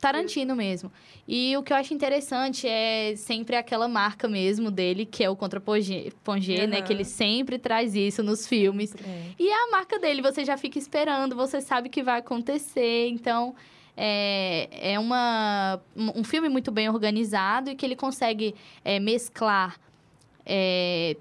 Tarantino 0.00 0.54
mesmo. 0.54 0.92
E 1.26 1.56
o 1.56 1.62
que 1.62 1.72
eu 1.72 1.76
acho 1.78 1.94
interessante 1.94 2.68
é 2.68 3.14
sempre 3.16 3.56
aquela 3.56 3.88
marca 3.88 4.28
mesmo 4.28 4.70
dele, 4.70 5.06
que 5.06 5.24
é 5.24 5.30
o 5.30 5.36
contra 5.36 5.58
Pongé, 5.58 6.12
né? 6.66 6.76
Aham. 6.76 6.82
Que 6.82 6.92
ele 6.92 7.04
sempre 7.04 7.58
traz 7.58 7.94
isso 7.94 8.22
nos 8.22 8.46
filmes. 8.46 8.94
É. 8.94 9.30
E 9.38 9.48
é 9.48 9.64
a 9.64 9.70
marca 9.70 9.98
dele, 9.98 10.20
você 10.20 10.44
já 10.44 10.58
fica 10.58 10.78
esperando, 10.78 11.34
você 11.34 11.60
sabe 11.62 11.88
que 11.88 12.02
vai 12.02 12.18
acontecer. 12.18 13.08
Então, 13.08 13.54
é, 13.96 14.92
é 14.92 14.98
uma, 14.98 15.80
um 15.96 16.20
um 16.20 16.24
filme 16.24 16.50
muito 16.50 16.70
bem 16.70 16.90
organizado 16.90 17.70
e 17.70 17.74
que 17.74 17.86
ele 17.86 17.96
consegue 17.96 18.54
é, 18.84 19.00
mesclar 19.00 19.78
é, 20.44 21.16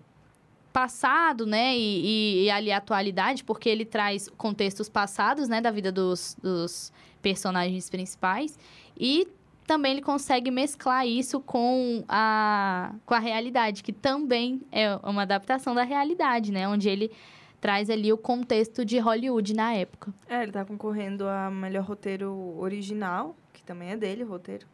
passado, 0.73 1.45
né, 1.45 1.77
e, 1.77 2.05
e, 2.05 2.43
e 2.45 2.49
ali 2.49 2.71
a 2.71 2.77
atualidade, 2.77 3.43
porque 3.43 3.69
ele 3.69 3.85
traz 3.85 4.27
contextos 4.35 4.89
passados, 4.89 5.47
né, 5.47 5.61
da 5.61 5.69
vida 5.69 5.91
dos, 5.91 6.35
dos 6.41 6.91
personagens 7.21 7.89
principais. 7.89 8.57
E 8.99 9.27
também 9.65 9.93
ele 9.93 10.01
consegue 10.01 10.51
mesclar 10.51 11.07
isso 11.07 11.39
com 11.39 12.03
a, 12.09 12.93
com 13.05 13.13
a 13.13 13.19
realidade, 13.19 13.83
que 13.83 13.93
também 13.93 14.61
é 14.71 14.95
uma 15.03 15.21
adaptação 15.21 15.73
da 15.73 15.83
realidade, 15.83 16.51
né? 16.51 16.67
Onde 16.67 16.89
ele 16.89 17.11
traz 17.61 17.89
ali 17.89 18.11
o 18.11 18.17
contexto 18.17 18.83
de 18.83 18.99
Hollywood 18.99 19.53
na 19.53 19.73
época. 19.73 20.13
É, 20.27 20.43
ele 20.43 20.51
tá 20.51 20.65
concorrendo 20.65 21.25
a 21.27 21.49
melhor 21.49 21.85
roteiro 21.85 22.57
original, 22.59 23.37
que 23.53 23.63
também 23.63 23.91
é 23.91 23.95
dele, 23.95 24.23
o 24.23 24.27
roteiro. 24.27 24.67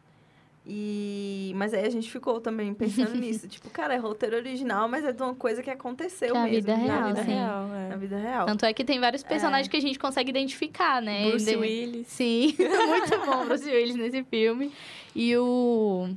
E... 0.72 1.52
Mas 1.56 1.74
aí 1.74 1.84
a 1.84 1.90
gente 1.90 2.08
ficou 2.08 2.40
também 2.40 2.72
pensando 2.72 3.12
nisso. 3.18 3.48
Tipo, 3.48 3.68
cara, 3.70 3.92
é 3.92 3.96
roteiro 3.96 4.36
original, 4.36 4.88
mas 4.88 5.04
é 5.04 5.12
de 5.12 5.20
uma 5.20 5.34
coisa 5.34 5.64
que 5.64 5.68
aconteceu 5.70 6.30
Que 6.32 6.38
é 6.38 6.42
mesmo. 6.44 6.54
vida 6.54 6.76
na 6.76 6.82
real, 6.84 7.08
vida 7.08 7.24
sim. 7.24 7.30
real, 7.32 7.74
é. 7.74 7.88
Na 7.88 7.96
vida 7.96 8.16
real. 8.16 8.46
Tanto 8.46 8.64
é 8.64 8.72
que 8.72 8.84
tem 8.84 9.00
vários 9.00 9.24
personagens 9.24 9.66
que 9.66 9.76
a 9.76 9.80
gente 9.80 9.98
consegue 9.98 10.30
identificar, 10.30 11.02
né? 11.02 11.28
Bruce 11.28 11.44
De- 11.44 11.56
Willis. 11.56 12.06
Sim, 12.06 12.54
muito 12.86 13.26
bom 13.26 13.46
Bruce 13.46 13.68
Willis 13.68 13.96
nesse 13.96 14.22
filme. 14.22 14.70
E 15.16 15.36
o... 15.36 16.08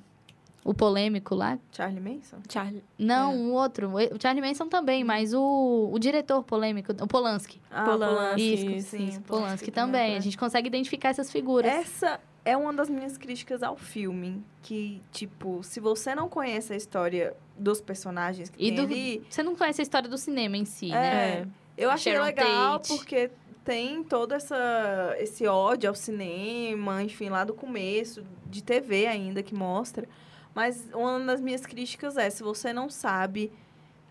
O 0.65 0.73
polêmico 0.73 1.35
lá, 1.35 1.59
Charlie 1.73 1.99
Manson? 1.99 2.37
Charlie. 2.49 2.83
Não, 2.97 3.31
É. 3.31 3.35
o 3.35 3.51
outro. 3.51 3.91
O 3.93 4.21
Charlie 4.21 4.41
Manson 4.45 4.67
também, 4.69 5.03
mas 5.03 5.33
o, 5.33 5.89
o 5.91 5.99
diretor 5.99 6.41
polêmico, 6.43 6.93
o 7.01 7.07
Polanski. 7.07 7.61
Ah, 7.69 7.83
Polanski, 7.83 8.53
Isso, 8.77 8.89
sim, 8.89 9.19
Polanski 9.27 9.71
também 9.71 10.01
também. 10.01 10.13
é. 10.13 10.17
A 10.17 10.21
gente 10.21 10.37
consegue 10.37 10.67
identificar 10.67 11.09
essas 11.09 11.29
figuras. 11.29 11.69
Essa 11.69 12.17
é 12.45 12.55
uma 12.55 12.71
das 12.71 12.89
minhas 12.89 13.17
críticas 13.17 13.61
ao 13.61 13.75
filme. 13.75 14.41
Que, 14.61 15.01
tipo, 15.11 15.61
se 15.63 15.81
você 15.81 16.15
não 16.15 16.29
conhece 16.29 16.71
a 16.71 16.77
história 16.77 17.35
dos 17.57 17.81
personagens 17.81 18.49
que 18.49 18.55
E 18.63 18.69
tem 18.69 18.75
do- 18.75 18.93
ali... 18.93 19.21
Você 19.29 19.43
não 19.43 19.55
conhece 19.55 19.81
a 19.81 19.83
história 19.83 20.07
do 20.09 20.17
cinema 20.17 20.55
em 20.55 20.63
si, 20.65 20.91
É, 20.93 21.41
né? 21.43 21.47
eu 21.77 21.91
achei 21.91 22.13
Sharon 22.13 22.25
legal 22.25 22.79
Tate. 22.79 22.87
porque 22.97 23.29
tem 23.65 24.01
todo 24.03 24.31
essa, 24.33 25.13
esse 25.19 25.45
ódio 25.45 25.89
ao 25.89 25.95
cinema, 25.95 27.03
enfim, 27.03 27.29
lá 27.29 27.43
do 27.43 27.53
começo, 27.53 28.23
de 28.45 28.63
TV 28.63 29.07
ainda 29.07 29.43
que 29.43 29.53
mostra. 29.53 30.07
Mas 30.55 30.87
uma 30.93 31.19
das 31.19 31.41
minhas 31.41 31.65
críticas 31.65 32.17
é, 32.17 32.29
se 32.29 32.43
você 32.43 32.71
não 32.73 32.89
sabe 32.89 33.51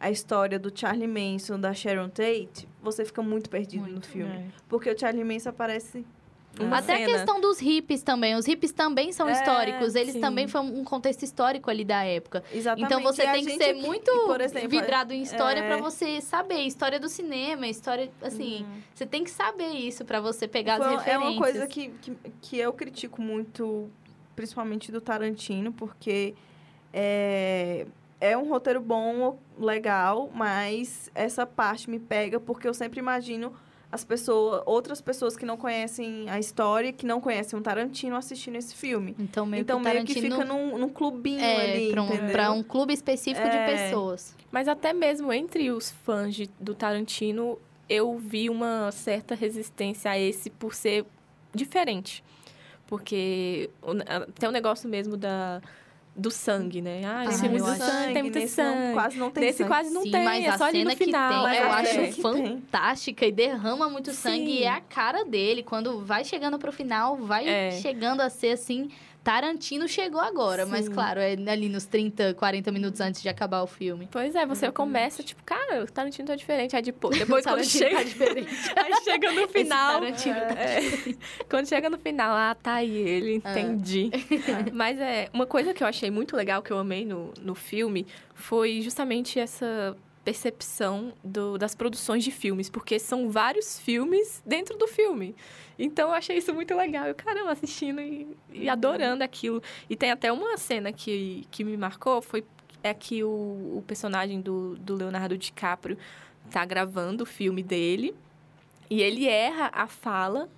a 0.01 0.11
história 0.11 0.59
do 0.59 0.77
Charlie 0.77 1.07
Manson, 1.07 1.59
da 1.61 1.73
Sharon 1.73 2.09
Tate, 2.09 2.69
você 2.83 3.05
fica 3.05 3.23
muito 3.23 3.49
perdido 3.49 3.85
no 3.87 3.93
Muito, 3.93 4.09
filme. 4.09 4.33
É. 4.33 4.45
Porque 4.69 4.91
o 4.91 4.99
Charlie 4.99 5.23
Manson 5.23 5.51
aparece 5.51 6.05
uma 6.59 6.79
Até 6.79 6.99
cena. 6.99 7.07
a 7.09 7.13
questão 7.19 7.41
dos 7.41 7.61
hippies 7.61 8.03
também. 8.03 8.35
Os 8.35 8.45
hippies 8.45 8.73
também 8.73 9.13
são 9.13 9.29
É, 9.29 9.33
históricos. 9.33 9.95
Eles 9.95 10.15
sim. 10.15 10.21
também 10.21 10.49
foi 10.49 10.61
um 10.61 10.83
contexto 10.85 11.23
histórico 11.23 11.71
ali 11.71 11.85
da 11.85 12.03
época. 12.05 12.43
Exatamente. 12.53 12.87
Então 12.93 13.01
você 13.03 13.23
E 13.23 13.31
tem 13.33 13.45
que 13.45 13.57
ser 13.57 13.71
aqui, 13.71 13.81
muito 13.87 14.11
por 14.27 14.41
exemplo, 14.41 14.69
vidrado 14.69 15.15
em 15.15 15.23
história 15.23 15.61
é- 15.61 15.67
pra 15.69 15.77
você 15.79 16.21
saber. 16.21 16.57
História 16.63 16.99
do 17.01 17.09
cinema, 17.09 17.67
história. 17.69 18.11
Assim, 18.21 18.67
você 18.93 19.07
tem 19.07 19.23
que 19.25 19.31
saber 19.31 19.69
isso 19.69 20.05
pra 20.05 20.21
você 20.21 20.47
pegar 20.49 20.77
Foi- 20.79 20.87
as 20.89 20.93
é 20.95 20.97
referências. 20.97 21.31
uma 21.33 21.41
coisa 21.41 21.67
que, 21.69 21.89
que, 22.03 22.17
que 22.43 22.59
eu 22.59 22.73
critico 22.73 23.23
muito, 23.23 23.89
principalmente 24.37 24.91
do 24.93 25.01
Tarantino, 25.01 25.73
porque 25.73 26.35
é, 26.93 27.87
é 28.21 28.37
um 28.37 28.49
roteiro 28.49 28.81
bom, 28.81 29.39
legal, 29.59 30.31
mas 30.35 31.11
essa 31.15 31.47
parte 31.47 31.89
me 31.91 31.99
pega 31.99 32.39
porque 32.41 32.67
eu 32.69 32.75
sempre 32.75 32.99
imagino 33.01 33.53
as 33.91 34.05
pessoas, 34.05 34.63
outras 34.65 35.03
pessoas 35.03 35.37
que 35.37 35.45
não 35.45 35.57
conhecem 35.59 36.29
a 36.31 36.39
história, 36.39 36.93
que 36.95 37.05
não 37.05 37.21
conhecem 37.21 37.59
o 37.59 37.63
Tarantino 37.63 38.17
assistindo 38.17 38.57
esse 38.57 38.75
filme. 38.75 39.15
Então 39.19 39.45
meio 39.45 39.61
então 39.61 39.83
que 39.83 39.89
meio 39.91 40.05
que 40.07 40.15
fica 40.15 40.45
num, 40.47 40.79
num 40.79 40.89
clubinho 40.89 41.41
é 41.45 41.73
ali, 41.75 41.91
pra 41.93 42.03
um, 42.03 42.29
pra 42.33 42.53
um 42.53 42.63
clube 42.63 42.95
específico 42.95 43.47
de 43.49 43.57
É. 43.57 43.67
pessoas. 43.67 44.35
Mas 44.51 44.67
até 44.67 44.95
mesmo 44.95 45.31
entre 45.33 45.71
os 45.71 45.91
fãs 45.91 46.35
de- 46.35 46.51
do 46.59 46.75
Tarantino, 46.75 47.59
eu 47.87 48.17
vi 48.19 48.49
uma 48.49 48.91
certa 48.93 49.35
resistência 49.35 50.11
a 50.11 50.19
esse 50.19 50.49
por 50.49 50.75
ser 50.75 51.05
diferente. 51.55 52.25
Porque 52.87 53.71
até 54.07 54.49
o 54.49 54.53
negócio 54.53 54.89
mesmo 54.89 55.17
da, 55.17 55.61
do 56.15 56.31
sangue, 56.31 56.83
né? 56.83 57.03
Ah, 57.05 57.21
Ah, 57.21 57.25
esse 57.27 57.41
filme 57.41 57.59
do 57.59 57.67
acho- 57.67 57.79
sangue, 57.83 58.13
tem 58.15 58.23
muito 58.23 58.39
nesse 58.39 58.63
não- 58.63 58.73
sangue. 58.75 58.93
quase 58.93 59.17
não 59.19 59.31
tem 59.31 59.45
Nesse 59.45 59.59
sangue. 59.59 59.69
quase 59.71 59.91
não 59.95 60.03
Sim, 60.03 60.11
tem, 60.11 60.25
mas 60.25 60.45
é 60.45 60.49
a 60.49 60.59
só 60.59 60.65
ali 60.65 60.79
cena 60.79 60.91
no 60.91 60.97
que 60.97 61.05
final. 61.05 61.33
tem, 61.33 61.43
Mas 61.43 61.59
eu 61.59 61.65
a 61.65 61.77
acho 61.77 61.95
tem. 61.95 62.13
fantástica 62.13 63.27
e 63.27 63.33
derrama 63.33 63.89
muito 63.89 64.13
sangue. 64.13 64.47
Sim. 64.47 64.59
E 64.59 64.63
é 64.65 64.69
a 64.71 64.81
cara 64.81 65.25
dele. 65.25 65.63
Quando 65.63 66.05
vai 66.05 66.25
chegando 66.25 66.59
pro 66.59 66.71
final, 66.73 67.17
vai 67.17 67.49
É. 67.49 67.71
chegando 67.73 68.21
a 68.21 68.29
ser 68.29 68.53
assim. 68.53 68.91
Tarantino 69.25 69.87
chegou 69.87 70.21
agora, 70.21 70.67
mas 70.67 70.87
Sim. 70.87 70.91
claro, 70.91 71.21
é 71.21 71.35
ali 71.47 71.69
nos 71.69 71.85
30, 71.85 72.35
40 72.35 72.73
minutos 72.73 73.01
antes 73.01 73.23
de 73.23 73.29
acabar 73.29 73.63
o 73.63 73.69
filme. 73.69 74.09
Pois 74.11 74.35
é, 74.35 74.45
você 74.45 74.69
começa, 74.73 75.23
tipo, 75.23 75.41
cara, 75.45 75.85
o 75.85 75.87
Tarantino 75.87 76.27
tá 76.27 76.35
diferente. 76.35 76.75
Aí 76.75 76.83
depois, 76.83 77.17
depois 77.17 77.47
O 77.47 77.49
quando 77.49 77.59
Tarantino 77.59 77.85
chega, 77.85 77.97
tá 77.99 78.03
diferente. 78.03 78.49
aí 78.77 78.93
chega 79.05 79.31
no 79.31 79.41
Esse 79.43 79.53
final. 79.53 80.01
Tarantino 80.01 80.35
tá 80.35 80.55
É. 80.61 81.15
Quando 81.49 81.69
chega 81.69 81.89
no 81.89 81.99
final, 81.99 82.35
ah, 82.35 82.57
tá 82.61 82.75
aí 82.75 82.91
ele, 82.97 83.41
Ah. 83.45 83.53
entendi. 83.53 84.11
Mas 84.75 84.99
é, 84.99 85.29
uma 85.33 85.47
coisa 85.47 85.73
que 85.73 85.85
eu 85.85 85.87
achei 86.03 86.11
muito 86.11 86.35
legal, 86.37 86.61
que 86.63 86.73
eu 86.73 86.79
amei 86.79 87.05
no, 87.05 87.33
no 87.41 87.55
filme, 87.55 88.05
foi 88.35 88.81
justamente 88.81 89.39
essa 89.39 89.97
percepção 90.25 91.13
do- 91.23 91.57
das 91.57 91.75
produções 91.77 92.25
de 92.25 92.31
filmes, 92.33 92.69
porque 92.69 92.99
são 92.99 93.31
vários 93.31 93.79
filmes 93.79 94.43
dentro 94.45 94.77
do 94.77 94.89
filme. 94.89 95.35
Então 95.79 96.09
eu 96.09 96.15
achei 96.15 96.37
isso 96.39 96.53
muito 96.53 96.75
legal. 96.75 97.07
Eu, 97.07 97.15
caramba, 97.15 97.53
assistindo 97.53 98.01
e, 98.01 98.27
e 98.53 98.69
adorando 98.69 99.23
aquilo. 99.23 99.63
E 99.89 99.95
tem 99.97 100.11
até 100.11 100.33
uma 100.33 100.57
cena 100.57 100.93
que, 100.93 101.47
que 101.53 101.63
me 101.65 101.77
marcou, 101.77 102.21
foi 102.21 102.45
é 102.85 102.93
que 102.93 103.23
o, 103.23 103.29
o 103.29 103.85
personagem 103.87 104.41
do, 104.41 104.75
do 104.77 104.97
Leonardo 104.97 105.39
DiCaprio 105.39 105.97
tá 106.51 106.65
gravando 106.65 107.23
o 107.23 107.27
filme 107.27 107.63
dele 107.63 108.13
e 108.91 109.01
ele 109.01 109.29
erra 109.29 109.71
a 109.73 109.87
fala 109.87 110.49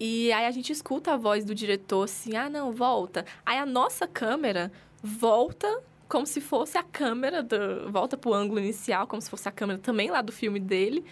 e 0.00 0.32
aí 0.32 0.46
a 0.46 0.50
gente 0.50 0.72
escuta 0.72 1.12
a 1.12 1.16
voz 1.16 1.44
do 1.44 1.54
diretor 1.54 2.04
assim, 2.04 2.34
ah, 2.36 2.48
não, 2.48 2.72
volta. 2.72 3.24
Aí 3.44 3.58
a 3.58 3.66
nossa 3.66 4.06
câmera 4.06 4.72
volta 5.02 5.82
como 6.08 6.26
se 6.26 6.40
fosse 6.40 6.76
a 6.76 6.82
câmera 6.82 7.42
do... 7.42 7.88
Volta 7.92 8.16
pro 8.16 8.34
ângulo 8.34 8.58
inicial, 8.58 9.06
como 9.06 9.22
se 9.22 9.30
fosse 9.30 9.48
a 9.48 9.52
câmera 9.52 9.78
também 9.78 10.10
lá 10.10 10.20
do 10.22 10.32
filme 10.32 10.58
dele. 10.58 11.04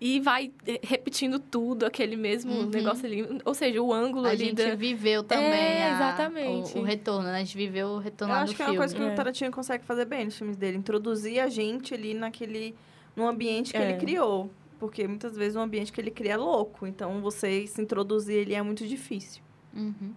E 0.00 0.20
vai 0.20 0.50
eh, 0.66 0.80
repetindo 0.82 1.38
tudo, 1.38 1.86
aquele 1.86 2.14
mesmo 2.16 2.52
Uhum. 2.52 2.66
negócio 2.66 3.06
ali. 3.06 3.26
Ou 3.42 3.54
seja, 3.54 3.80
o 3.80 3.90
ângulo 3.90 4.26
A 4.26 4.30
ali 4.30 4.46
gente 4.46 4.56
da... 4.56 4.74
viveu 4.74 5.22
também 5.22 5.46
É, 5.48 5.84
a- 5.84 5.94
exatamente. 5.94 6.76
O, 6.76 6.80
o 6.80 6.84
retorno, 6.84 7.22
né? 7.28 7.36
A 7.36 7.38
gente 7.38 7.56
viveu 7.56 7.88
o 7.88 7.98
retorno 7.98 8.34
Eu 8.34 8.38
acho 8.40 8.54
que 8.54 8.60
é 8.60 8.64
filme. 8.66 8.76
uma 8.76 8.82
coisa 8.82 8.94
que 8.94 9.02
É. 9.02 9.06
o 9.12 9.14
Tarantino 9.14 9.50
consegue 9.50 9.84
fazer 9.84 10.04
bem 10.04 10.26
nos 10.26 10.36
filmes 10.36 10.56
dele. 10.56 10.76
Introduzir 10.76 11.40
a 11.40 11.48
gente 11.48 11.94
ali 11.94 12.12
naquele... 12.12 12.74
Num 13.16 13.26
ambiente 13.28 13.70
que 13.72 13.78
É. 13.78 13.90
ele 13.90 13.98
criou. 13.98 14.50
Porque 14.78 15.06
muitas 15.06 15.36
vezes 15.36 15.56
o 15.56 15.60
ambiente 15.60 15.92
que 15.92 16.00
ele 16.00 16.10
cria 16.10 16.32
é 16.32 16.36
louco. 16.36 16.86
Então, 16.86 17.20
você 17.20 17.66
se 17.66 17.80
introduzir 17.80 18.36
ele 18.36 18.54
é 18.54 18.62
muito 18.62 18.86
difícil. 18.86 19.42
Uhum. 19.72 20.12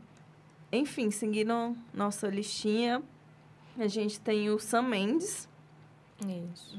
Enfim, 0.71 1.09
seguindo 1.11 1.75
nossa 1.93 2.27
listinha, 2.27 3.01
a 3.77 3.87
gente 3.87 4.19
tem 4.19 4.49
o 4.49 4.59
Sam 4.59 4.83
Mendes. 4.83 5.47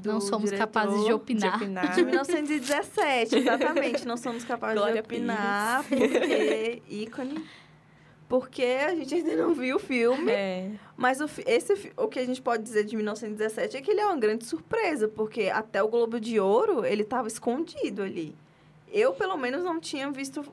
Não 0.05 0.21
somos 0.21 0.51
capazes 0.51 1.05
de 1.05 1.13
opinar. 1.13 1.59
De 1.59 1.65
opinar. 1.65 1.95
De 1.95 2.05
1917, 2.05 3.37
exatamente. 3.37 4.07
Não 4.07 4.17
somos 4.17 4.45
capazes 4.45 4.77
Glória 4.77 4.95
de 4.95 5.01
opinar, 5.01 5.85
porque 5.85 6.83
ícone. 6.89 7.45
Porque 8.29 8.63
a 8.63 8.95
gente 8.95 9.15
ainda 9.15 9.37
não 9.37 9.55
viu 9.55 9.77
o 9.77 9.79
filme. 9.79 10.31
É. 10.31 10.71
Mas 10.97 11.21
o, 11.21 11.29
esse, 11.47 11.93
o 11.97 12.09
que 12.09 12.19
a 12.19 12.27
gente 12.27 12.43
pode 12.43 12.63
dizer 12.63 12.85
de 12.85 12.95
1917 12.95 13.77
é 13.77 13.81
que 13.81 13.91
ele 13.91 14.01
é 14.01 14.07
uma 14.07 14.19
grande 14.19 14.45
surpresa, 14.45 15.09
porque 15.09 15.49
até 15.49 15.83
o 15.83 15.89
Globo 15.89 16.21
de 16.21 16.39
Ouro 16.39 16.85
ele 16.85 17.03
estava 17.03 17.27
escondido 17.27 18.03
ali. 18.03 18.35
Eu, 18.93 19.15
pelo 19.15 19.37
menos, 19.37 19.63
não 19.63 19.81
tinha 19.81 20.11
visto 20.11 20.45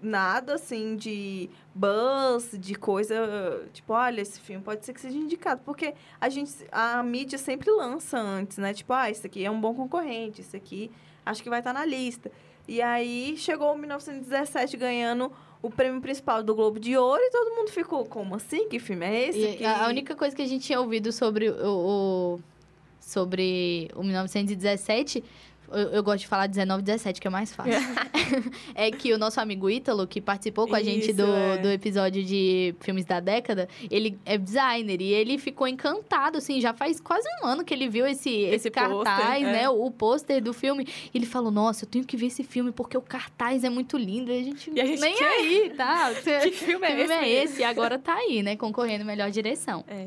nada 0.00 0.54
assim 0.54 0.94
de 0.94 1.50
buzz, 1.74 2.52
de 2.52 2.74
coisa 2.74 3.66
tipo, 3.72 3.92
olha, 3.92 4.20
esse 4.20 4.40
filme 4.40 4.62
pode 4.62 4.86
ser 4.86 4.92
que 4.92 5.00
seja 5.00 5.18
indicado, 5.18 5.60
porque 5.64 5.94
a 6.20 6.28
gente 6.28 6.52
a 6.70 7.02
mídia 7.02 7.36
sempre 7.36 7.70
lança 7.70 8.16
antes, 8.16 8.58
né? 8.58 8.72
Tipo, 8.72 8.92
ah, 8.92 9.10
esse 9.10 9.26
aqui 9.26 9.44
é 9.44 9.50
um 9.50 9.60
bom 9.60 9.74
concorrente, 9.74 10.40
esse 10.40 10.56
aqui 10.56 10.90
acho 11.26 11.42
que 11.42 11.50
vai 11.50 11.58
estar 11.58 11.72
na 11.72 11.84
lista. 11.84 12.30
E 12.66 12.82
aí 12.82 13.34
chegou 13.36 13.76
1917 13.76 14.76
ganhando 14.76 15.32
o 15.62 15.70
prêmio 15.70 16.00
principal 16.00 16.42
do 16.42 16.54
Globo 16.54 16.78
de 16.78 16.96
Ouro 16.96 17.20
e 17.20 17.30
todo 17.30 17.54
mundo 17.56 17.70
ficou, 17.70 18.04
como 18.04 18.34
assim? 18.36 18.68
Que 18.68 18.78
filme 18.78 19.04
é 19.06 19.28
esse? 19.28 19.56
Que- 19.56 19.64
a 19.64 19.84
a 19.86 19.88
única 19.88 20.14
coisa 20.14 20.34
que 20.36 20.42
a 20.42 20.46
gente 20.46 20.64
tinha 20.64 20.80
ouvido 20.80 21.10
sobre 21.12 21.50
o, 21.50 21.54
o- 22.36 22.40
sobre 23.00 23.90
o 23.94 24.02
1917, 24.02 25.24
eu, 25.72 25.88
eu 25.90 26.02
gosto 26.02 26.20
de 26.20 26.26
falar 26.28 26.46
19 26.46 26.82
17, 26.82 27.20
que 27.20 27.26
é 27.26 27.30
mais 27.30 27.52
fácil. 27.52 27.72
é 28.74 28.90
que 28.90 29.12
o 29.12 29.18
nosso 29.18 29.40
amigo 29.40 29.68
Ítalo, 29.70 30.06
que 30.06 30.20
participou 30.20 30.66
com 30.68 30.74
a 30.74 30.82
gente 30.82 31.10
Isso, 31.10 31.14
do, 31.16 31.26
é. 31.32 31.58
do 31.58 31.68
episódio 31.70 32.22
de 32.24 32.74
filmes 32.80 33.04
da 33.04 33.20
década, 33.20 33.68
ele 33.90 34.18
é 34.24 34.36
designer 34.36 35.00
e 35.00 35.12
ele 35.12 35.38
ficou 35.38 35.66
encantado, 35.66 36.38
assim, 36.38 36.60
já 36.60 36.74
faz 36.74 37.00
quase 37.00 37.26
um 37.42 37.46
ano 37.46 37.64
que 37.64 37.72
ele 37.72 37.88
viu 37.88 38.06
esse, 38.06 38.30
esse, 38.30 38.54
Esse 38.54 38.70
cartaz, 38.70 38.94
pôster, 38.94 39.48
é. 39.48 39.52
né? 39.52 39.68
O, 39.68 39.86
o 39.86 39.90
pôster 39.90 40.42
do 40.42 40.52
filme. 40.52 40.86
Ele 41.14 41.26
falou, 41.26 41.50
nossa, 41.50 41.84
eu 41.84 41.88
tenho 41.88 42.04
que 42.04 42.16
ver 42.16 42.26
esse 42.26 42.42
filme 42.44 42.72
porque 42.72 42.96
o 42.96 43.02
cartaz 43.02 43.64
é 43.64 43.70
muito 43.70 43.96
lindo. 43.96 44.30
E 44.30 44.38
a 44.38 44.42
gente, 44.42 44.70
E 44.74 44.80
a 44.80 44.86
gente 44.86 45.00
nem 45.00 45.16
quer. 45.16 45.26
aí, 45.26 45.72
tá? 45.76 46.12
Que 46.42 46.52
filme 46.52 46.86
é 46.86 46.90
Que 46.90 46.96
filme 46.96 47.14
esse? 47.14 47.24
é 47.24 47.44
esse? 47.44 47.60
E 47.60 47.64
agora 47.64 47.98
tá 47.98 48.14
aí, 48.14 48.42
né? 48.42 48.56
Concorrendo 48.56 49.04
melhor 49.04 49.30
direção. 49.30 49.84
É. 49.88 50.06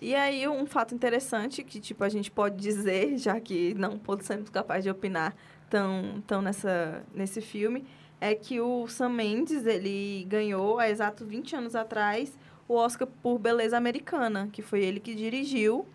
E 0.00 0.14
aí, 0.14 0.46
um 0.48 0.66
fato 0.66 0.94
interessante 0.94 1.62
que, 1.62 1.80
tipo, 1.80 2.04
a 2.04 2.08
gente 2.08 2.30
pode 2.30 2.56
dizer, 2.56 3.16
já 3.18 3.40
que 3.40 3.74
não 3.74 4.00
somos 4.22 4.50
capazes 4.50 4.84
de 4.84 4.90
opinar 4.90 5.34
tão, 5.70 6.22
tão 6.26 6.42
nessa, 6.42 7.02
nesse 7.14 7.40
filme, 7.40 7.84
é 8.20 8.34
que 8.34 8.60
o 8.60 8.86
Sam 8.88 9.10
Mendes, 9.10 9.66
ele 9.66 10.24
ganhou, 10.28 10.78
há 10.78 10.88
exato 10.88 11.24
20 11.24 11.56
anos 11.56 11.74
atrás, 11.74 12.38
o 12.68 12.74
Oscar 12.74 13.08
por 13.22 13.38
Beleza 13.38 13.76
Americana, 13.76 14.48
que 14.52 14.62
foi 14.62 14.82
ele 14.82 15.00
que 15.00 15.14
dirigiu. 15.14 15.86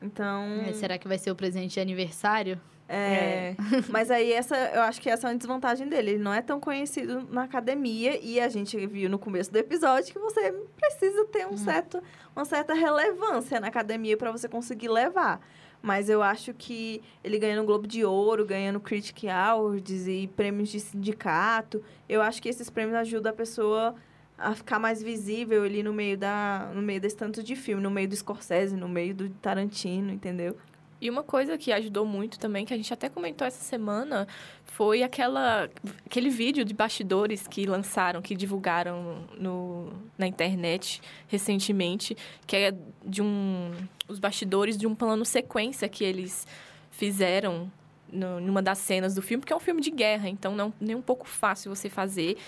Então... 0.00 0.46
Será 0.74 0.98
que 0.98 1.08
vai 1.08 1.18
ser 1.18 1.30
o 1.30 1.34
presente 1.34 1.74
de 1.74 1.80
aniversário? 1.80 2.60
É, 2.86 3.56
mas 3.88 4.10
aí 4.10 4.32
essa, 4.32 4.56
eu 4.56 4.82
acho 4.82 5.00
que 5.00 5.08
essa 5.08 5.26
é 5.26 5.30
uma 5.30 5.36
desvantagem 5.36 5.88
dele. 5.88 6.12
Ele 6.12 6.22
não 6.22 6.32
é 6.32 6.42
tão 6.42 6.60
conhecido 6.60 7.26
na 7.30 7.44
academia 7.44 8.18
e 8.22 8.38
a 8.38 8.48
gente 8.48 8.86
viu 8.86 9.08
no 9.08 9.18
começo 9.18 9.50
do 9.50 9.56
episódio 9.56 10.12
que 10.12 10.18
você 10.18 10.52
precisa 10.76 11.24
ter 11.26 11.46
um 11.46 11.56
certo, 11.56 12.02
uma 12.36 12.44
certa 12.44 12.74
relevância 12.74 13.58
na 13.58 13.68
academia 13.68 14.16
para 14.16 14.30
você 14.30 14.48
conseguir 14.48 14.88
levar. 14.88 15.40
Mas 15.80 16.08
eu 16.08 16.22
acho 16.22 16.54
que 16.54 17.02
ele 17.22 17.38
ganhando 17.38 17.66
Globo 17.66 17.86
de 17.86 18.04
Ouro, 18.04 18.44
ganhando 18.46 18.80
Critic 18.80 19.24
Awards 19.24 20.06
e 20.06 20.30
prêmios 20.34 20.70
de 20.70 20.80
sindicato, 20.80 21.82
eu 22.08 22.22
acho 22.22 22.40
que 22.40 22.48
esses 22.48 22.70
prêmios 22.70 22.96
ajudam 22.96 23.30
a 23.30 23.34
pessoa 23.34 23.94
a 24.36 24.54
ficar 24.54 24.78
mais 24.78 25.02
visível 25.02 25.62
ali 25.62 25.82
no 25.82 25.92
meio 25.92 26.18
da 26.18 26.70
no 26.74 26.82
meio 26.82 27.00
desse 27.00 27.16
tanto 27.16 27.42
de 27.42 27.54
filme, 27.54 27.82
no 27.82 27.90
meio 27.90 28.08
do 28.08 28.16
Scorsese, 28.16 28.76
no 28.76 28.88
meio 28.88 29.14
do 29.14 29.28
Tarantino, 29.28 30.10
entendeu? 30.10 30.56
E 31.04 31.10
uma 31.10 31.22
coisa 31.22 31.58
que 31.58 31.70
ajudou 31.70 32.06
muito 32.06 32.38
também, 32.38 32.64
que 32.64 32.72
a 32.72 32.76
gente 32.78 32.90
até 32.90 33.10
comentou 33.10 33.46
essa 33.46 33.62
semana, 33.62 34.26
foi 34.64 35.02
aquela, 35.02 35.68
aquele 36.06 36.30
vídeo 36.30 36.64
de 36.64 36.72
bastidores 36.72 37.46
que 37.46 37.66
lançaram, 37.66 38.22
que 38.22 38.34
divulgaram 38.34 39.18
no, 39.38 39.92
na 40.16 40.26
internet 40.26 41.02
recentemente, 41.28 42.16
que 42.46 42.56
é 42.56 42.74
de 43.04 43.20
um. 43.20 43.70
Os 44.08 44.18
bastidores 44.18 44.78
de 44.78 44.86
um 44.86 44.94
plano 44.94 45.26
sequência 45.26 45.90
que 45.90 46.02
eles 46.02 46.46
fizeram 46.90 47.70
no, 48.10 48.40
numa 48.40 48.62
das 48.62 48.78
cenas 48.78 49.14
do 49.14 49.20
filme, 49.20 49.42
porque 49.42 49.52
é 49.52 49.56
um 49.56 49.60
filme 49.60 49.82
de 49.82 49.90
guerra, 49.90 50.30
então 50.30 50.56
não 50.56 50.72
nem 50.80 50.96
um 50.96 51.02
pouco 51.02 51.28
fácil 51.28 51.68
você 51.74 51.90
fazer. 51.90 52.38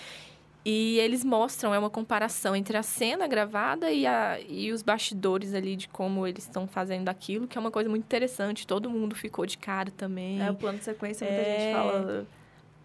E 0.65 0.99
eles 0.99 1.23
mostram, 1.23 1.73
é 1.73 1.79
uma 1.79 1.89
comparação 1.89 2.55
entre 2.55 2.75
a 2.75 2.83
cena 2.83 3.25
gravada 3.25 3.89
e, 3.89 4.05
a, 4.05 4.37
e 4.41 4.71
os 4.71 4.81
bastidores 4.81 5.53
ali 5.53 5.75
de 5.77 5.87
como 5.87 6.27
eles 6.27 6.43
estão 6.43 6.67
fazendo 6.67 7.07
aquilo, 7.07 7.47
que 7.47 7.57
é 7.57 7.61
uma 7.61 7.71
coisa 7.71 7.89
muito 7.89 8.03
interessante. 8.03 8.67
Todo 8.67 8.89
mundo 8.89 9.15
ficou 9.15 9.45
de 9.45 9.57
cara 9.57 9.89
também. 9.91 10.41
É, 10.41 10.51
o 10.51 10.55
plano 10.55 10.77
de 10.77 10.83
sequência, 10.83 11.25
muita 11.25 11.41
É. 11.41 11.59
gente 11.59 11.73
fala 11.73 12.25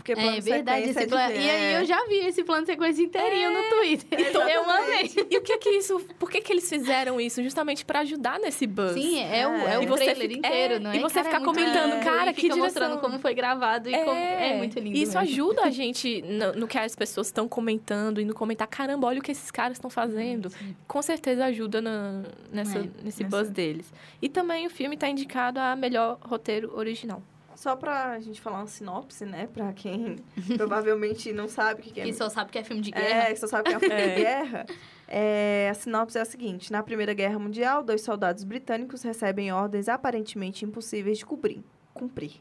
Porque 0.03 0.16
plano 0.16 0.30
É 0.36 0.40
de 0.40 0.50
verdade, 0.50 0.86
sequência 0.92 1.05
esse 1.05 1.14
é 1.14 1.28
de- 1.28 1.46
E 1.46 1.50
aí 1.50 1.74
é. 1.74 1.80
eu 1.80 1.84
já 1.84 2.05
vi 2.09 2.16
esse 2.26 2.42
plano 2.42 2.62
de 2.62 2.72
sequência 2.72 3.03
inteirinho 3.03 3.50
no 3.53 3.68
Twitter. 3.68 4.18
Então 4.32 4.48
eu 4.48 4.68
amei. 4.68 5.09
E 5.30 5.38
o 5.38 5.42
que 5.42 5.57
que 5.59 5.68
isso... 5.70 6.00
Por 6.18 6.28
que 6.28 6.40
que 6.40 6.53
eles 6.53 6.68
fizeram 6.68 7.20
isso? 7.20 7.40
Justamente 7.40 7.84
pra 7.84 8.00
ajudar 8.00 8.40
nesse 8.40 8.66
buzz. 8.66 8.94
Sim, 8.94 9.20
é, 9.22 9.46
o, 9.46 9.50
é 9.68 9.78
o 9.78 9.82
E 9.84 9.86
você 9.86 10.05
trailer 10.07 10.28
fica- 10.28 10.48
inteiro, 10.48 10.74
é, 10.74 10.78
não 10.80 10.90
é? 10.90 10.96
e 10.96 10.98
você 11.00 11.22
Cara, 11.22 11.28
é 11.36 11.38
muito 11.38 11.44
comentando, 11.55 11.92
lindo, 11.94 12.05
cara, 12.05 12.30
e 12.30 12.34
que 12.34 12.40
fica 12.40 12.55
direção- 12.55 12.59
mostrando 12.82 13.00
como 13.00 13.18
foi 13.20 13.32
gravado 13.32 13.88
e 13.88 13.92
como 13.96 14.11
é 14.18 14.57
muito 14.57 14.76
lindo. 14.80 14.96
Isso 14.96 15.16
mesmo. 15.16 15.20
ajuda 15.20 15.62
a 15.62 15.70
gente 15.70 16.20
no, 16.22 16.53
no 16.55 16.66
que 16.66 16.78
as 16.78 16.96
pessoas 16.96 17.28
estão 17.28 17.46
comentando 17.46 18.20
e 18.20 18.24
no 18.24 18.34
comentar, 18.34 18.66
caramba, 18.66 19.07
olha 19.07 19.20
o 19.20 19.22
que 19.22 19.30
esses 19.30 19.53
caras 19.53 19.76
estão 19.76 19.88
fazendo. 19.88 20.50
Com 20.88 21.00
certeza 21.00 21.44
ajuda 21.44 21.80
na- 21.80 22.22
nessa, 22.53 22.78
É, 22.80 22.82
nesse 23.05 23.22
nessa- 23.22 23.36
buzz 23.36 23.50
deles. 23.50 23.92
E 24.20 24.28
também 24.28 24.66
o 24.66 24.70
filme 24.70 24.94
está 24.96 25.09
indicado 25.09 25.61
a 25.61 25.76
melhor 25.76 26.18
roteiro 26.22 26.72
original. 26.76 27.22
Só 27.62 27.76
pra 27.76 28.18
gente 28.18 28.40
falar 28.40 28.58
uma 28.58 28.66
sinopse, 28.66 29.24
né? 29.24 29.46
Pra 29.46 29.72
quem 29.72 30.16
provavelmente 30.58 31.32
não 31.32 31.46
sabe 31.46 31.80
o 31.80 31.84
que 31.84 31.92
que 31.92 32.00
é. 32.00 32.08
E 32.08 32.12
só 32.12 32.28
sabe 32.28 32.50
que 32.50 32.58
é 32.58 32.64
filme 32.64 32.82
de 32.82 32.90
guerra. 32.90 33.28
É, 33.28 33.32
que 33.32 33.38
só 33.38 33.46
sabe 33.46 33.68
que 33.68 33.74
é 33.74 33.76
um 33.76 33.80
filme 33.80 34.02
de 34.02 34.14
guerra. 34.16 34.66
É, 35.06 35.68
a 35.70 35.74
sinopse 35.74 36.18
é 36.18 36.22
a 36.22 36.24
seguinte: 36.24 36.72
na 36.72 36.82
Primeira 36.82 37.14
Guerra 37.14 37.38
Mundial, 37.38 37.84
dois 37.84 38.00
soldados 38.00 38.42
britânicos 38.42 39.02
recebem 39.02 39.52
ordens 39.52 39.88
aparentemente 39.88 40.64
impossíveis 40.64 41.18
de 41.18 41.24
cumprir. 41.24 41.62
cumprir. 41.94 42.40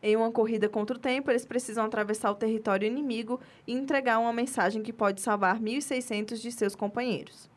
Em 0.00 0.14
uma 0.14 0.30
corrida 0.30 0.68
contra 0.68 0.96
o 0.96 1.00
tempo, 1.00 1.28
eles 1.32 1.44
precisam 1.44 1.84
atravessar 1.84 2.30
o 2.30 2.36
território 2.36 2.86
inimigo 2.86 3.40
e 3.66 3.72
entregar 3.72 4.20
uma 4.20 4.32
mensagem 4.32 4.84
que 4.84 4.92
pode 4.92 5.20
salvar 5.20 5.58
1.600 5.58 6.36
de 6.36 6.52
seus 6.52 6.76
companheiros. 6.76 7.50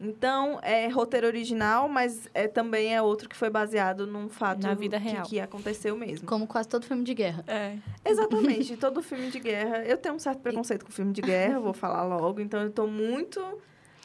Então, 0.00 0.60
é 0.62 0.86
roteiro 0.88 1.26
original, 1.26 1.88
mas 1.88 2.28
é, 2.32 2.46
também 2.46 2.94
é 2.94 3.02
outro 3.02 3.28
que 3.28 3.34
foi 3.36 3.50
baseado 3.50 4.06
num 4.06 4.28
fato 4.28 4.62
Na 4.62 4.74
vida 4.74 4.98
que- 5.00 5.08
real. 5.08 5.22
que 5.24 5.40
aconteceu 5.40 5.96
mesmo. 5.96 6.26
Como 6.26 6.46
quase 6.46 6.68
todo 6.68 6.86
filme 6.86 7.02
de 7.02 7.14
guerra. 7.14 7.44
É. 7.48 7.76
Exatamente, 8.04 8.76
todo 8.78 9.02
filme 9.02 9.28
de 9.30 9.40
guerra. 9.40 9.84
Eu 9.84 9.96
tenho 9.96 10.14
um 10.14 10.18
certo 10.20 10.38
preconceito 10.40 10.84
com 10.84 10.92
filme 10.92 11.12
de 11.12 11.20
guerra, 11.20 11.58
vou 11.58 11.72
falar 11.72 12.04
logo, 12.04 12.40
então 12.40 12.62
eu 12.62 12.70
tô 12.70 12.86
muito 12.86 13.40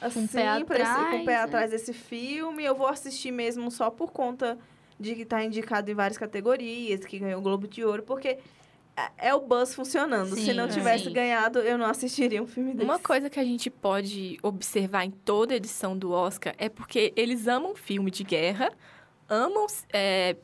assim, 0.01 0.25
pé 0.25 0.63
pra 0.63 0.79
esse- 0.79 0.91
com 0.93 0.99
o 0.99 1.03
atrás, 1.05 1.25
pé 1.25 1.31
né? 1.31 1.37
atrás 1.43 1.71
desse 1.71 1.93
filme. 1.93 2.63
Eu 2.65 2.73
vou 2.75 2.87
assistir 2.87 3.31
mesmo 3.31 3.69
só 3.69 3.91
por 3.91 4.11
conta 4.11 4.57
de 4.99 5.13
que 5.13 5.25
tá 5.25 5.43
indicado 5.43 5.91
em 5.91 5.93
várias 5.93 6.17
categorias, 6.17 7.05
que 7.05 7.19
ganhou 7.19 7.39
o 7.39 7.43
Globo 7.43 7.67
de 7.67 7.83
Ouro, 7.85 8.01
porque 8.03 8.39
é- 8.95 9.29
é 9.29 9.33
o 9.33 9.41
buzz 9.41 9.73
funcionando. 9.73 10.35
Se 10.35 10.45
Sim, 10.45 10.53
não 10.53 10.65
é. 10.65 10.67
tivesse 10.67 11.05
sim. 11.05 11.13
ganhado, 11.13 11.59
eu 11.59 11.77
não 11.77 11.85
assistiria 11.85 12.41
um 12.41 12.47
filme 12.47 12.73
desse. 12.73 12.83
Uma 12.85 12.99
coisa 12.99 13.29
que 13.29 13.39
a 13.39 13.43
gente 13.43 13.69
pode 13.69 14.37
observar 14.43 15.03
em 15.05 15.11
toda 15.11 15.55
edição 15.55 15.97
do 15.97 16.11
Oscar 16.11 16.53
é 16.57 16.69
porque 16.69 17.11
eles 17.15 17.47
amam 17.47 17.75
filme 17.75 18.11
de 18.11 18.23
guerra, 18.23 18.71
amam 19.27 19.65
é, 19.91 20.35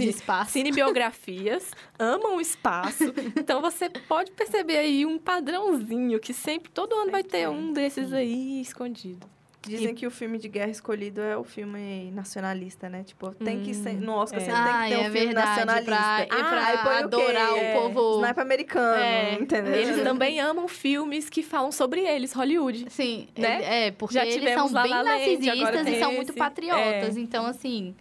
espaço. 0.00 0.52
cinebiografias, 0.52 1.70
amam 1.98 2.36
o 2.36 2.40
espaço. 2.40 3.04
Então 3.36 3.60
você 3.60 3.88
pode 3.88 4.30
perceber 4.32 4.76
aí 4.78 5.06
um 5.06 5.18
padrãozinho 5.18 6.20
que 6.20 6.34
sempre, 6.34 6.70
todo 6.70 6.94
ano 6.94 7.10
vai 7.10 7.22
ter 7.24 7.48
um 7.48 7.72
desses 7.72 8.12
aí 8.12 8.60
escondido. 8.60 9.26
Dizem 9.68 9.94
que 9.94 10.06
o 10.06 10.10
filme 10.10 10.38
de 10.38 10.48
guerra 10.48 10.70
escolhido 10.70 11.20
é 11.20 11.36
o 11.36 11.44
filme 11.44 12.10
nacionalista, 12.12 12.88
né? 12.88 13.02
Tipo, 13.04 13.32
tem 13.34 13.62
que 13.62 13.74
ser, 13.74 13.90
Hum, 13.96 14.00
no 14.00 14.12
Oscar 14.12 14.40
é. 14.40 14.44
sempre 14.44 14.62
tem 14.62 14.72
que 14.72 14.76
Ah, 14.76 14.88
ter 14.88 14.96
um 14.96 15.00
é 15.00 15.04
filme 15.10 15.26
verdade, 15.26 15.46
nacionalista. 15.48 15.90
pra, 15.90 16.24
e 16.24 16.26
pra 16.28 16.80
o 16.80 16.82
quê? 16.98 17.04
adorar 17.04 17.58
É, 17.58 17.76
o 17.78 17.80
povo... 17.82 18.20
Sniper 18.22 18.42
americano, 18.42 19.02
É, 19.02 19.34
entendeu? 19.34 19.74
Eles 19.74 20.02
também 20.04 20.40
amam 20.40 20.68
filmes 20.68 21.28
que 21.28 21.42
falam 21.42 21.72
sobre 21.72 22.00
eles, 22.02 22.32
Hollywood. 22.32 22.86
Sim, 22.90 23.28
né? 23.36 23.62
é, 23.62 23.86
é, 23.86 23.90
porque 23.90 24.14
Já 24.14 24.24
eles 24.26 24.54
são 24.54 24.72
bem 24.72 24.90
La 24.90 25.00
agora 25.00 25.16
narcisistas 25.18 25.86
e 25.88 25.98
são 25.98 26.12
muito 26.12 26.32
patriotas. 26.34 27.16
É. 27.16 27.20
Então, 27.20 27.46
assim, 27.46 27.94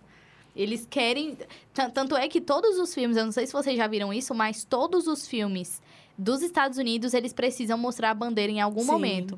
eles 0.55 0.85
querem... 0.89 1.37
Tan- 1.73 1.89
Tanto 1.89 2.15
é 2.15 2.27
que 2.27 2.39
todos 2.39 2.77
os 2.79 2.93
filmes, 2.93 3.17
eu 3.17 3.25
não 3.25 3.31
sei 3.31 3.45
se 3.47 3.53
vocês 3.53 3.75
já 3.75 3.87
viram 3.87 4.13
isso, 4.13 4.33
mas 4.33 4.63
todos 4.63 5.07
os 5.07 5.27
filmes 5.27 5.81
dos 6.17 6.41
Estados 6.41 6.77
Unidos, 6.77 7.13
eles 7.13 7.33
precisam 7.33 7.77
mostrar 7.77 8.11
a 8.11 8.13
bandeira 8.13 8.51
em 8.51 8.61
algum 8.61 8.81
Sim. 8.81 8.87
momento. 8.91 9.37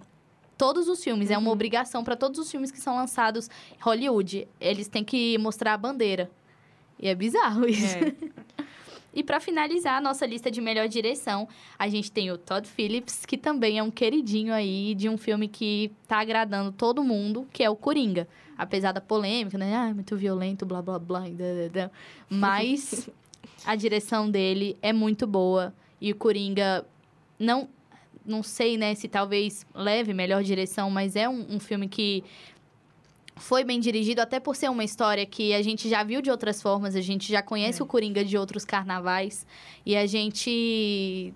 Todos 0.57 0.87
os 0.87 1.03
filmes, 1.03 1.29
é 1.29 1.37
uma 1.37 1.47
Uhum. 1.47 1.53
obrigação 1.53 2.03
para 2.03 2.15
todos 2.15 2.39
os 2.39 2.49
filmes 2.49 2.71
que 2.71 2.79
são 2.79 2.95
lançados 2.95 3.47
em 3.77 3.81
Hollywood. 3.81 4.47
Eles 4.59 4.87
têm 4.87 5.03
que 5.03 5.37
mostrar 5.37 5.73
a 5.73 5.77
bandeira. 5.77 6.29
E 6.99 7.07
é 7.07 7.13
bizarro 7.15 7.67
isso. 7.67 7.95
É. 7.97 8.13
E 9.13 9.23
para 9.23 9.39
finalizar 9.39 9.95
a 9.97 10.01
nossa 10.01 10.27
lista 10.27 10.51
de 10.51 10.61
melhor 10.61 10.87
direção, 10.87 11.47
a 11.79 11.87
gente 11.89 12.11
tem 12.11 12.29
o 12.29 12.37
Todd 12.37 12.67
Phillips, 12.67 13.25
que 13.25 13.35
também 13.35 13.79
é 13.79 13.81
um 13.81 13.89
queridinho 13.89 14.53
aí 14.53 14.93
de 14.93 15.09
um 15.09 15.17
filme 15.17 15.47
que 15.47 15.91
tá 16.07 16.19
agradando 16.19 16.71
todo 16.71 17.03
mundo, 17.03 17.47
que 17.51 17.63
é 17.63 17.69
o 17.69 17.75
Coringa. 17.75 18.27
Apesar 18.55 18.91
da 18.91 19.01
polêmica, 19.01 19.57
né? 19.57 19.75
Ah, 19.75 19.89
é 19.89 19.93
muito 19.93 20.15
violento, 20.15 20.67
blá 20.67 20.83
blá 20.83 20.99
blá. 20.99 21.21
dá, 21.21 21.67
dá. 21.71 21.91
Mas 22.29 23.09
a 23.65 23.75
direção 23.75 24.29
dele 24.29 24.77
é 24.83 24.93
muito 24.93 25.25
boa. 25.25 25.73
E 25.99 26.11
o 26.11 26.15
Coringa 26.15 26.85
não. 27.39 27.67
Não 28.27 28.43
sei, 28.43 28.77
né, 28.77 28.93
se 28.93 29.07
talvez 29.07 29.65
leve 29.73 30.13
melhor 30.13 30.43
direção, 30.43 30.89
mas 30.89 31.15
é 31.15 31.27
um, 31.29 31.55
um 31.55 31.59
filme 31.59 31.87
que 31.87 32.23
foi 33.37 33.63
bem 33.63 33.79
dirigido, 33.79 34.19
até 34.21 34.39
por 34.39 34.55
ser 34.55 34.69
uma 34.69 34.83
história 34.83 35.25
que 35.25 35.53
a 35.53 35.61
gente 35.61 35.87
já 35.87 36.03
viu 36.03 36.21
de 36.21 36.29
outras 36.29 36.61
formas, 36.61 36.95
a 36.95 37.01
gente 37.01 37.31
já 37.31 37.41
conhece 37.41 37.81
É. 37.81 37.83
o 37.83 37.87
Coringa 37.87 38.25
de 38.25 38.37
outros 38.37 38.65
carnavais, 38.65 39.45
e 39.85 39.95
a 39.95 40.05
gente 40.05 41.33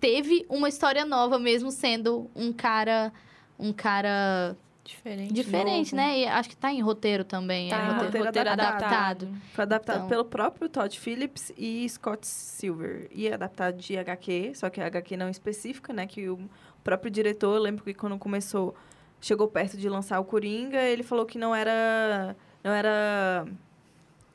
teve 0.00 0.46
uma 0.48 0.68
história 0.68 1.04
nova 1.04 1.38
mesmo 1.38 1.70
sendo 1.70 2.30
um 2.34 2.52
cara 2.52 3.12
um 3.58 3.72
cara 3.72 4.56
Diferente. 4.84 5.32
diferente, 5.32 5.94
novo. 5.94 6.08
né? 6.08 6.18
E 6.20 6.26
acho 6.26 6.48
que 6.48 6.56
tá 6.56 6.72
em 6.72 6.80
roteiro 6.80 7.24
também, 7.24 7.70
Tá, 7.70 7.76
é 7.76 7.92
roteiro 8.04 8.26
roteiro, 8.26 8.50
adaptado. 8.50 8.84
adaptado. 8.84 9.28
Foi 9.52 9.62
adaptado 9.62 9.96
Então- 9.98 10.08
pelo 10.08 10.24
próprio 10.24 10.68
Todd 10.68 10.98
Phillips 10.98 11.52
e 11.56 11.88
Scott 11.88 12.26
Silver. 12.26 13.08
E 13.12 13.28
é 13.28 13.34
adaptado 13.34 13.76
de 13.76 13.96
HQ, 13.96 14.52
só 14.54 14.68
que 14.68 14.80
a 14.80 14.86
HQ 14.86 15.16
não 15.16 15.28
específica, 15.28 15.92
né? 15.92 16.06
Que 16.06 16.28
o 16.28 16.38
próprio 16.82 17.10
diretor, 17.10 17.54
eu 17.56 17.62
lembro 17.62 17.84
que 17.84 17.94
quando 17.94 18.18
começou, 18.18 18.74
chegou 19.20 19.46
perto 19.46 19.76
de 19.76 19.88
lançar 19.88 20.18
o 20.18 20.24
Coringa, 20.24 20.80
ele 20.82 21.04
falou 21.04 21.24
que 21.24 21.38
não 21.38 21.54
era, 21.54 22.36
não 22.64 22.72
era 22.72 23.46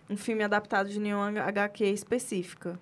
um 0.09 0.15
filme 0.15 0.43
adaptado 0.43 0.87
de 0.89 0.97
nenhuma 0.99 1.27
HQ 1.41 1.83
específica. 1.85 2.79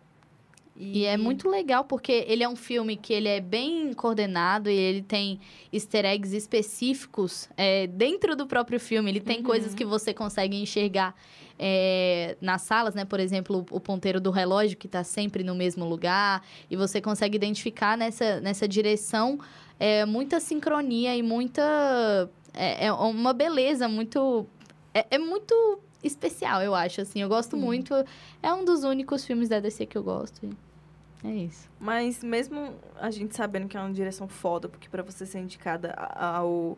E 0.78 1.06
é 1.06 1.16
muito 1.16 1.50
legal 1.50 1.86
porque 1.86 2.26
ele 2.28 2.44
é 2.44 2.50
um 2.50 2.56
filme 2.56 2.98
que 2.98 3.14
ele 3.14 3.30
é 3.30 3.40
bem 3.40 3.94
coordenado 3.94 4.70
e 4.70 4.76
ele 4.76 5.02
tem 5.02 5.40
easter 5.72 6.04
eggs 6.04 6.36
específicos 6.36 7.48
é, 7.56 7.88
dentro 7.88 8.36
do 8.36 8.46
próprio 8.46 8.78
filme. 8.78 9.10
Ele 9.10 9.22
tem 9.22 9.38
Uhum. 9.38 9.44
coisas 9.44 9.74
que 9.74 9.86
você 9.86 10.14
consegue 10.14 10.58
enxergar 10.58 11.16
é, 11.58 12.36
nas 12.42 12.64
salas, 12.64 12.94
né? 12.94 13.06
Por 13.06 13.22
exemplo, 13.22 13.66
o 13.72 13.80
ponteiro 13.80 14.20
do 14.20 14.32
relógio 14.32 14.78
que 14.78 14.88
está 14.88 15.02
sempre 15.04 15.44
no 15.44 15.56
mesmo 15.56 15.86
lugar. 15.86 16.44
E 16.70 16.76
você 16.76 17.00
consegue 17.00 17.38
identificar 17.38 17.98
nessa, 17.98 18.42
nessa 18.42 18.68
direção 18.68 19.40
é, 19.80 20.06
muita 20.06 20.40
sincronia 20.42 21.16
e 21.16 21.24
muita... 21.24 22.30
É, 22.54 22.88
é 22.88 22.92
uma 22.92 23.32
beleza 23.32 23.88
muito... 23.88 24.46
É, 24.94 25.06
é 25.12 25.18
muito 25.18 25.80
especial, 26.08 26.62
eu 26.62 26.76
acho, 26.76 27.02
assim. 27.02 27.22
Eu 27.22 27.30
gosto 27.30 27.56
Sim. 27.56 27.62
muito. 27.62 27.94
É 28.42 28.54
um 28.54 28.64
dos 28.64 28.84
únicos 28.84 29.26
filmes 29.26 29.50
da 29.50 29.60
DC 29.60 29.86
que 29.86 29.98
eu 29.98 30.04
gosto. 30.04 30.46
e 30.46 31.28
É 31.28 31.32
isso. 31.32 31.70
Mas 31.80 32.24
mesmo 32.24 32.74
a 33.00 33.10
gente 33.12 33.36
sabendo 33.36 33.68
que 33.68 33.78
é 33.78 33.80
uma 33.80 33.94
direção 33.94 34.28
foda, 34.28 34.70
porque 34.70 34.90
para 34.90 35.04
você 35.04 35.26
ser 35.26 35.40
indicada 35.40 35.94
ao 35.94 36.78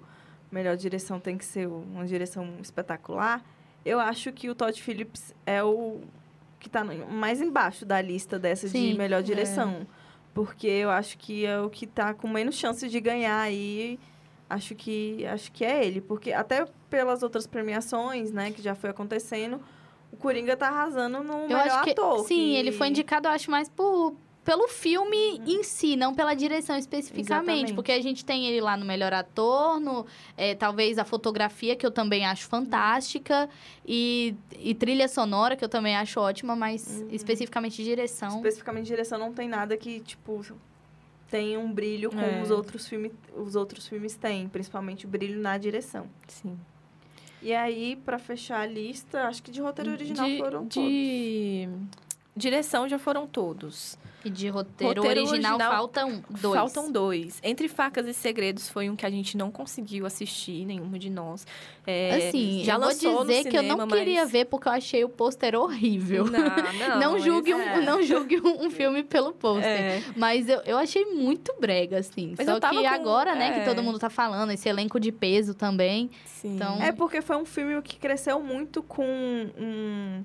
melhor 0.51 0.77
direção 0.77 1.19
tem 1.19 1.37
que 1.37 1.45
ser 1.45 1.67
uma 1.67 2.05
direção 2.05 2.55
espetacular, 2.61 3.43
eu 3.85 3.99
acho 3.99 4.31
que 4.31 4.49
o 4.49 4.55
Todd 4.55 4.81
Phillips 4.81 5.33
é 5.45 5.63
o 5.63 6.01
que 6.59 6.69
tá 6.69 6.83
mais 6.83 7.41
embaixo 7.41 7.85
da 7.85 8.01
lista 8.01 8.39
dessa 8.39 8.67
Sim, 8.67 8.91
de 8.91 8.97
melhor 8.97 9.21
direção. 9.21 9.85
Porque 10.33 10.67
eu 10.67 10.89
acho 10.89 11.17
que 11.17 11.45
é 11.45 11.59
o 11.59 11.69
que 11.69 11.87
tá 11.87 12.13
com 12.13 12.27
menos 12.27 12.55
chance 12.55 12.87
de 12.87 12.99
ganhar 12.99 13.39
aí. 13.39 13.99
Acho 14.49 14.73
que, 14.75 15.25
acho 15.25 15.51
que 15.51 15.65
é 15.65 15.85
ele. 15.85 15.99
Porque 16.01 16.31
até 16.31 16.65
pelas 16.89 17.21
outras 17.23 17.45
premiações, 17.45 18.31
né, 18.31 18.51
que 18.51 18.61
já 18.61 18.73
foi 18.75 18.89
acontecendo, 18.89 19.59
o 20.11 20.15
Coringa 20.17 20.55
tá 20.55 20.67
arrasando 20.69 21.21
no 21.23 21.33
Eu 21.43 21.47
melhor 21.57 21.83
que. 21.83 21.91
ator. 21.91 22.19
sim, 22.19 22.35
que- 22.35 22.55
ele 22.55 22.71
foi 22.71 22.87
indicado, 22.87 23.27
eu 23.27 23.31
acho, 23.31 23.51
mais 23.51 23.67
por, 23.67 24.15
pelo 24.45 24.69
filme 24.69 25.41
em 25.45 25.61
si, 25.63 25.97
não 25.97 26.15
pela 26.15 26.33
direção 26.33 26.77
especificamente. 26.77 27.29
Exatamente. 27.29 27.73
Porque 27.73 27.91
a 27.91 28.01
gente 28.01 28.23
tem 28.23 28.45
ele 28.47 28.61
lá 28.61 28.77
no 28.77 28.85
melhor 28.85 29.11
ator, 29.13 29.77
no, 29.81 30.05
é, 30.37 30.55
talvez 30.55 30.97
a 30.97 31.03
fotografia, 31.03 31.75
que 31.75 31.85
eu 31.85 31.91
também 31.91 32.25
acho 32.25 32.47
fantástica, 32.47 33.49
e, 33.85 34.33
e 34.57 34.73
trilha 34.73 35.09
sonora, 35.09 35.57
que 35.57 35.65
eu 35.65 35.69
também 35.69 35.97
acho 35.97 36.21
ótima, 36.21 36.55
mas 36.55 37.01
Uhum. 37.01 37.09
especificamente 37.11 37.83
direção. 37.83 38.37
Especificamente 38.37 38.85
direção 38.87 39.19
não 39.19 39.33
tem 39.33 39.49
nada 39.49 39.75
que, 39.75 39.99
tipo, 39.99 40.41
tem 41.29 41.57
um 41.57 41.71
brilho 41.71 42.09
como 42.09 42.21
É. 42.21 42.41
os 42.41 42.49
outros 42.51 42.87
filmes 42.87 43.11
os 43.35 43.55
outros 43.55 43.87
filmes 43.87 44.15
têm, 44.15 44.47
principalmente 44.47 45.05
o 45.05 45.09
brilho 45.09 45.39
na 45.39 45.57
direção. 45.57 46.07
Sim. 46.27 46.57
E 47.41 47.53
aí, 47.53 47.95
pra 47.95 48.17
fechar 48.17 48.61
a 48.61 48.65
lista, 48.65 49.23
acho 49.27 49.43
que 49.43 49.51
de 49.51 49.61
roteiro 49.61 49.91
original 49.91 50.25
de, 50.25 50.37
foram 50.37 50.65
de 50.65 51.69
Direção 52.35 52.87
já 52.89 52.99
foram 52.99 53.27
todos. 53.27 53.97
E 54.25 54.29
de 54.31 54.49
roteiro, 54.49 55.01
Roteiro 55.01 55.21
original, 55.27 55.53
original, 55.53 55.71
faltam 55.71 56.23
dois. 56.41 56.55
Faltam 56.55 56.91
dois. 56.91 57.39
Entre 57.43 57.67
Facas 57.69 58.07
e 58.07 58.13
Segredos 58.13 58.67
foi 58.67 58.89
um 58.89 58.95
que 58.95 59.05
a 59.05 59.09
gente 59.09 59.37
não 59.37 59.51
conseguiu 59.51 60.05
assistir, 60.07 60.65
nenhum 60.65 60.89
de 60.91 61.09
nós. 61.09 61.45
É, 61.85 62.27
Assim, 62.27 62.61
já 62.65 62.73
eu 62.73 62.79
vou 62.81 62.89
dizer 63.25 63.43
que 63.47 63.55
eu 63.57 63.61
não 63.63 63.75
cinema, 63.75 63.87
queria 63.95 64.21
mas- 64.23 64.31
ver 64.31 64.45
porque 64.45 64.67
eu 64.67 64.71
achei 64.73 65.03
o 65.05 65.09
pôster 65.09 65.55
horrível. 65.55 66.25
Não, 66.25 66.39
não. 66.99 66.99
Não, 67.13 67.19
julgue, 67.19 67.53
um, 67.53 67.59
é. 67.61 67.81
não 67.81 68.01
julgue 68.01 68.41
um, 68.41 68.69
filme 68.71 69.03
pelo 69.03 69.31
pôster. 69.33 69.65
É. 69.69 70.03
Mas 70.15 70.49
eu, 70.49 70.61
eu 70.65 70.77
achei 70.77 71.05
muito 71.05 71.53
brega, 71.59 71.99
assim. 71.99 72.33
Mas 72.37 72.45
Só 72.47 72.53
eu 72.55 72.59
tava 72.59 72.81
que 72.81 72.87
com- 72.87 72.93
agora, 72.95 73.35
né, 73.35 73.53
que 73.53 73.59
é. 73.59 73.63
todo 73.65 73.81
mundo 73.83 73.99
tá 73.99 74.09
falando, 74.09 74.51
esse 74.51 74.67
elenco 74.67 74.99
de 74.99 75.11
peso 75.11 75.53
também. 75.53 76.09
Sim. 76.25 76.55
Então- 76.55 76.81
É 76.81 76.91
porque 76.91 77.21
foi 77.21 77.37
um 77.37 77.45
filme 77.45 77.79
que 77.83 77.97
cresceu 77.97 78.41
muito 78.41 78.81
com 78.83 79.05
um, 79.57 80.23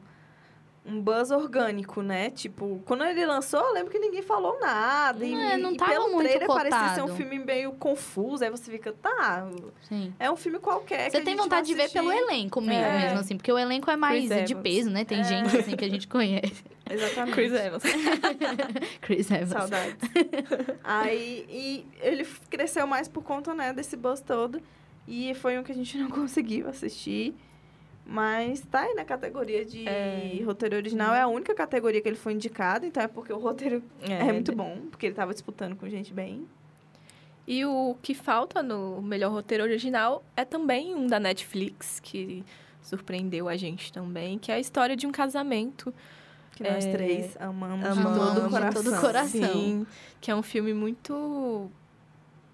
um 0.85 1.01
buzz 1.01 1.31
orgânico, 1.31 2.03
né? 2.03 2.31
Tipo, 2.31 2.83
quando 2.85 3.05
ele 3.05 3.25
lançou, 3.25 3.61
eu 3.61 3.73
lembro 3.73 3.91
que 3.93 4.01
ninguém 4.01 4.21
falou 4.21 4.59
nada. 4.61 5.25
e, 5.25 5.33
É, 5.33 5.57
não 5.57 5.73
e 5.73 5.77
tava 5.77 5.93
pelo 5.93 6.11
muito 6.11 6.29
trailer 6.29 6.49
parecia 6.49 6.89
ser 6.95 7.01
um 7.03 7.05
cotado. 7.05 7.17
filme 7.17 7.39
meio 7.39 7.71
confuso. 7.75 8.43
Aí 8.43 8.51
você 8.51 8.69
fica, 8.71 8.93
tá, 8.93 9.49
Sim. 9.83 10.13
é 10.19 10.29
um 10.29 10.35
filme 10.37 10.59
qualquer. 10.59 11.05
que 11.11 11.17
Você 11.19 11.23
tem 11.23 11.37
vontade 11.37 11.69
de 11.69 11.75
ver 11.75 11.89
pelo 11.91 12.11
elenco 12.11 12.61
mesmo, 12.61 12.83
É. 12.85 12.99
mesmo, 13.05 13.21
assim. 13.21 13.37
Porque 13.37 13.53
o 13.53 13.59
elenco 13.59 13.89
é 13.91 13.97
mais 13.97 14.29
Chris 14.29 14.45
de 14.47 14.53
Evans. 14.55 14.63
peso, 14.63 14.91
né? 14.91 15.05
Tem 15.05 15.21
É. 15.21 15.25
gente, 15.25 15.57
assim, 15.57 15.77
que 15.77 15.85
a 15.85 15.89
gente 15.89 16.09
conhece. 16.09 16.65
Exatamente. 16.91 17.35
Chris 17.35 17.53
Evans. 17.53 17.83
Chris 19.01 19.31
Evans. 19.31 19.51
Saudades. 19.51 19.97
aí, 20.83 21.47
e 21.49 21.87
ele 22.01 22.27
cresceu 22.51 22.87
mais 22.87 23.09
por 23.09 23.23
conta, 23.23 23.55
né, 23.55 23.73
desse 23.73 23.97
buzz 23.97 24.21
todo. 24.21 24.61
E 25.07 25.35
foi 25.35 25.59
um 25.59 25.63
que 25.63 25.73
a 25.73 25.75
gente 25.75 25.97
não 25.99 26.09
conseguiu 26.11 26.69
assistir. 26.69 27.35
Mas 28.05 28.61
tá 28.63 28.81
aí 28.81 28.95
na 28.95 29.05
categoria 29.05 29.65
de 29.65 29.87
É. 29.89 30.41
roteiro 30.45 30.77
original. 30.77 31.15
É 31.15 31.21
a 31.23 31.29
única 31.29 31.55
categoria 31.55 32.01
que 32.01 32.09
ele 32.09 32.17
foi 32.17 32.33
indicado. 32.33 32.85
Então 32.85 33.03
é 33.03 33.07
porque 33.09 33.33
o 33.33 33.39
roteiro 33.39 33.83
é, 34.03 34.33
muito 34.33 34.55
bom. 34.55 34.79
Porque 34.91 35.07
ele 35.07 35.15
tava 35.15 35.33
disputando 35.33 35.77
com 35.77 35.89
gente 35.89 36.13
bem. 36.13 36.47
E 37.47 37.65
o 37.65 37.97
que 38.03 38.15
falta 38.15 38.63
no 38.63 39.01
melhor 39.03 39.31
roteiro 39.33 39.65
original 39.65 40.23
é 40.37 40.45
também 40.45 40.95
um 40.95 41.07
da 41.07 41.19
Netflix, 41.19 41.99
que 42.01 42.45
surpreendeu 42.81 43.49
a 43.49 43.57
gente 43.57 43.93
também, 43.93 44.39
que 44.39 44.51
é 44.51 44.57
a 44.57 44.61
história 44.61 44.97
de 44.97 45.07
um 45.07 45.13
casamento. 45.13 45.93
Que 46.55 46.63
nós 46.65 46.85
É. 46.85 46.93
três 46.93 47.37
amamos, 47.41 47.85
Amamos 47.87 48.29
de 48.29 48.35
todo 48.35 48.47
o 48.47 48.51
coração. 48.51 48.83
todo 48.85 49.01
coração. 49.01 49.53
Sim, 49.53 49.87
que 50.21 50.31
é 50.31 50.35
um 50.37 50.43
filme 50.43 50.75
muito 50.75 51.71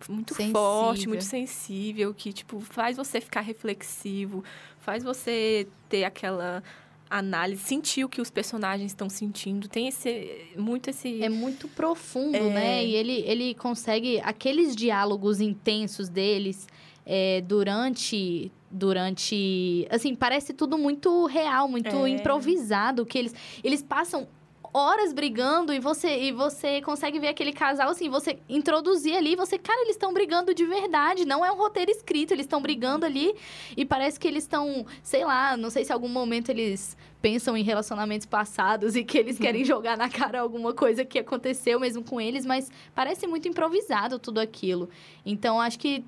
muito 0.09 0.35
Sensível. 0.35 0.53
forte, 0.61 1.09
muito 1.09 1.25
sensível, 1.25 2.13
que 2.15 2.33
tipo 2.33 2.61
faz 2.61 2.97
você 2.97 3.21
ficar 3.21 3.41
reflexivo, 3.41 4.45
faz 4.81 5.03
você 5.03 5.67
ter 5.89 6.05
aquela 6.05 6.63
análise, 7.11 7.63
sentir 7.63 8.05
o 8.05 8.09
que 8.09 8.21
os 8.21 8.31
personagens 8.31 8.91
estão 8.91 9.09
sentindo. 9.09 9.67
Tem 9.67 9.89
esse 9.89 10.53
muito 10.57 10.91
esse 10.91 11.23
É 11.23 11.29
muito 11.31 11.67
profundo, 11.69 12.37
É. 12.37 12.41
né? 12.51 12.85
E 12.85 12.95
ele, 12.95 13.23
ele 13.27 13.55
consegue 13.55 14.21
aqueles 14.23 14.77
diálogos 14.77 15.41
intensos 15.41 16.09
deles 16.09 16.67
é, 17.07 17.41
durante 17.41 18.53
durante 18.71 19.87
assim 19.91 20.15
parece 20.15 20.53
tudo 20.53 20.77
muito 20.77 21.25
real, 21.25 21.67
muito 21.69 21.89
É. 22.05 22.09
improvisado 22.11 23.07
que 23.07 23.17
eles 23.19 23.35
eles 23.65 23.83
passam 23.83 24.29
horas 24.73 25.13
brigando 25.13 25.73
e 25.73 25.81
você 25.81 26.25
e 26.25 26.33
você 26.33 26.81
consegue 26.83 27.19
ver 27.19 27.29
aquele 27.29 27.53
casal 27.53 27.91
assim, 27.91 28.09
você 28.09 28.39
introduzir 28.49 29.17
ali, 29.17 29.37
você, 29.37 29.59
cara, 29.59 29.81
eles 29.83 29.97
estão 29.97 30.13
brigando 30.13 30.55
de 30.55 30.65
verdade, 30.65 31.25
não 31.25 31.45
é 31.45 31.51
um 31.51 31.57
roteiro 31.57 31.91
escrito, 31.91 32.33
eles 32.33 32.45
estão 32.45 32.61
brigando 32.61 33.07
ali 33.07 33.35
e 33.77 33.85
parece 33.85 34.19
que 34.19 34.29
eles 34.29 34.45
estão, 34.45 34.87
sei 35.03 35.25
lá, 35.25 35.57
não 35.57 35.71
sei 35.71 35.85
se 35.85 35.93
em 35.93 35.95
algum 35.95 36.09
momento 36.09 36.51
eles 36.51 36.97
pensam 37.21 37.57
em 37.57 37.63
relacionamentos 37.63 38.27
passados 38.27 38.95
e 38.95 39.05
que 39.05 39.19
eles 39.19 39.39
querem 39.39 39.65
jogar 39.65 39.97
na 39.97 40.09
cara 40.09 40.41
alguma 40.41 40.73
coisa 40.73 41.05
que 41.05 41.19
aconteceu 41.19 41.81
mesmo 41.81 42.05
com 42.05 42.21
eles, 42.21 42.47
mas 42.47 42.71
parece 42.95 43.27
muito 43.27 43.49
improvisado 43.49 44.19
tudo 44.19 44.39
aquilo. 44.39 44.89
Então 45.25 45.61
acho 45.61 45.79
que 45.79 46.05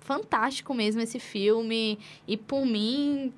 fantástico 0.00 0.74
mesmo 0.74 1.00
esse 1.00 1.20
filme 1.20 1.98
e 2.26 2.36
por 2.36 2.64
mim 2.64 3.32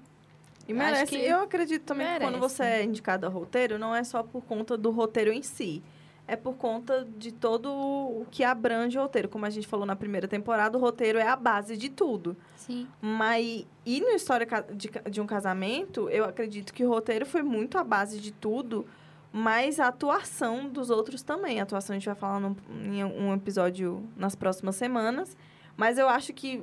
E 0.72 0.78
merece. 0.78 1.16
Eu 1.16 1.40
acredito 1.42 1.82
também 1.82 2.06
que 2.06 2.18
quando 2.20 2.34
merece. 2.34 2.54
você 2.54 2.62
é 2.62 2.84
indicado 2.84 3.26
a 3.26 3.28
roteiro, 3.28 3.78
não 3.78 3.94
é 3.94 4.02
só 4.04 4.22
por 4.22 4.42
conta 4.42 4.76
do 4.76 4.90
roteiro 4.90 5.32
em 5.32 5.42
si. 5.42 5.82
É 6.26 6.36
por 6.36 6.54
conta 6.54 7.06
de 7.16 7.32
todo 7.32 7.68
o 7.68 8.26
que 8.30 8.44
abrange 8.44 8.96
o 8.96 9.02
roteiro. 9.02 9.28
Como 9.28 9.44
a 9.44 9.50
gente 9.50 9.66
falou 9.66 9.84
na 9.84 9.96
primeira 9.96 10.28
temporada, 10.28 10.78
o 10.78 10.80
roteiro 10.80 11.18
é 11.18 11.26
a 11.26 11.36
base 11.36 11.76
de 11.76 11.88
tudo. 11.88 12.36
sim, 12.56 12.86
Mas, 13.00 13.66
e 13.84 14.00
no 14.00 14.10
História 14.10 14.46
de, 14.72 14.90
de 15.10 15.20
um 15.20 15.26
Casamento, 15.26 16.08
eu 16.08 16.24
acredito 16.24 16.72
que 16.72 16.84
o 16.84 16.88
roteiro 16.88 17.26
foi 17.26 17.42
muito 17.42 17.76
a 17.76 17.82
base 17.82 18.20
de 18.20 18.30
tudo, 18.30 18.86
mas 19.32 19.80
a 19.80 19.88
atuação 19.88 20.68
dos 20.68 20.90
outros 20.90 21.22
também. 21.22 21.58
A 21.58 21.64
atuação 21.64 21.94
a 21.94 21.98
gente 21.98 22.06
vai 22.06 22.14
falar 22.14 22.38
num, 22.38 22.54
em 22.84 23.02
um 23.04 23.34
episódio 23.34 24.08
nas 24.16 24.36
próximas 24.36 24.76
semanas. 24.76 25.36
Mas 25.76 25.98
eu 25.98 26.08
acho 26.08 26.32
que 26.32 26.62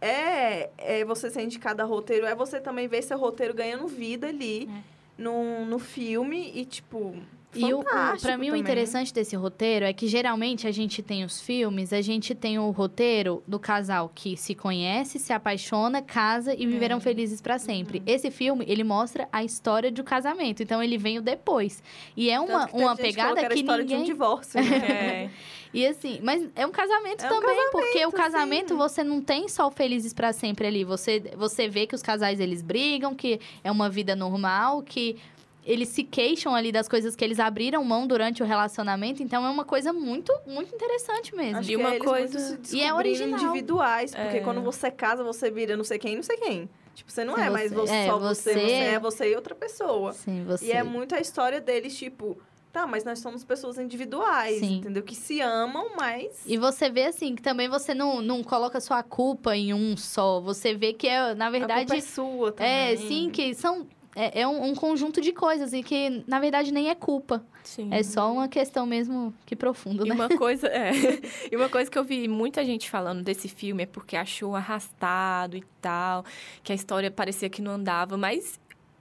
é, 0.00 0.70
é 0.78 1.04
você 1.04 1.30
ser 1.30 1.42
indicado 1.42 1.82
a 1.82 1.84
roteiro, 1.84 2.26
é 2.26 2.34
você 2.34 2.60
também 2.60 2.88
ver 2.88 3.02
seu 3.02 3.18
roteiro 3.18 3.54
ganhando 3.54 3.86
vida 3.86 4.28
ali 4.28 4.68
no, 5.16 5.64
no 5.66 5.78
filme 5.78 6.52
e, 6.54 6.64
tipo. 6.64 7.14
E 7.52 7.74
o, 7.74 7.82
pra 7.82 8.38
mim, 8.38 8.46
o 8.46 8.50
também. 8.50 8.60
interessante 8.60 9.12
desse 9.12 9.34
roteiro 9.34 9.84
é 9.84 9.92
que 9.92 10.06
geralmente 10.06 10.68
a 10.68 10.70
gente 10.70 11.02
tem 11.02 11.24
os 11.24 11.40
filmes, 11.40 11.92
a 11.92 12.00
gente 12.00 12.32
tem 12.34 12.58
o 12.60 12.70
roteiro 12.70 13.42
do 13.46 13.58
casal 13.58 14.10
que 14.14 14.36
se 14.36 14.54
conhece, 14.54 15.18
se 15.18 15.32
apaixona, 15.32 16.00
casa 16.00 16.54
e 16.54 16.64
viverão 16.64 17.00
felizes 17.00 17.40
pra 17.40 17.58
sempre. 17.58 18.02
Esse 18.06 18.30
filme, 18.30 18.64
ele 18.68 18.84
mostra 18.84 19.28
a 19.32 19.42
história 19.42 19.90
do 19.90 20.04
casamento, 20.04 20.62
então 20.62 20.80
ele 20.80 20.96
veio 20.96 21.20
depois. 21.20 21.82
E 22.16 22.30
é 22.30 22.38
Tanto 22.38 22.50
uma, 22.52 22.68
que 22.68 22.76
uma 22.76 22.96
pegada 22.96 23.48
que 23.48 23.58
história 23.58 23.84
de 23.84 23.94
um 23.94 23.98
ninguém. 23.98 24.12
divórcio. 24.12 24.60
Né? 24.60 24.70
É. 24.90 25.30
E 25.72 25.86
assim, 25.86 26.18
mas 26.22 26.48
é 26.56 26.66
um 26.66 26.72
casamento 26.72 27.24
É 27.24 27.32
um 27.32 27.40
também, 27.40 27.70
porque 27.70 28.04
o 28.04 28.10
sim. 28.10 28.16
casamento 28.16 28.76
você 28.76 29.04
não 29.04 29.20
tem 29.22 29.48
só 29.48 29.68
o 29.68 29.70
felizes 29.70 30.12
pra 30.12 30.32
sempre 30.32 30.66
ali. 30.66 30.82
Você, 30.82 31.20
você 31.36 31.68
vê 31.68 31.86
que 31.86 31.94
os 31.94 32.02
casais 32.02 32.40
eles 32.40 32.60
brigam, 32.60 33.14
que 33.14 33.40
é 33.62 33.70
uma 33.70 33.88
vida 33.88 34.16
normal, 34.16 34.82
que 34.82 35.16
eles 35.64 35.88
se 35.88 36.02
queixam 36.04 36.54
ali 36.54 36.72
das 36.72 36.88
coisas 36.88 37.14
que 37.14 37.24
eles 37.24 37.38
abriram 37.38 37.84
mão 37.84 38.06
durante 38.06 38.42
o 38.42 38.46
relacionamento. 38.46 39.22
Então 39.22 39.44
é 39.44 39.50
uma 39.50 39.64
coisa 39.64 39.92
muito, 39.92 40.32
muito 40.46 40.74
interessante 40.74 41.34
mesmo. 41.34 41.58
Acho 41.58 41.70
E 41.70 41.76
uma 41.76 41.94
é 41.94 41.98
coisa- 41.98 42.58
E 42.72 42.82
é 42.82 42.92
original. 42.94 43.38
individuais, 43.40 44.14
porque 44.14 44.38
É. 44.38 44.40
quando 44.40 44.62
você 44.62 44.90
casa, 44.90 45.22
você 45.22 45.50
vira 45.50 45.76
não 45.76 45.84
sei 45.84 45.98
quem, 45.98 46.16
não 46.16 46.22
sei 46.22 46.36
quem. 46.38 46.68
Tipo, 46.94 47.10
você 47.12 47.24
não 47.24 47.34
Sim, 47.36 47.42
é 47.42 47.50
mais 47.50 47.72
você- 47.72 47.92
é, 47.94 48.06
só 48.06 48.18
você, 48.18 48.52
você- 48.52 48.60
você 48.60 48.70
é 48.72 48.98
você 48.98 49.30
e 49.32 49.36
outra 49.36 49.54
pessoa. 49.54 50.12
Sim, 50.12 50.44
você. 50.44 50.66
E 50.66 50.72
é 50.72 50.82
muito 50.82 51.14
a 51.14 51.20
história 51.20 51.60
deles, 51.60 51.96
tipo, 51.96 52.36
tá, 52.72 52.86
mas 52.86 53.04
nós 53.04 53.20
somos 53.20 53.44
pessoas 53.44 53.78
individuais, 53.78 54.58
Sim. 54.58 54.78
entendeu? 54.78 55.02
Que 55.02 55.14
se 55.14 55.40
amam, 55.40 55.90
mas. 55.96 56.42
E 56.46 56.56
você 56.58 56.90
vê 56.90 57.04
assim, 57.04 57.34
que 57.36 57.42
também 57.42 57.68
você 57.68 57.94
não, 57.94 58.20
não 58.20 58.42
coloca 58.42 58.80
sua 58.80 59.02
culpa 59.02 59.56
em 59.56 59.72
um 59.72 59.96
só. 59.96 60.40
Você 60.40 60.74
vê 60.74 60.92
que 60.92 61.06
é, 61.06 61.34
na 61.34 61.46
a 61.46 61.50
culpa 61.50 61.66
verdade, 61.66 61.96
é 61.96 62.00
sua 62.00 62.52
também. 62.52 62.72
é, 62.92 62.96
sim, 62.96 63.30
que 63.30 63.54
são. 63.54 63.86
É, 64.14 64.40
é 64.40 64.48
um, 64.48 64.70
um 64.70 64.74
conjunto 64.74 65.20
de 65.20 65.32
coisas 65.32 65.72
e 65.72 65.82
que, 65.82 66.24
na 66.26 66.40
verdade, 66.40 66.72
nem 66.72 66.88
é 66.88 66.94
culpa. 66.94 67.44
Sim. 67.62 67.88
É 67.92 68.02
só 68.02 68.32
uma 68.32 68.48
questão 68.48 68.84
mesmo 68.84 69.32
que 69.46 69.54
profundo, 69.54 70.04
E 70.04 70.08
né? 70.08 70.14
uma 70.14 70.28
coisa, 70.36 70.66
é, 70.66 70.90
e 71.50 71.56
uma 71.56 71.68
coisa 71.68 71.90
que 71.90 71.98
eu 71.98 72.04
vi 72.04 72.26
muita 72.26 72.64
gente 72.64 72.90
falando 72.90 73.22
desse 73.22 73.48
filme 73.48 73.84
é 73.84 73.86
porque 73.86 74.16
achou 74.16 74.56
arrastado 74.56 75.56
e 75.56 75.64
tal, 75.80 76.24
que 76.62 76.72
a 76.72 76.74
história 76.74 77.10
parecia 77.10 77.48
que 77.48 77.62
não 77.62 77.72
andava, 77.72 78.16
mas 78.16 78.58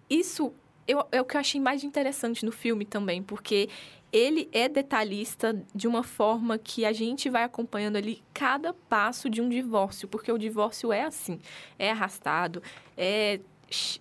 isso 0.09 0.53
eu, 0.87 1.05
é 1.11 1.21
o 1.21 1.25
que 1.25 1.35
eu 1.35 1.39
achei 1.39 1.59
mais 1.61 1.83
interessante 1.83 2.45
no 2.45 2.51
filme 2.51 2.85
também, 2.85 3.21
porque 3.23 3.69
ele 4.11 4.49
é 4.51 4.67
detalhista 4.67 5.63
de 5.73 5.87
uma 5.87 6.01
forma 6.03 6.57
que 6.57 6.83
a 6.83 6.91
gente 6.91 7.29
vai 7.29 7.43
acompanhando 7.43 7.95
ali 7.95 8.23
cada 8.33 8.73
passo 8.73 9.29
de 9.29 9.41
um 9.41 9.47
divórcio, 9.47 10.07
porque 10.07 10.31
o 10.31 10.37
divórcio 10.37 10.91
é 10.91 11.03
assim, 11.03 11.39
é 11.77 11.91
arrastado, 11.91 12.61
é, 12.97 13.39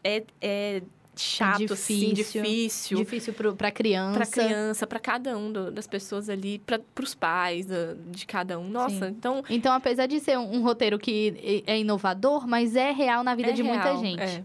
é, 0.02 0.24
é 0.40 0.82
chato, 1.20 1.72
assim, 1.72 2.12
difícil. 2.14 2.42
difícil 2.42 2.98
Difícil 2.98 3.32
pro, 3.34 3.54
pra 3.56 3.70
criança. 3.70 4.18
para 4.18 4.26
criança, 4.26 4.86
para 4.86 4.98
cada 5.00 5.36
um 5.36 5.50
do- 5.52 5.70
das 5.70 5.86
pessoas 5.86 6.28
ali, 6.28 6.58
para 6.60 6.80
os 7.02 7.14
pais 7.14 7.66
da- 7.66 7.94
de 8.10 8.26
cada 8.26 8.58
um. 8.58 8.68
Nossa, 8.68 9.06
Sim. 9.08 9.14
então 9.16 9.42
Então, 9.50 9.72
apesar 9.74 10.06
de 10.06 10.20
ser 10.20 10.38
um, 10.38 10.56
um 10.56 10.62
roteiro 10.62 10.98
que 10.98 11.62
é 11.66 11.78
inovador, 11.78 12.46
mas 12.46 12.76
é 12.76 12.90
real 12.92 13.22
na 13.24 13.34
vida 13.34 13.50
é 13.50 13.52
de 13.52 13.62
muita 13.62 13.84
real, 13.84 14.00
gente. 14.00 14.20
é. 14.22 14.44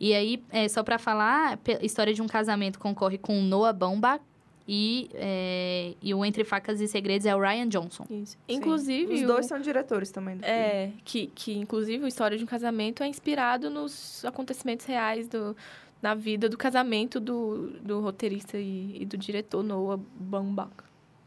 E 0.00 0.14
aí, 0.14 0.42
é, 0.50 0.68
só 0.68 0.82
pra 0.82 0.96
falar, 0.98 1.58
História 1.82 2.14
de 2.14 2.22
um 2.22 2.26
Casamento 2.28 2.78
concorre 2.78 3.18
com 3.18 3.42
Noah 3.42 3.72
Baumbach 3.72 4.22
e, 4.70 5.10
é, 5.14 5.94
e 6.00 6.14
o 6.14 6.24
Entre 6.24 6.44
Facas 6.44 6.80
e 6.80 6.86
Segredos 6.86 7.26
é 7.26 7.34
o 7.34 7.40
Ryan 7.40 7.66
Johnson. 7.68 8.04
Isso. 8.10 8.32
Sim. 8.32 8.38
Inclusive, 8.48 9.14
Os 9.14 9.22
o- 9.22 9.26
dois 9.26 9.46
são 9.46 9.58
diretores 9.58 10.10
também 10.12 10.36
do 10.36 10.44
filme. 10.44 10.56
é 10.56 10.92
que, 11.04 11.26
que 11.34 11.58
inclusive 11.58 12.04
a 12.04 12.08
história 12.08 12.38
de 12.38 12.44
um 12.44 12.46
casamento 12.46 13.02
é 13.02 13.08
inspirado 13.08 13.70
nos 13.70 14.24
acontecimentos 14.24 14.86
reais 14.86 15.26
do 15.26 15.56
na 16.00 16.14
vida 16.14 16.48
do 16.48 16.56
casamento 16.56 17.18
do, 17.18 17.70
do 17.80 18.00
roteirista 18.00 18.58
e, 18.58 19.02
e 19.02 19.04
do 19.04 19.16
diretor 19.16 19.62
Noah 19.62 20.00
Baumbach. 20.18 20.72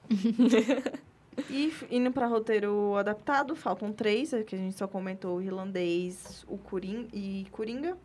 E 1.49 1.74
indo 1.89 2.11
pra 2.11 2.28
roteiro 2.28 2.95
adaptado, 2.97 3.55
faltam 3.55 3.91
três, 3.91 4.34
é 4.34 4.43
que 4.43 4.53
a 4.53 4.57
gente 4.57 4.78
só 4.78 4.88
comentou 4.88 5.38
o 5.38 5.41
irlandês, 5.41 6.45
o 6.47 6.57
Coringa 6.57 7.07
e 7.13 7.47
Coringa. 7.51 7.97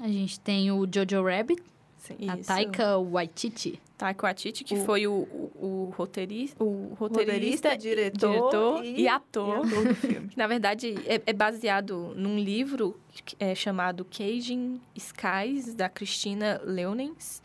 A 0.00 0.08
gente 0.08 0.38
tem 0.40 0.70
o 0.70 0.86
Jojo 0.86 1.24
Rabbit, 1.24 1.62
Sim. 2.06 2.16
A 2.28 2.36
Isso. 2.36 2.46
Taika 2.48 2.98
Waititi. 2.98 3.80
Taika 3.98 4.26
Waititi, 4.26 4.62
que 4.64 4.74
O- 4.74 4.84
foi 4.84 5.06
o, 5.06 5.12
o, 5.12 5.50
o 5.88 5.94
roteirista, 5.96 6.62
o 6.62 6.94
Roteirista, 6.98 7.70
roteirista, 7.70 7.76
diretor, 7.78 8.30
diretor 8.30 8.84
e, 8.84 9.00
e 9.02 9.08
ator. 9.08 9.48
e 9.66 9.68
ator 9.70 9.84
do 9.88 9.94
filme. 9.94 10.30
na 10.36 10.46
verdade 10.46 10.94
é, 11.06 11.20
é 11.26 11.32
baseado 11.32 12.12
num 12.14 12.38
livro 12.38 12.94
é 13.40 13.54
chamado 13.54 14.04
Caging 14.04 14.80
Skies, 14.94 15.74
da 15.74 15.88
Cristina 15.88 16.60
Leonens. 16.64 17.42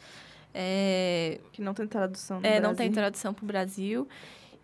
É, 0.54 1.40
Que 1.54 1.62
não 1.62 1.74
tem 1.74 1.88
tradução 1.88 2.40
no 2.42 2.46
é, 2.46 2.56
não 2.56 2.60
Brasil. 2.60 2.76
tem 2.78 2.92
tradução 2.92 3.34
para 3.34 3.44
o 3.44 3.48
Brasil. 3.48 4.08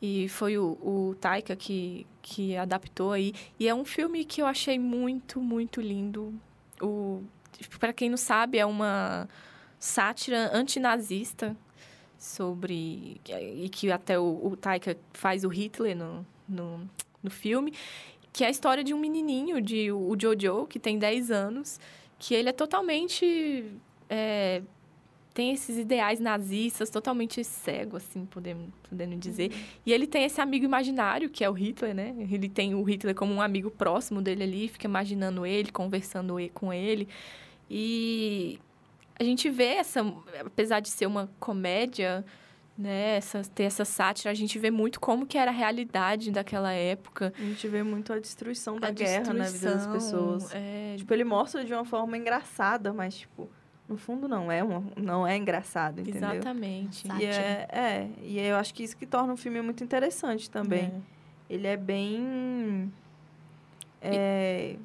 E 0.01 0.27
foi 0.29 0.57
o, 0.57 0.77
o 0.81 1.15
Taika 1.19 1.55
que, 1.55 2.05
que 2.21 2.55
adaptou 2.55 3.13
aí. 3.13 3.33
E 3.59 3.67
é 3.67 3.73
um 3.73 3.85
filme 3.85 4.23
que 4.25 4.41
eu 4.41 4.45
achei 4.45 4.77
muito, 4.77 5.39
muito 5.41 5.81
lindo. 5.81 6.33
O, 6.81 7.23
para 7.79 7.91
quem 7.93 8.09
não 8.09 8.17
sabe, 8.17 8.59
é 8.59 8.65
uma 8.65 9.27
sátira 9.79 10.51
antinazista 10.53 11.55
sobre... 12.17 13.21
E 13.27 13.69
que 13.69 13.91
até 13.91 14.19
o, 14.19 14.39
o 14.43 14.57
Taika 14.57 14.97
faz 15.13 15.43
o 15.43 15.47
Hitler 15.47 15.95
no, 15.95 16.25
no, 16.47 16.89
no 17.21 17.29
filme. 17.29 17.73
Que 18.31 18.43
é 18.43 18.47
a 18.47 18.49
história 18.49 18.83
de 18.83 18.93
um 18.93 18.99
menininho, 18.99 19.61
de 19.61 19.91
o 19.91 20.15
Jojo, 20.19 20.65
que 20.67 20.79
tem 20.79 20.97
10 20.97 21.31
anos. 21.31 21.79
Que 22.17 22.33
ele 22.33 22.49
é 22.49 22.53
totalmente... 22.53 23.65
é, 24.09 24.61
tem 25.37 25.51
esses 25.51 25.77
ideais 25.77 26.19
nazistas 26.19 26.89
totalmente 26.89 27.43
cego, 27.43 27.97
assim, 27.97 28.25
podemos, 28.25 28.69
podendo 28.89 29.15
dizer. 29.17 29.51
E 29.85 29.93
ele 29.93 30.07
tem 30.07 30.23
esse 30.23 30.41
amigo 30.41 30.65
imaginário, 30.65 31.29
que 31.29 31.43
é 31.43 31.49
o 31.49 31.53
Hitler, 31.53 31.93
né? 31.93 32.15
Ele 32.31 32.49
tem 32.49 32.73
o 32.73 32.81
Hitler 32.81 33.13
como 33.13 33.35
um 33.35 33.39
amigo 33.39 33.69
próximo 33.69 34.19
dele 34.19 34.41
ali, 34.41 34.67
fica 34.67 34.87
imaginando 34.87 35.45
ele, 35.45 35.71
conversando 35.71 36.37
com 36.55 36.73
ele. 36.73 37.07
E 37.69 38.59
a 39.19 39.23
gente 39.23 39.49
vê 39.49 39.75
essa, 39.75 40.01
apesar 40.45 40.79
de 40.79 40.89
ser 40.89 41.05
uma 41.05 41.29
comédia, 41.39 42.23
né, 42.77 43.15
essa, 43.17 43.41
ter 43.43 43.63
essa 43.63 43.83
sátira, 43.83 44.29
a 44.29 44.33
gente 44.33 44.59
vê 44.59 44.69
muito 44.69 44.99
como 44.99 45.25
que 45.25 45.37
era 45.37 45.49
a 45.49 45.53
realidade 45.53 46.31
daquela 46.31 46.71
época. 46.71 47.33
A 47.37 47.41
gente 47.41 47.67
vê 47.67 47.81
muito 47.81 48.13
a 48.13 48.19
destruição 48.19 48.79
da 48.79 48.89
a 48.89 48.91
guerra 48.91 49.33
na 49.33 49.45
vida 49.45 49.71
das 49.71 49.87
destruição, 49.87 49.93
pessoas. 49.93 50.53
É, 50.53 50.95
Tipo, 50.97 51.13
ele 51.13 51.23
mostra 51.23 51.65
de 51.65 51.73
uma 51.73 51.85
forma 51.85 52.17
engraçada, 52.17 52.93
mas, 52.93 53.17
tipo, 53.17 53.49
no 53.89 53.97
fundo 53.97 54.27
não 54.27 54.51
é, 54.51 54.63
uma, 54.63 54.83
não 54.95 55.25
é 55.25 55.35
engraçado, 55.37 56.01
entendeu? 56.01 56.33
exatamente. 56.33 57.07
E 57.19 57.25
é, 57.25 57.67
é, 57.71 58.09
e 58.21 58.39
eu 58.39 58.55
acho 58.57 58.73
que 58.73 58.83
isso 58.83 58.95
que 58.95 59.05
torna 59.05 59.33
o 59.33 59.37
filme 59.37 59.61
muito 59.61 59.83
interessante 59.83 60.49
também. 60.49 60.85
É. 60.85 61.01
Ele 61.49 61.67
é 61.67 61.77
bem. 61.77 62.91
É, 64.01 64.75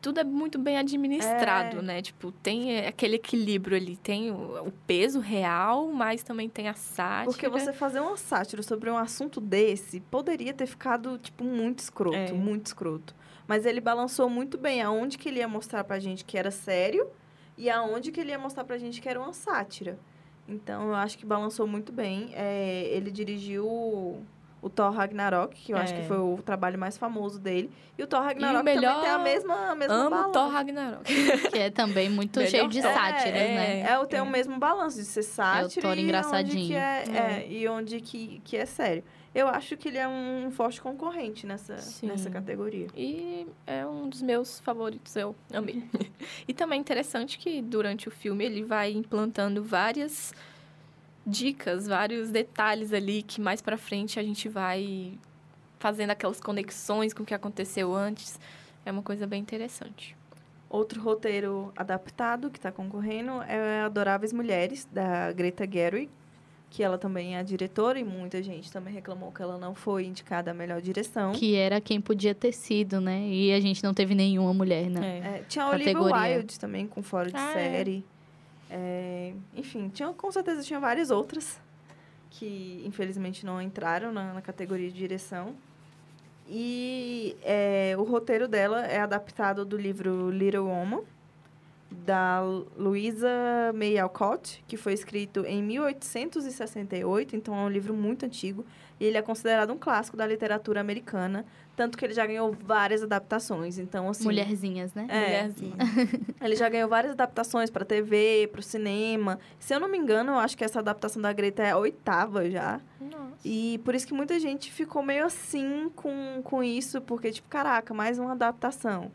tudo 0.00 0.20
é 0.20 0.24
muito 0.24 0.58
bem 0.58 0.78
administrado, 0.78 1.78
É. 1.78 1.82
né? 1.82 2.02
Tipo, 2.02 2.32
tem 2.32 2.74
é, 2.76 2.88
aquele 2.88 3.16
equilíbrio 3.16 3.76
ali. 3.76 3.96
Tem 3.96 4.30
o, 4.30 4.66
o 4.68 4.72
peso 4.86 5.20
real, 5.20 5.88
mas 5.88 6.22
também 6.22 6.48
tem 6.48 6.68
a 6.68 6.74
sátira. 6.74 7.30
Porque 7.32 7.48
você 7.48 7.72
fazer 7.72 8.00
uma 8.00 8.16
sátira 8.16 8.62
sobre 8.62 8.90
um 8.90 8.96
assunto 8.96 9.40
desse 9.40 10.00
poderia 10.00 10.52
ter 10.54 10.66
ficado, 10.66 11.18
tipo, 11.18 11.44
muito 11.44 11.80
escroto, 11.80 12.16
É. 12.16 12.32
muito 12.32 12.66
escroto. 12.66 13.14
Mas 13.46 13.66
ele 13.66 13.80
balançou 13.80 14.28
muito 14.30 14.56
bem 14.56 14.80
aonde 14.80 15.18
que 15.18 15.28
ele 15.28 15.40
ia 15.40 15.48
mostrar 15.48 15.82
pra 15.84 15.98
gente 15.98 16.24
que 16.24 16.38
era 16.38 16.50
sério 16.50 17.06
e 17.58 17.68
aonde 17.68 18.10
que 18.12 18.20
ele 18.20 18.30
ia 18.30 18.38
mostrar 18.38 18.64
pra 18.64 18.78
gente 18.78 19.00
que 19.00 19.08
era 19.08 19.18
uma 19.20 19.32
sátira. 19.32 19.98
Então, 20.48 20.88
eu 20.88 20.94
acho 20.94 21.18
que 21.18 21.26
balançou 21.26 21.66
muito 21.66 21.92
bem. 21.92 22.30
É, 22.32 22.84
ele 22.90 23.10
dirigiu 23.10 24.24
o, 24.62 24.66
o 24.66 24.70
Thor 24.70 24.90
Ragnarok, 24.92 25.54
que 25.60 25.72
eu 25.72 25.76
acho 25.76 25.92
É. 25.94 26.00
que 26.00 26.06
foi 26.08 26.18
o 26.18 26.38
trabalho 26.44 26.78
mais 26.78 26.96
famoso 26.98 27.38
dele. 27.38 27.70
E 27.98 28.02
o 28.02 28.06
Thor 28.06 28.20
Ragnarok 28.22 28.64
melhor- 28.64 28.94
também 28.94 29.02
tem 29.04 29.10
a 29.10 29.18
mesma, 29.18 29.70
a 29.70 29.74
mesma 29.74 29.94
Amo 29.94 30.10
balança. 30.10 30.30
Thor 30.32 30.48
Ragnarok. 30.50 31.50
Que 31.50 31.58
é 31.58 31.70
também 31.70 32.08
muito 32.10 32.38
Melhor 32.38 32.50
cheio 32.50 32.68
de 32.68 32.80
Thor. 32.82 32.92
sátiras, 32.92 33.34
É, 33.40 33.54
né? 33.54 33.80
É, 33.90 33.98
o 33.98 34.06
tem 34.06 34.18
É. 34.18 34.22
o 34.22 34.26
mesmo 34.26 34.58
balanço 34.58 34.96
de 34.98 35.04
ser 35.04 35.22
sátira 35.22 35.82
Thor 35.88 35.98
e 35.98 36.02
engraçadinho. 36.02 36.58
onde 36.58 36.66
que 36.68 36.74
é, 36.74 37.04
É. 37.08 37.16
é, 37.42 37.46
e 37.48 37.68
onde 37.68 38.00
que, 38.00 38.40
que 38.44 38.56
é 38.56 38.64
sério. 38.66 39.04
Eu 39.32 39.46
acho 39.46 39.76
que 39.76 39.86
ele 39.86 39.98
é 39.98 40.08
um 40.08 40.50
forte 40.50 40.80
concorrente 40.82 41.46
nessa, 41.46 41.78
Sim. 41.78 42.08
nessa 42.08 42.28
categoria. 42.28 42.88
E 42.96 43.46
é 43.64 43.86
um 43.86 44.08
dos 44.08 44.22
meus 44.22 44.58
favoritos, 44.58 45.14
eu 45.14 45.36
amei. 45.54 45.84
e 46.48 46.52
também 46.52 46.78
é 46.78 46.80
interessante 46.80 47.38
que 47.38 47.62
durante 47.62 48.08
o 48.08 48.10
filme 48.10 48.44
ele 48.44 48.64
vai 48.64 48.90
implantando 48.90 49.62
várias 49.62 50.34
dicas, 51.26 51.86
vários 51.86 52.30
detalhes 52.30 52.92
ali 52.92 53.22
que 53.22 53.40
mais 53.40 53.60
pra 53.60 53.76
frente 53.76 54.18
a 54.18 54.22
gente 54.22 54.48
vai 54.48 55.12
fazendo 55.78 56.10
aquelas 56.10 56.40
conexões 56.40 57.12
com 57.14 57.22
o 57.22 57.26
que 57.26 57.34
aconteceu 57.34 57.94
antes. 57.94 58.38
É 58.84 58.90
uma 58.90 59.02
coisa 59.02 59.26
bem 59.26 59.40
interessante. 59.40 60.16
Outro 60.68 61.02
roteiro 61.02 61.72
adaptado 61.76 62.50
que 62.50 62.58
está 62.58 62.70
concorrendo 62.70 63.42
é 63.42 63.80
Adoráveis 63.82 64.32
Mulheres, 64.32 64.86
da 64.92 65.32
Greta 65.32 65.68
Gerwig, 65.70 66.08
que 66.70 66.82
ela 66.84 66.96
também 66.96 67.34
é 67.34 67.40
a 67.40 67.42
diretora 67.42 67.98
e 67.98 68.04
muita 68.04 68.40
gente 68.40 68.70
também 68.70 68.94
reclamou 68.94 69.32
que 69.32 69.42
ela 69.42 69.58
não 69.58 69.74
foi 69.74 70.04
indicada 70.04 70.52
a 70.52 70.54
melhor 70.54 70.80
direção. 70.80 71.32
Que 71.32 71.56
era 71.56 71.80
quem 71.80 72.00
podia 72.00 72.32
ter 72.34 72.52
sido, 72.52 73.00
né? 73.00 73.26
E 73.26 73.52
a 73.52 73.58
gente 73.58 73.82
não 73.82 73.92
teve 73.92 74.14
nenhuma 74.14 74.54
mulher, 74.54 74.88
né? 74.88 75.00
É. 75.18 75.38
É, 75.38 75.42
tinha 75.48 75.64
a 75.64 75.70
Olivia 75.70 75.92
Categoria. 75.92 76.36
Wilde 76.36 76.60
também, 76.60 76.86
com 76.86 77.02
fora 77.02 77.28
de 77.28 77.36
Ah, 77.36 77.50
é. 77.50 77.54
série. 77.54 78.04
É, 78.06 78.19
enfim, 79.56 79.88
tinha, 79.88 80.12
com 80.12 80.30
certeza 80.30 80.62
tinha 80.62 80.78
várias 80.78 81.10
outras 81.10 81.60
que, 82.30 82.82
infelizmente, 82.86 83.44
não 83.44 83.60
entraram 83.60 84.12
na, 84.12 84.34
na 84.34 84.42
categoria 84.42 84.88
de 84.88 84.96
direção. 84.96 85.54
E 86.48 87.36
é, 87.42 87.94
o 87.98 88.02
roteiro 88.02 88.48
dela 88.48 88.86
é 88.86 89.00
adaptado 89.00 89.64
do 89.64 89.76
livro 89.76 90.30
Little 90.30 90.66
Woman, 90.66 91.02
da 91.90 92.40
Louisa 92.76 93.28
May 93.74 93.98
Alcott, 93.98 94.62
que 94.68 94.76
foi 94.76 94.92
escrito 94.92 95.44
em 95.44 95.62
1868, 95.62 97.34
então 97.34 97.54
é 97.54 97.62
um 97.62 97.68
livro 97.68 97.92
muito 97.92 98.24
antigo. 98.24 98.64
E 99.00 99.04
ele 99.04 99.16
é 99.16 99.22
considerado 99.22 99.72
um 99.72 99.78
clássico 99.78 100.16
da 100.16 100.26
literatura 100.26 100.80
americana, 100.80 101.46
tanto 101.74 101.96
que 101.96 102.04
ele 102.04 102.12
já 102.12 102.26
ganhou 102.26 102.52
várias 102.52 103.02
adaptações. 103.02 103.78
Então, 103.78 104.10
assim... 104.10 104.24
Mulherzinhas, 104.24 104.92
né? 104.92 105.06
É. 105.08 105.20
Mulherzinha. 105.20 105.76
Ele 106.42 106.54
já 106.54 106.68
ganhou 106.68 106.86
várias 106.86 107.12
adaptações 107.12 107.70
para 107.70 107.86
TV, 107.86 108.50
para 108.52 108.60
o 108.60 108.62
cinema. 108.62 109.38
Se 109.58 109.74
eu 109.74 109.80
não 109.80 109.88
me 109.88 109.96
engano, 109.96 110.32
eu 110.32 110.38
acho 110.38 110.58
que 110.58 110.64
essa 110.64 110.80
adaptação 110.80 111.22
da 111.22 111.32
Greta 111.32 111.62
é 111.62 111.70
a 111.70 111.78
oitava 111.78 112.50
já. 112.50 112.78
Nossa. 113.00 113.38
E 113.42 113.80
por 113.82 113.94
isso 113.94 114.06
que 114.06 114.12
muita 114.12 114.38
gente 114.38 114.70
ficou 114.70 115.02
meio 115.02 115.24
assim 115.24 115.90
com, 115.96 116.42
com 116.44 116.62
isso, 116.62 117.00
porque, 117.00 117.32
tipo, 117.32 117.48
caraca, 117.48 117.94
mais 117.94 118.18
uma 118.18 118.32
adaptação. 118.32 119.10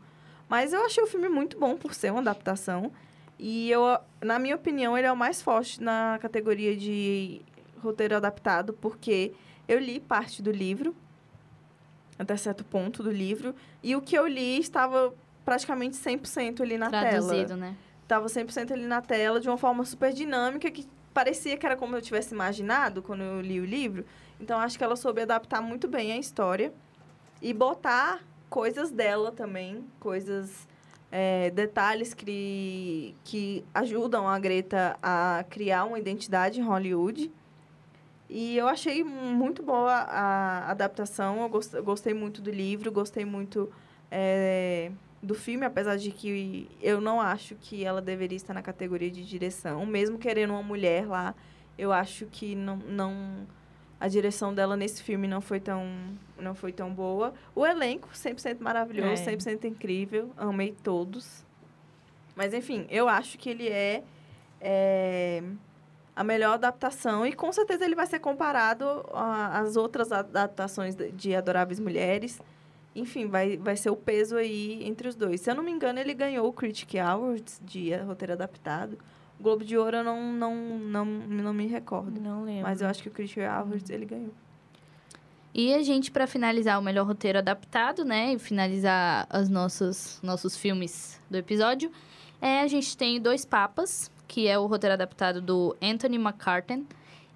Mas 0.48 0.72
eu 0.72 0.84
achei 0.84 1.02
o 1.02 1.06
filme 1.06 1.28
muito 1.28 1.58
bom 1.58 1.76
por 1.76 1.94
ser 1.94 2.10
uma 2.10 2.20
adaptação. 2.20 2.92
E 3.38 3.70
eu, 3.70 3.98
na 4.20 4.38
minha 4.38 4.54
opinião, 4.54 4.96
ele 4.96 5.06
é 5.06 5.12
o 5.12 5.16
mais 5.16 5.42
forte 5.42 5.82
na 5.82 6.18
categoria 6.20 6.76
de 6.76 7.42
roteiro 7.82 8.16
adaptado, 8.16 8.72
porque 8.72 9.32
eu 9.68 9.78
li 9.78 10.00
parte 10.00 10.42
do 10.42 10.50
livro, 10.50 10.94
até 12.18 12.36
certo 12.36 12.64
ponto 12.64 13.02
do 13.02 13.10
livro, 13.10 13.54
e 13.82 13.94
o 13.94 14.00
que 14.00 14.16
eu 14.16 14.26
li 14.26 14.58
estava 14.58 15.12
praticamente 15.44 15.96
100% 15.96 16.60
ali 16.60 16.78
na 16.78 16.90
tela 16.90 17.10
Traduzido, 17.10 17.56
né? 17.56 17.76
tava 18.08 18.26
100% 18.26 18.72
ali 18.72 18.86
na 18.86 19.00
tela 19.00 19.40
de 19.40 19.48
uma 19.48 19.58
forma 19.58 19.84
super 19.84 20.12
dinâmica 20.12 20.70
que 20.70 20.86
parecia 21.12 21.56
que 21.56 21.64
era 21.64 21.76
como 21.76 21.96
eu 21.96 22.02
tivesse 22.02 22.34
imaginado 22.34 23.02
quando 23.02 23.22
eu 23.22 23.40
li 23.40 23.60
o 23.60 23.64
livro. 23.64 24.04
Então 24.40 24.58
acho 24.58 24.76
que 24.76 24.84
ela 24.84 24.96
soube 24.96 25.22
adaptar 25.22 25.60
muito 25.60 25.88
bem 25.88 26.12
a 26.12 26.16
história 26.18 26.72
e 27.40 27.52
botar 27.52 28.20
coisas 28.48 28.90
dela 28.90 29.30
também, 29.32 29.84
coisas 30.00 30.66
é, 31.10 31.50
detalhes 31.50 32.14
que 32.14 33.14
que 33.24 33.64
ajudam 33.74 34.28
a 34.28 34.38
Greta 34.38 34.96
a 35.02 35.44
criar 35.48 35.84
uma 35.84 35.98
identidade 35.98 36.60
em 36.60 36.64
Hollywood. 36.64 37.30
E 38.28 38.56
eu 38.56 38.66
achei 38.66 39.04
muito 39.04 39.62
boa 39.62 39.92
a 39.92 40.70
adaptação. 40.70 41.42
Eu 41.42 41.48
gos- 41.48 41.72
eu 41.72 41.82
gostei 41.84 42.12
muito 42.12 42.40
do 42.42 42.50
livro, 42.50 42.90
gostei 42.90 43.24
muito 43.24 43.70
é, 44.10 44.90
do 45.22 45.34
filme, 45.34 45.64
apesar 45.64 45.96
de 45.96 46.10
que 46.10 46.68
eu 46.82 47.00
não 47.00 47.20
acho 47.20 47.54
que 47.56 47.84
ela 47.84 48.00
deveria 48.02 48.36
estar 48.36 48.52
na 48.54 48.62
categoria 48.62 49.10
de 49.10 49.24
direção. 49.24 49.86
Mesmo 49.86 50.18
querendo 50.18 50.50
uma 50.50 50.62
mulher 50.62 51.06
lá, 51.06 51.34
eu 51.78 51.92
acho 51.92 52.26
que 52.26 52.54
não, 52.56 52.76
não 52.76 53.46
a 54.00 54.08
direção 54.08 54.52
dela 54.54 54.76
nesse 54.76 55.02
filme 55.02 55.28
não 55.28 55.40
foi 55.40 55.60
tão, 55.60 55.84
não 56.38 56.54
foi 56.54 56.72
tão 56.72 56.92
boa. 56.92 57.32
O 57.54 57.66
elenco, 57.66 58.08
100% 58.12 58.60
maravilhoso, 58.60 59.22
É. 59.22 59.24
100% 59.36 59.64
incrível. 59.66 60.30
Amei 60.36 60.74
todos. 60.82 61.44
Mas, 62.34 62.52
enfim, 62.52 62.86
eu 62.90 63.08
acho 63.08 63.38
que 63.38 63.48
ele 63.48 63.68
é, 63.68 64.02
é 64.60 65.42
a 66.14 66.22
melhor 66.24 66.54
adaptação 66.54 67.26
e 67.26 67.32
com 67.32 67.52
certeza 67.52 67.84
ele 67.84 67.94
vai 67.94 68.06
ser 68.06 68.18
comparado 68.18 68.84
às 69.12 69.76
outras 69.76 70.12
adaptações 70.12 70.94
de- 70.94 71.34
Adoráveis 71.34 71.78
Mulheres. 71.80 72.40
Enfim, 72.94 73.26
vai, 73.26 73.58
vai 73.58 73.76
ser 73.76 73.90
o 73.90 73.96
peso 73.96 74.36
aí 74.36 74.82
entre 74.86 75.06
os 75.08 75.14
dois. 75.14 75.40
Se 75.42 75.50
eu 75.50 75.54
não 75.54 75.62
me 75.62 75.70
engano, 75.70 75.98
ele 75.98 76.14
ganhou 76.14 76.48
o 76.48 76.52
Critic 76.52 76.94
Awards 76.96 77.60
de 77.62 77.94
roteiro 77.96 78.32
adaptado. 78.32 78.98
O 79.38 79.42
Globo 79.42 79.62
de 79.62 79.76
Ouro 79.76 79.98
eu 79.98 80.04
não, 80.04 80.32
não, 80.32 80.54
não, 80.54 81.04
não 81.04 81.52
me 81.52 81.66
recordo. 81.66 82.18
Não 82.18 82.44
lembro. 82.44 82.62
Mas 82.62 82.80
eu 82.80 82.88
acho 82.88 83.02
que 83.02 83.08
o 83.08 83.12
Critic 83.12 83.38
Awards 83.38 83.90
ele 83.90 84.06
ganhou. 84.06 84.32
E 85.58 85.72
a 85.72 85.82
gente, 85.82 86.10
pra 86.10 86.26
finalizar 86.26 86.78
o 86.78 86.82
melhor 86.82 87.06
roteiro 87.06 87.38
adaptado, 87.38 88.04
né? 88.04 88.34
E 88.34 88.38
finalizar 88.38 89.26
os 89.32 89.48
nossos, 89.48 90.20
nossos 90.22 90.54
filmes 90.54 91.18
do 91.30 91.38
episódio, 91.38 91.90
é, 92.42 92.60
a 92.60 92.66
gente 92.66 92.94
tem 92.94 93.18
Dois 93.18 93.46
Papas, 93.46 94.10
que 94.28 94.46
é 94.46 94.58
o 94.58 94.66
roteiro 94.66 94.92
adaptado 94.92 95.40
do 95.40 95.74
Anthony 95.80 96.16
McCartan. 96.16 96.82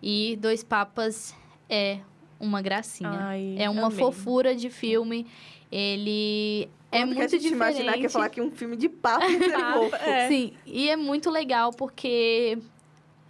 E 0.03 0.37
Dois 0.39 0.63
Papas 0.63 1.35
é 1.67 2.01
uma 2.39 2.61
gracinha. 2.61 3.09
Ai, 3.11 3.57
é 3.59 3.71
uma 3.71 3.87
amei. 3.87 3.99
fofura 3.99 4.55
de 4.55 4.69
filme. 4.69 5.27
Ele 5.73 6.69
é 6.93 6.99
Quando 6.99 7.13
que 7.13 7.15
muito 7.15 7.21
a 7.21 7.39
gente 7.39 7.43
diferente. 7.43 7.55
imaginar 7.55 7.93
que 7.95 8.03
ia 8.03 8.11
falar 8.11 8.29
que 8.29 8.43
um 8.43 8.51
filme 8.51 8.77
de 8.77 8.91
papo 9.01 9.25
fofo. 9.25 9.97
É. 9.97 10.29
Sim, 10.29 10.53
e 10.67 10.91
é 10.91 10.97
muito 10.97 11.31
legal 11.31 11.73
porque 11.73 12.59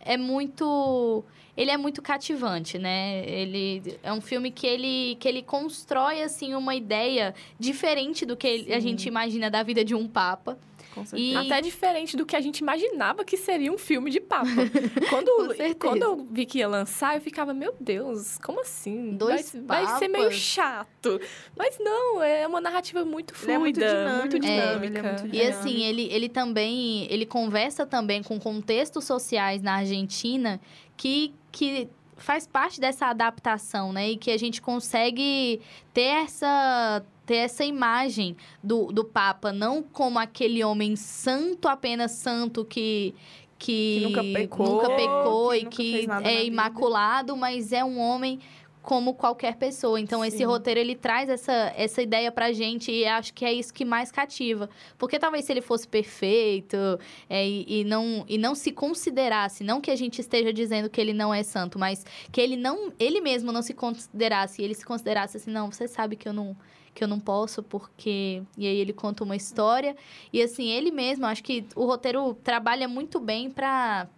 é 0.01 0.17
muito 0.17 1.25
ele 1.57 1.71
é 1.71 1.77
muito 1.77 2.01
cativante, 2.01 2.79
né? 2.79 3.23
Ele 3.29 3.83
é 4.03 4.13
um 4.13 4.21
filme 4.21 4.51
que 4.51 4.67
ele 4.67 5.17
que 5.21 5.29
ele 5.29 5.43
constrói 5.43 6.23
assim 6.23 6.55
uma 6.55 6.75
ideia 6.75 7.35
diferente 7.59 8.25
do 8.25 8.37
que 8.37 8.47
ele- 8.47 8.73
a 8.73 8.81
Sim. 8.81 8.89
gente 8.89 9.07
imagina 9.09 9.51
da 9.51 9.63
vida 9.63 9.85
de 9.85 9.95
um 9.95 10.07
papa. 10.09 10.57
Com 10.95 11.03
E- 11.03 11.07
certeza. 11.07 11.41
Até 11.41 11.61
diferente 11.61 12.16
do 12.16 12.26
que 12.26 12.34
a 12.36 12.41
gente 12.41 12.59
imaginava 12.59 13.24
que 13.24 13.36
seria 13.36 13.72
um 13.72 13.78
filme 13.78 14.11
de 14.11 14.20
papa. 14.20 14.47
Quando, 15.11 15.30
quando 15.78 16.03
eu 16.03 16.26
vi 16.30 16.45
que 16.47 16.59
ia 16.59 16.68
lançar, 16.68 17.14
eu 17.16 17.20
ficava, 17.20 17.53
meu 17.55 17.74
Deus, 17.80 18.38
como 18.38 18.61
assim? 18.61 19.16
Dois 19.16 19.53
vai, 19.64 19.84
vai 19.86 19.99
ser 19.99 20.09
meio 20.09 20.30
chato. 20.30 21.20
Mas 21.57 21.78
não, 21.78 22.22
é 22.22 22.47
uma 22.47 22.61
narrativa 22.61 23.05
muito 23.05 23.34
Ele 23.43 23.53
é 23.53 23.59
muito 23.59 23.76
fluida, 23.80 23.95
dinâmico, 23.97 24.20
muito 24.20 24.38
né? 24.38 24.57
dinâmica. 24.57 24.99
Ele 24.99 25.07
é 25.09 25.12
muito 25.22 25.36
E 25.36 25.43
assim, 25.43 25.84
ele, 25.84 26.09
ele 26.12 26.28
também 26.28 27.07
ele 27.11 27.26
conversa 27.26 27.86
também 27.86 28.22
com 28.22 28.38
contextos 28.38 29.05
sociais 29.05 29.62
na 29.62 29.74
Argentina 29.76 30.61
que, 30.97 31.32
que 31.51 31.88
faz 32.23 32.47
parte 32.47 32.81
dessa 32.81 33.07
adaptação, 33.07 33.93
né? 33.93 34.11
E 34.11 34.16
que 34.16 34.31
a 34.31 34.39
gente 34.39 34.61
consegue 34.61 35.61
ter 35.93 36.03
essa 36.03 37.03
ter 37.27 37.37
essa 37.37 37.64
imagem 37.64 38.37
do, 38.62 38.87
do 38.87 39.05
Papa, 39.05 39.53
não 39.53 39.85
como 39.85 40.18
aquele 40.18 40.64
homem 40.64 40.97
santo, 40.97 41.68
apenas 41.68 42.12
santo 42.12 42.64
que 42.64 43.14
que, 43.61 43.99
Que 43.99 44.07
nunca 44.07 44.25
pecou, 44.25 44.66
nunca 44.66 44.97
pecou 44.97 45.51
que 45.51 45.59
e 45.59 45.64
nunca 45.64 45.77
que 45.77 46.07
é 46.25 46.39
vida. 46.39 46.43
imaculado, 46.45 47.37
mas 47.37 47.73
é 47.73 47.85
um 47.85 47.99
homem 48.01 48.41
como 48.83 49.14
qualquer 49.14 49.57
pessoa. 49.57 50.01
Então, 50.01 50.24
esse 50.24 50.39
Sim. 50.39 50.45
roteiro, 50.45 50.81
ele 50.81 50.95
traz 50.95 51.28
essa, 51.28 51.72
essa 51.76 52.01
ideia 52.01 52.33
pra 52.33 52.53
gente 52.53 52.91
e 52.91 53.07
acho 53.07 53.33
que 53.35 53.45
é 53.45 53.53
isso 53.53 53.72
que 53.72 53.85
mais 53.85 54.11
cativa. 54.11 54.70
Porque 54.99 55.18
talvez 55.18 55.45
se 55.45 55.53
ele 55.53 55.61
fosse 55.61 55.87
perfeito 55.87 56.76
é, 57.28 57.47
e, 57.47 57.81
e 57.81 57.85
não, 57.85 58.24
e 58.28 58.39
não 58.39 58.55
se 58.55 58.72
considerasse, 58.72 59.62
não 59.62 59.81
que 59.81 59.91
a 59.91 59.97
gente 59.97 60.20
esteja 60.20 60.53
dizendo 60.53 60.89
que 60.89 61.01
ele 61.01 61.12
não 61.12 61.33
é 61.33 61.43
santo, 61.43 61.78
mas 61.78 62.05
que 62.33 62.41
ele 62.41 62.57
não, 62.57 62.93
ele 62.99 63.20
mesmo 63.20 63.53
não 63.53 63.62
se 63.62 63.74
considerasse, 63.74 64.62
ele 64.62 64.74
se 64.74 64.85
considerasse 64.85 65.37
assim, 65.37 65.51
não, 65.51 65.70
você 65.70 65.87
sabe 65.87 66.16
que 66.16 66.28
eu 66.28 66.33
não 66.33 66.57
que 66.93 67.05
eu 67.05 67.09
não 67.09 67.20
posso 67.20 67.62
porque 67.62 68.43
e 68.59 68.66
aí 68.66 68.76
ele 68.76 68.93
conta 68.93 69.22
uma 69.22 69.37
história 69.37 69.95
e 70.33 70.43
assim 70.43 70.70
ele 70.70 70.91
mesmo 70.91 71.24
acho 71.24 71.41
que 71.41 71.64
o 71.76 71.87
roteiro 71.87 72.35
trabalha 72.43 72.89
muito 72.89 73.20
bem 73.20 73.49
pra 73.49 74.09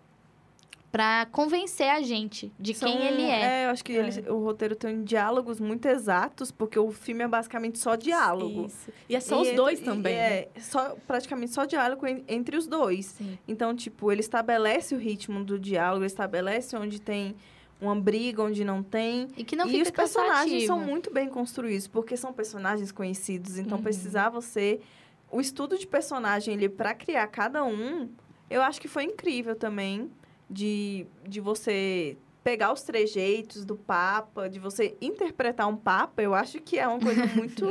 para 0.92 1.26
convencer 1.32 1.88
a 1.88 2.02
gente 2.02 2.52
de 2.60 2.74
São- 2.74 2.86
quem 2.86 3.02
ele 3.06 3.22
é. 3.22 3.64
eu 3.64 3.70
acho 3.70 3.82
que 3.82 3.92
ele- 3.92 4.28
o 4.30 4.44
roteiro 4.44 4.76
tem 4.76 5.02
diálogos 5.02 5.58
muito 5.58 5.86
exatos, 5.88 6.52
porque 6.52 6.78
o 6.78 6.92
filme 6.92 7.24
é 7.24 7.28
basicamente 7.28 7.78
só 7.78 7.96
diálogo. 7.96 8.66
Isso. 8.66 8.92
E 9.08 9.16
é 9.16 9.20
só 9.20 9.40
os 9.40 9.48
E 9.48 9.54
dois 9.54 9.80
entra- 9.80 9.92
e 9.92 9.96
também. 9.96 10.14
né? 10.14 10.38
É, 10.40 10.48
só, 10.60 10.94
praticamente 11.06 11.50
só 11.52 11.64
diálogo 11.64 12.06
en- 12.06 12.22
entre 12.28 12.58
os 12.58 12.66
dois. 12.66 13.06
Sim. 13.06 13.38
Então, 13.48 13.74
tipo, 13.74 14.12
ele 14.12 14.20
estabelece 14.20 14.94
o 14.94 14.98
ritmo 14.98 15.42
do 15.42 15.58
diálogo, 15.58 16.00
ele 16.04 16.06
estabelece 16.08 16.76
onde 16.76 17.00
tem 17.00 17.34
uma 17.80 17.96
briga, 17.98 18.42
onde 18.42 18.62
não 18.62 18.82
tem. 18.82 19.28
E 19.34 19.42
que 19.44 19.56
não 19.56 19.66
e 19.66 19.70
fica 19.70 19.82
os 19.84 19.90
personagens 19.90 20.44
cansativo. 20.44 20.66
são 20.66 20.78
muito 20.78 21.10
bem 21.10 21.26
construídos, 21.28 21.86
porque 21.88 22.18
são 22.18 22.34
personagens 22.34 22.92
conhecidos. 22.92 23.56
Então, 23.58 23.78
Uhum. 23.78 23.82
precisava 23.84 24.42
ser... 24.42 24.82
O 25.30 25.40
estudo 25.40 25.78
de 25.78 25.86
personagem 25.86 26.52
ali 26.52 26.68
para 26.68 26.92
criar 26.92 27.26
cada 27.28 27.64
um, 27.64 28.10
eu 28.50 28.60
acho 28.60 28.78
que 28.78 28.86
foi 28.86 29.04
incrível 29.04 29.56
também. 29.56 30.10
De, 30.52 31.06
de 31.26 31.40
você 31.40 32.16
pegar 32.44 32.72
os 32.72 32.82
trejeitos 32.82 33.64
do 33.64 33.76
Papa, 33.76 34.48
de 34.48 34.58
você 34.58 34.96
interpretar 35.00 35.68
um 35.68 35.76
Papa, 35.76 36.20
eu 36.22 36.34
acho 36.34 36.60
que 36.60 36.78
é 36.78 36.86
uma 36.86 37.00
coisa 37.00 37.26
muito... 37.34 37.66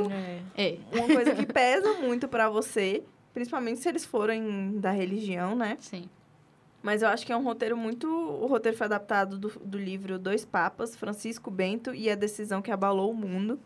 É. 0.58 0.78
Uma 0.92 1.08
coisa 1.08 1.36
que 1.36 1.46
pesa 1.46 1.94
muito 1.96 2.28
para 2.28 2.50
você. 2.50 3.04
Principalmente 3.34 3.80
se 3.80 3.90
eles 3.90 4.06
forem 4.06 4.80
da 4.80 4.92
religião, 4.92 5.56
né? 5.56 5.78
Sim. 5.80 6.10
Mas 6.82 7.02
eu 7.02 7.10
acho 7.10 7.26
que 7.26 7.32
é 7.32 7.38
um 7.38 7.44
roteiro 7.44 7.78
muito. 7.78 8.08
O 8.08 8.48
roteiro 8.48 8.78
foi 8.78 8.86
adaptado 8.86 9.38
do, 9.38 9.50
do 9.64 9.78
livro 9.78 10.18
Dois 10.18 10.44
Papas, 10.44 10.96
Francisco 10.96 11.52
Bento 11.52 11.94
e 11.94 12.10
a 12.10 12.16
Decisão 12.16 12.62
que 12.62 12.72
Abalou 12.72 13.12
o 13.12 13.14
Mundo. 13.14 13.60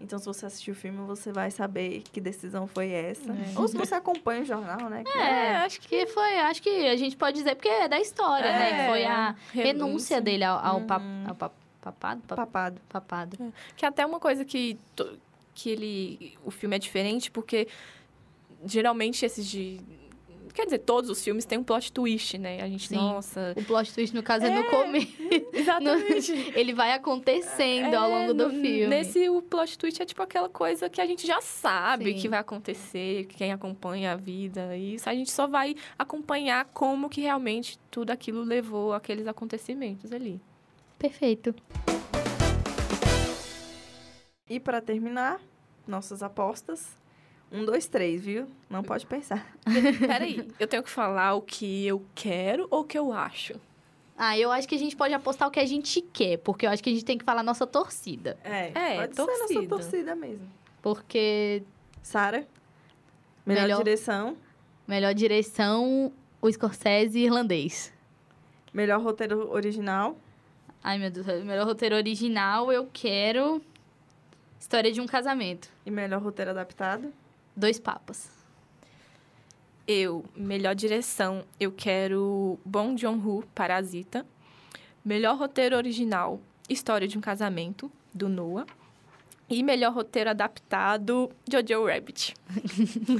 Então, 0.00 0.18
se 0.18 0.26
você 0.26 0.46
assistir 0.46 0.70
o 0.70 0.74
filme, 0.76 0.98
você 1.06 1.32
vai 1.32 1.50
saber 1.50 2.02
que 2.12 2.20
decisão 2.20 2.68
foi 2.68 2.90
essa. 2.92 3.32
É. 3.32 3.58
Ou 3.58 3.66
se 3.66 3.76
você 3.76 3.94
acompanha 3.96 4.42
o 4.42 4.44
jornal, 4.44 4.88
né? 4.88 5.02
que- 5.04 5.18
É, 5.18 5.56
acho 5.56 5.80
Que 5.80 6.06
foi, 6.06 6.38
acho 6.38 6.62
que 6.62 6.86
a 6.86 6.96
gente 6.96 7.16
pode 7.16 7.36
dizer, 7.38 7.56
porque 7.56 7.68
é 7.68 7.88
da 7.88 8.00
história, 8.00 8.50
né? 8.50 8.82
Que 8.84 8.88
foi 8.90 9.04
a 9.04 9.34
renúncia, 9.52 10.20
dele 10.20 10.44
ao, 10.44 10.58
ao, 10.64 10.80
pap- 10.82 11.02
Uhum. 11.02 11.24
ao 11.28 11.34
pap- 11.34 11.52
papado? 11.82 12.20
Pap- 12.28 12.36
Papado. 12.36 12.80
papado. 12.88 13.52
Que 13.76 13.84
é 13.84 13.88
até 13.88 14.06
uma 14.06 14.20
coisa 14.20 14.44
que, 14.44 14.78
que 15.52 15.68
ele. 15.70 16.38
O 16.44 16.50
filme 16.52 16.76
é 16.76 16.78
diferente, 16.78 17.28
porque 17.30 17.66
geralmente 18.64 19.24
esses 19.24 19.46
de. 19.46 19.80
Quer 20.58 20.64
dizer, 20.64 20.78
todos 20.80 21.08
os 21.08 21.22
filmes 21.22 21.44
têm 21.44 21.56
um 21.56 21.62
plot 21.62 21.92
twist, 21.92 22.36
né? 22.36 22.60
A 22.60 22.66
gente, 22.68 22.88
Sim. 22.88 22.96
nossa. 22.96 23.54
O 23.56 23.62
plot 23.62 23.94
twist, 23.94 24.12
no 24.12 24.24
caso, 24.24 24.44
é, 24.44 24.50
no 24.50 24.64
começo. 24.64 25.06
Exatamente. 25.54 26.32
Ele 26.58 26.72
vai 26.74 26.90
acontecendo 26.94 27.94
ao 27.94 28.10
É, 28.10 28.14
longo 28.18 28.34
do 28.34 28.48
no- 28.48 28.50
filme. 28.60 28.88
Nesse, 28.88 29.28
o 29.30 29.40
plot 29.40 29.78
twist 29.78 30.02
é 30.02 30.04
tipo 30.04 30.20
aquela 30.20 30.48
coisa 30.48 30.90
que 30.90 31.00
a 31.00 31.06
gente 31.06 31.24
já 31.24 31.40
sabe 31.40 32.06
Sim. 32.12 32.18
que 32.20 32.28
vai 32.28 32.40
acontecer, 32.40 33.26
que 33.26 33.36
quem 33.36 33.52
acompanha 33.52 34.14
a 34.14 34.16
vida. 34.16 34.76
E 34.76 34.94
isso 34.96 35.08
a 35.08 35.14
gente 35.14 35.30
só 35.30 35.46
vai 35.46 35.76
acompanhar 35.96 36.64
como 36.74 37.08
que 37.08 37.20
realmente 37.20 37.78
tudo 37.88 38.10
aquilo 38.10 38.42
levou 38.42 38.92
aqueles 38.92 39.28
acontecimentos 39.28 40.12
ali. 40.12 40.40
Perfeito. 40.98 41.54
E 44.50 44.58
para 44.58 44.80
terminar, 44.80 45.40
nossas 45.86 46.20
apostas. 46.20 46.97
Um, 47.50 47.64
dois, 47.64 47.86
três, 47.86 48.22
viu? 48.24 48.46
Não 48.68 48.82
pode 48.82 49.06
pensar. 49.06 49.46
Peraí, 50.06 50.46
eu 50.60 50.66
tenho 50.66 50.82
que 50.82 50.90
falar 50.90 51.34
o 51.34 51.40
que 51.42 51.86
eu 51.86 52.04
quero 52.14 52.66
ou 52.70 52.80
o 52.80 52.84
que 52.84 52.98
eu 52.98 53.12
acho? 53.12 53.54
Ah, 54.16 54.36
eu 54.38 54.50
acho 54.50 54.68
que 54.68 54.74
a 54.74 54.78
gente 54.78 54.96
pode 54.96 55.14
apostar 55.14 55.46
o 55.48 55.50
que 55.50 55.60
a 55.60 55.64
gente 55.66 56.00
quer, 56.02 56.38
porque 56.38 56.66
eu 56.66 56.70
acho 56.70 56.82
que 56.82 56.90
a 56.90 56.92
gente 56.92 57.04
tem 57.04 57.16
que 57.16 57.24
falar 57.24 57.42
nossa 57.42 57.66
torcida. 57.66 58.36
É, 58.44 58.72
É, 58.74 58.96
pode 59.00 59.14
ser 59.14 59.22
nossa 59.22 59.38
torcida. 59.38 59.68
torcida 59.68 60.14
mesmo. 60.16 60.48
Porque 60.82 61.62
Sara, 62.02 62.46
melhor, 63.46 63.62
Melhor- 63.62 63.78
direção, 63.84 64.36
melhor 64.86 65.14
direção, 65.14 66.12
o 66.42 66.50
Scorsese 66.52 67.18
irlandês. 67.20 67.92
melhor 68.72 69.00
roteiro 69.00 69.50
original, 69.52 70.16
Ai, 70.82 70.96
meu 70.98 71.10
Deus, 71.10 71.26
melhor 71.44 71.66
roteiro 71.66 71.96
original, 71.96 72.70
eu 72.72 72.88
quero 72.92 73.60
História 74.60 74.90
de 74.92 75.00
um 75.00 75.06
Casamento. 75.06 75.68
e 75.86 75.90
melhor 75.90 76.20
roteiro 76.22 76.50
adaptado. 76.50 77.12
Dois 77.58 77.80
papas. 77.80 78.30
Eu, 79.84 80.24
melhor 80.36 80.76
direção, 80.76 81.44
eu 81.58 81.72
quero 81.72 82.56
Bong 82.64 82.96
Joon-ho, 82.96 83.42
Parasita. 83.52 84.24
Melhor 85.04 85.36
roteiro 85.36 85.76
original, 85.76 86.40
História 86.68 87.08
de 87.08 87.18
um 87.18 87.20
Casamento, 87.20 87.90
do 88.14 88.28
Noah. 88.28 88.64
E 89.50 89.60
melhor 89.64 89.92
roteiro 89.92 90.30
adaptado, 90.30 91.32
Jojo 91.50 91.84
Rabbit. 91.86 92.36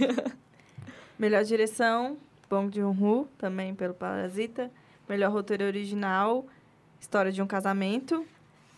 Melhor 1.18 1.42
direção, 1.42 2.16
Bong 2.48 2.72
Joon-ho, 2.72 3.26
também 3.38 3.74
pelo 3.74 3.92
Parasita. 3.92 4.70
Melhor 5.08 5.32
roteiro 5.32 5.64
original, 5.64 6.46
História 7.00 7.32
de 7.32 7.42
um 7.42 7.46
Casamento. 7.48 8.24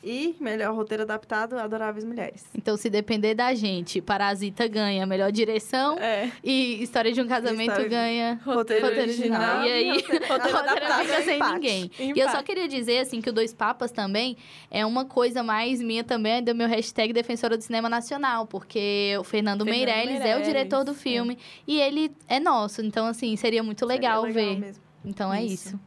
E 0.03 0.35
melhor 0.41 0.75
roteiro 0.75 1.03
adaptado, 1.03 1.59
Adoráveis 1.59 2.05
Mulheres. 2.05 2.47
Então, 2.55 2.75
se 2.77 2.89
depender 2.89 3.35
da 3.35 3.55
gente, 3.55 4.01
Parasita 4.01 4.67
ganha 4.67 5.05
melhor 5.05 5.31
direção 5.31 5.99
É. 5.99 6.31
e 6.43 6.83
História 6.83 7.13
de 7.13 7.21
um 7.21 7.27
Casamento 7.29 7.87
ganha 7.87 8.41
Roteiro, 8.43 8.87
roteiro 8.87 9.11
original. 9.11 9.63
E 9.63 9.71
aí, 9.71 9.91
roteiro 10.01 10.25
roteiro 10.29 10.57
adaptado 10.59 11.01
fica 11.03 11.15
é 11.17 11.23
sem 11.23 11.37
empate. 11.37 11.55
ninguém. 11.55 11.91
E 11.99 12.19
eu 12.19 12.29
só 12.31 12.43
queria 12.43 12.67
dizer, 12.67 13.01
assim, 13.01 13.21
que 13.21 13.29
o 13.29 13.33
Dois 13.33 13.53
Papas 13.53 13.91
também 13.91 14.39
é 14.71 14.87
uma 14.87 15.05
coisa 15.05 15.43
mais 15.43 15.83
minha 15.83 16.03
também, 16.03 16.43
do 16.43 16.55
meu 16.55 16.67
hashtag 16.67 17.13
Defensora 17.13 17.59
do 17.59 17.63
Cinema 17.63 17.89
Nacional, 17.91 18.47
porque 18.47 19.15
o 19.21 19.25
Fernando, 19.25 19.65
Fernando 19.65 19.67
Meirelles, 19.67 20.15
é 20.15 20.19
o 20.19 20.39
Meirelles, 20.39 20.47
diretor 20.47 20.83
do 20.85 20.93
é. 20.93 20.95
filme 20.95 21.37
e 21.67 21.79
ele 21.79 22.11
é 22.27 22.41
nosso. 22.41 22.81
Então, 22.81 23.07
assim, 23.07 23.37
seria 23.37 23.63
muito 23.63 23.85
legal, 23.85 24.23
Seria 24.23 24.35
ver. 24.35 24.59
mesmo. 24.61 24.83
Então, 25.05 25.33
é 25.33 25.45
Isso. 25.45 25.69
isso. 25.69 25.81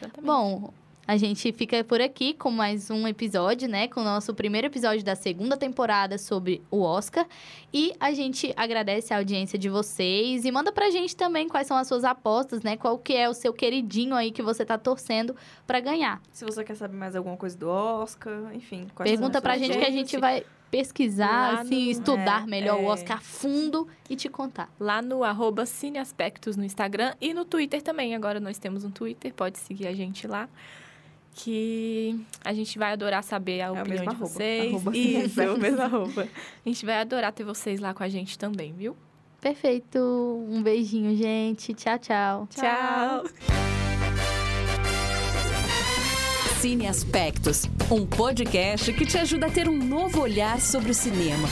Exatamente. 0.00 0.26
Bom, 0.26 0.72
a 1.06 1.16
gente 1.16 1.52
fica 1.52 1.84
por 1.84 2.00
aqui 2.00 2.34
com 2.34 2.50
mais 2.50 2.90
um 2.90 3.06
episódio, 3.06 3.68
né? 3.68 3.86
Com 3.86 4.00
o 4.00 4.04
nosso 4.04 4.34
primeiro 4.34 4.66
episódio 4.66 5.04
da 5.04 5.14
segunda 5.14 5.56
temporada 5.56 6.18
sobre 6.18 6.62
o 6.70 6.80
Oscar. 6.82 7.24
E 7.72 7.92
a 8.00 8.12
gente 8.12 8.52
agradece 8.56 9.14
a 9.14 9.18
audiência 9.18 9.56
de 9.56 9.68
vocês 9.68 10.44
e 10.44 10.50
manda 10.50 10.72
pra 10.72 10.90
gente 10.90 11.14
também 11.14 11.48
quais 11.48 11.68
são 11.68 11.76
as 11.76 11.86
suas 11.86 12.02
apostas, 12.02 12.62
né? 12.62 12.76
Qual 12.76 12.98
que 12.98 13.14
é 13.14 13.28
o 13.28 13.34
seu 13.34 13.52
queridinho 13.52 14.16
aí 14.16 14.32
que 14.32 14.42
você 14.42 14.64
tá 14.64 14.76
torcendo 14.76 15.36
pra 15.64 15.78
ganhar. 15.78 16.20
Se 16.32 16.44
você 16.44 16.64
quer 16.64 16.74
saber 16.74 16.96
mais 16.96 17.14
alguma 17.14 17.36
coisa 17.36 17.56
do 17.56 17.68
Oscar, 17.68 18.52
enfim. 18.52 18.88
quais 18.94 19.08
são 19.08 19.16
Pergunta 19.18 19.40
pra 19.40 19.54
suas 19.54 19.66
gente 19.66 19.78
que 19.78 19.84
a 19.84 19.90
gente 19.90 20.18
vai 20.18 20.44
pesquisar, 20.72 21.52
Lá 21.54 21.60
assim, 21.60 21.84
no- 21.84 21.90
estudar 21.92 22.42
é, 22.42 22.46
melhor 22.46 22.80
o 22.80 22.82
é. 22.82 22.86
Oscar 22.86 23.18
a 23.18 23.20
fundo 23.20 23.86
e 24.10 24.16
te 24.16 24.28
contar. 24.28 24.68
Lá 24.80 25.00
no 25.00 25.22
arroba 25.22 25.64
Cineaspectos 25.66 26.56
no 26.56 26.64
Instagram 26.64 27.14
e 27.20 27.32
no 27.32 27.44
Twitter 27.44 27.80
também. 27.80 28.16
Agora 28.16 28.40
nós 28.40 28.58
temos 28.58 28.82
um 28.82 28.90
Twitter, 28.90 29.32
pode 29.32 29.58
seguir 29.60 29.86
a 29.86 29.94
gente 29.94 30.26
lá. 30.26 30.48
Que 31.38 32.18
a 32.42 32.52
gente 32.54 32.78
vai 32.78 32.92
adorar 32.92 33.22
saber 33.22 33.60
a 33.60 33.68
a 33.68 33.72
opinião 33.72 33.88
mesma 33.88 34.04
de 34.04 34.16
arroba, 34.16 34.26
vocês. 34.26 34.70
arroba 34.74 34.96
Isso, 34.96 35.12
é 35.40 35.50
o 35.50 35.54
Cineaspectos. 35.54 35.58
mesmo 35.58 35.82
arroba. 35.82 36.22
A 36.64 36.68
gente 36.68 36.86
vai 36.86 36.98
adorar 36.98 37.32
ter 37.32 37.44
vocês 37.44 37.78
lá 37.78 37.92
com 37.92 38.02
a 38.02 38.08
gente 38.08 38.38
também, 38.38 38.72
viu? 38.72 38.96
Perfeito. 39.40 39.98
Um 40.50 40.62
beijinho, 40.62 41.14
gente. 41.14 41.74
Tchau, 41.74 41.98
tchau. 41.98 42.48
Tchau. 42.50 43.24
Cine 46.60 46.86
Aspectos, 46.88 47.66
um 47.92 48.06
podcast 48.06 48.92
que 48.94 49.04
te 49.06 49.18
ajuda 49.18 49.46
a 49.46 49.50
ter 49.50 49.68
um 49.68 49.76
novo 49.76 50.20
olhar 50.22 50.58
sobre 50.60 50.90
o 50.90 50.94
cinema. 50.94 51.46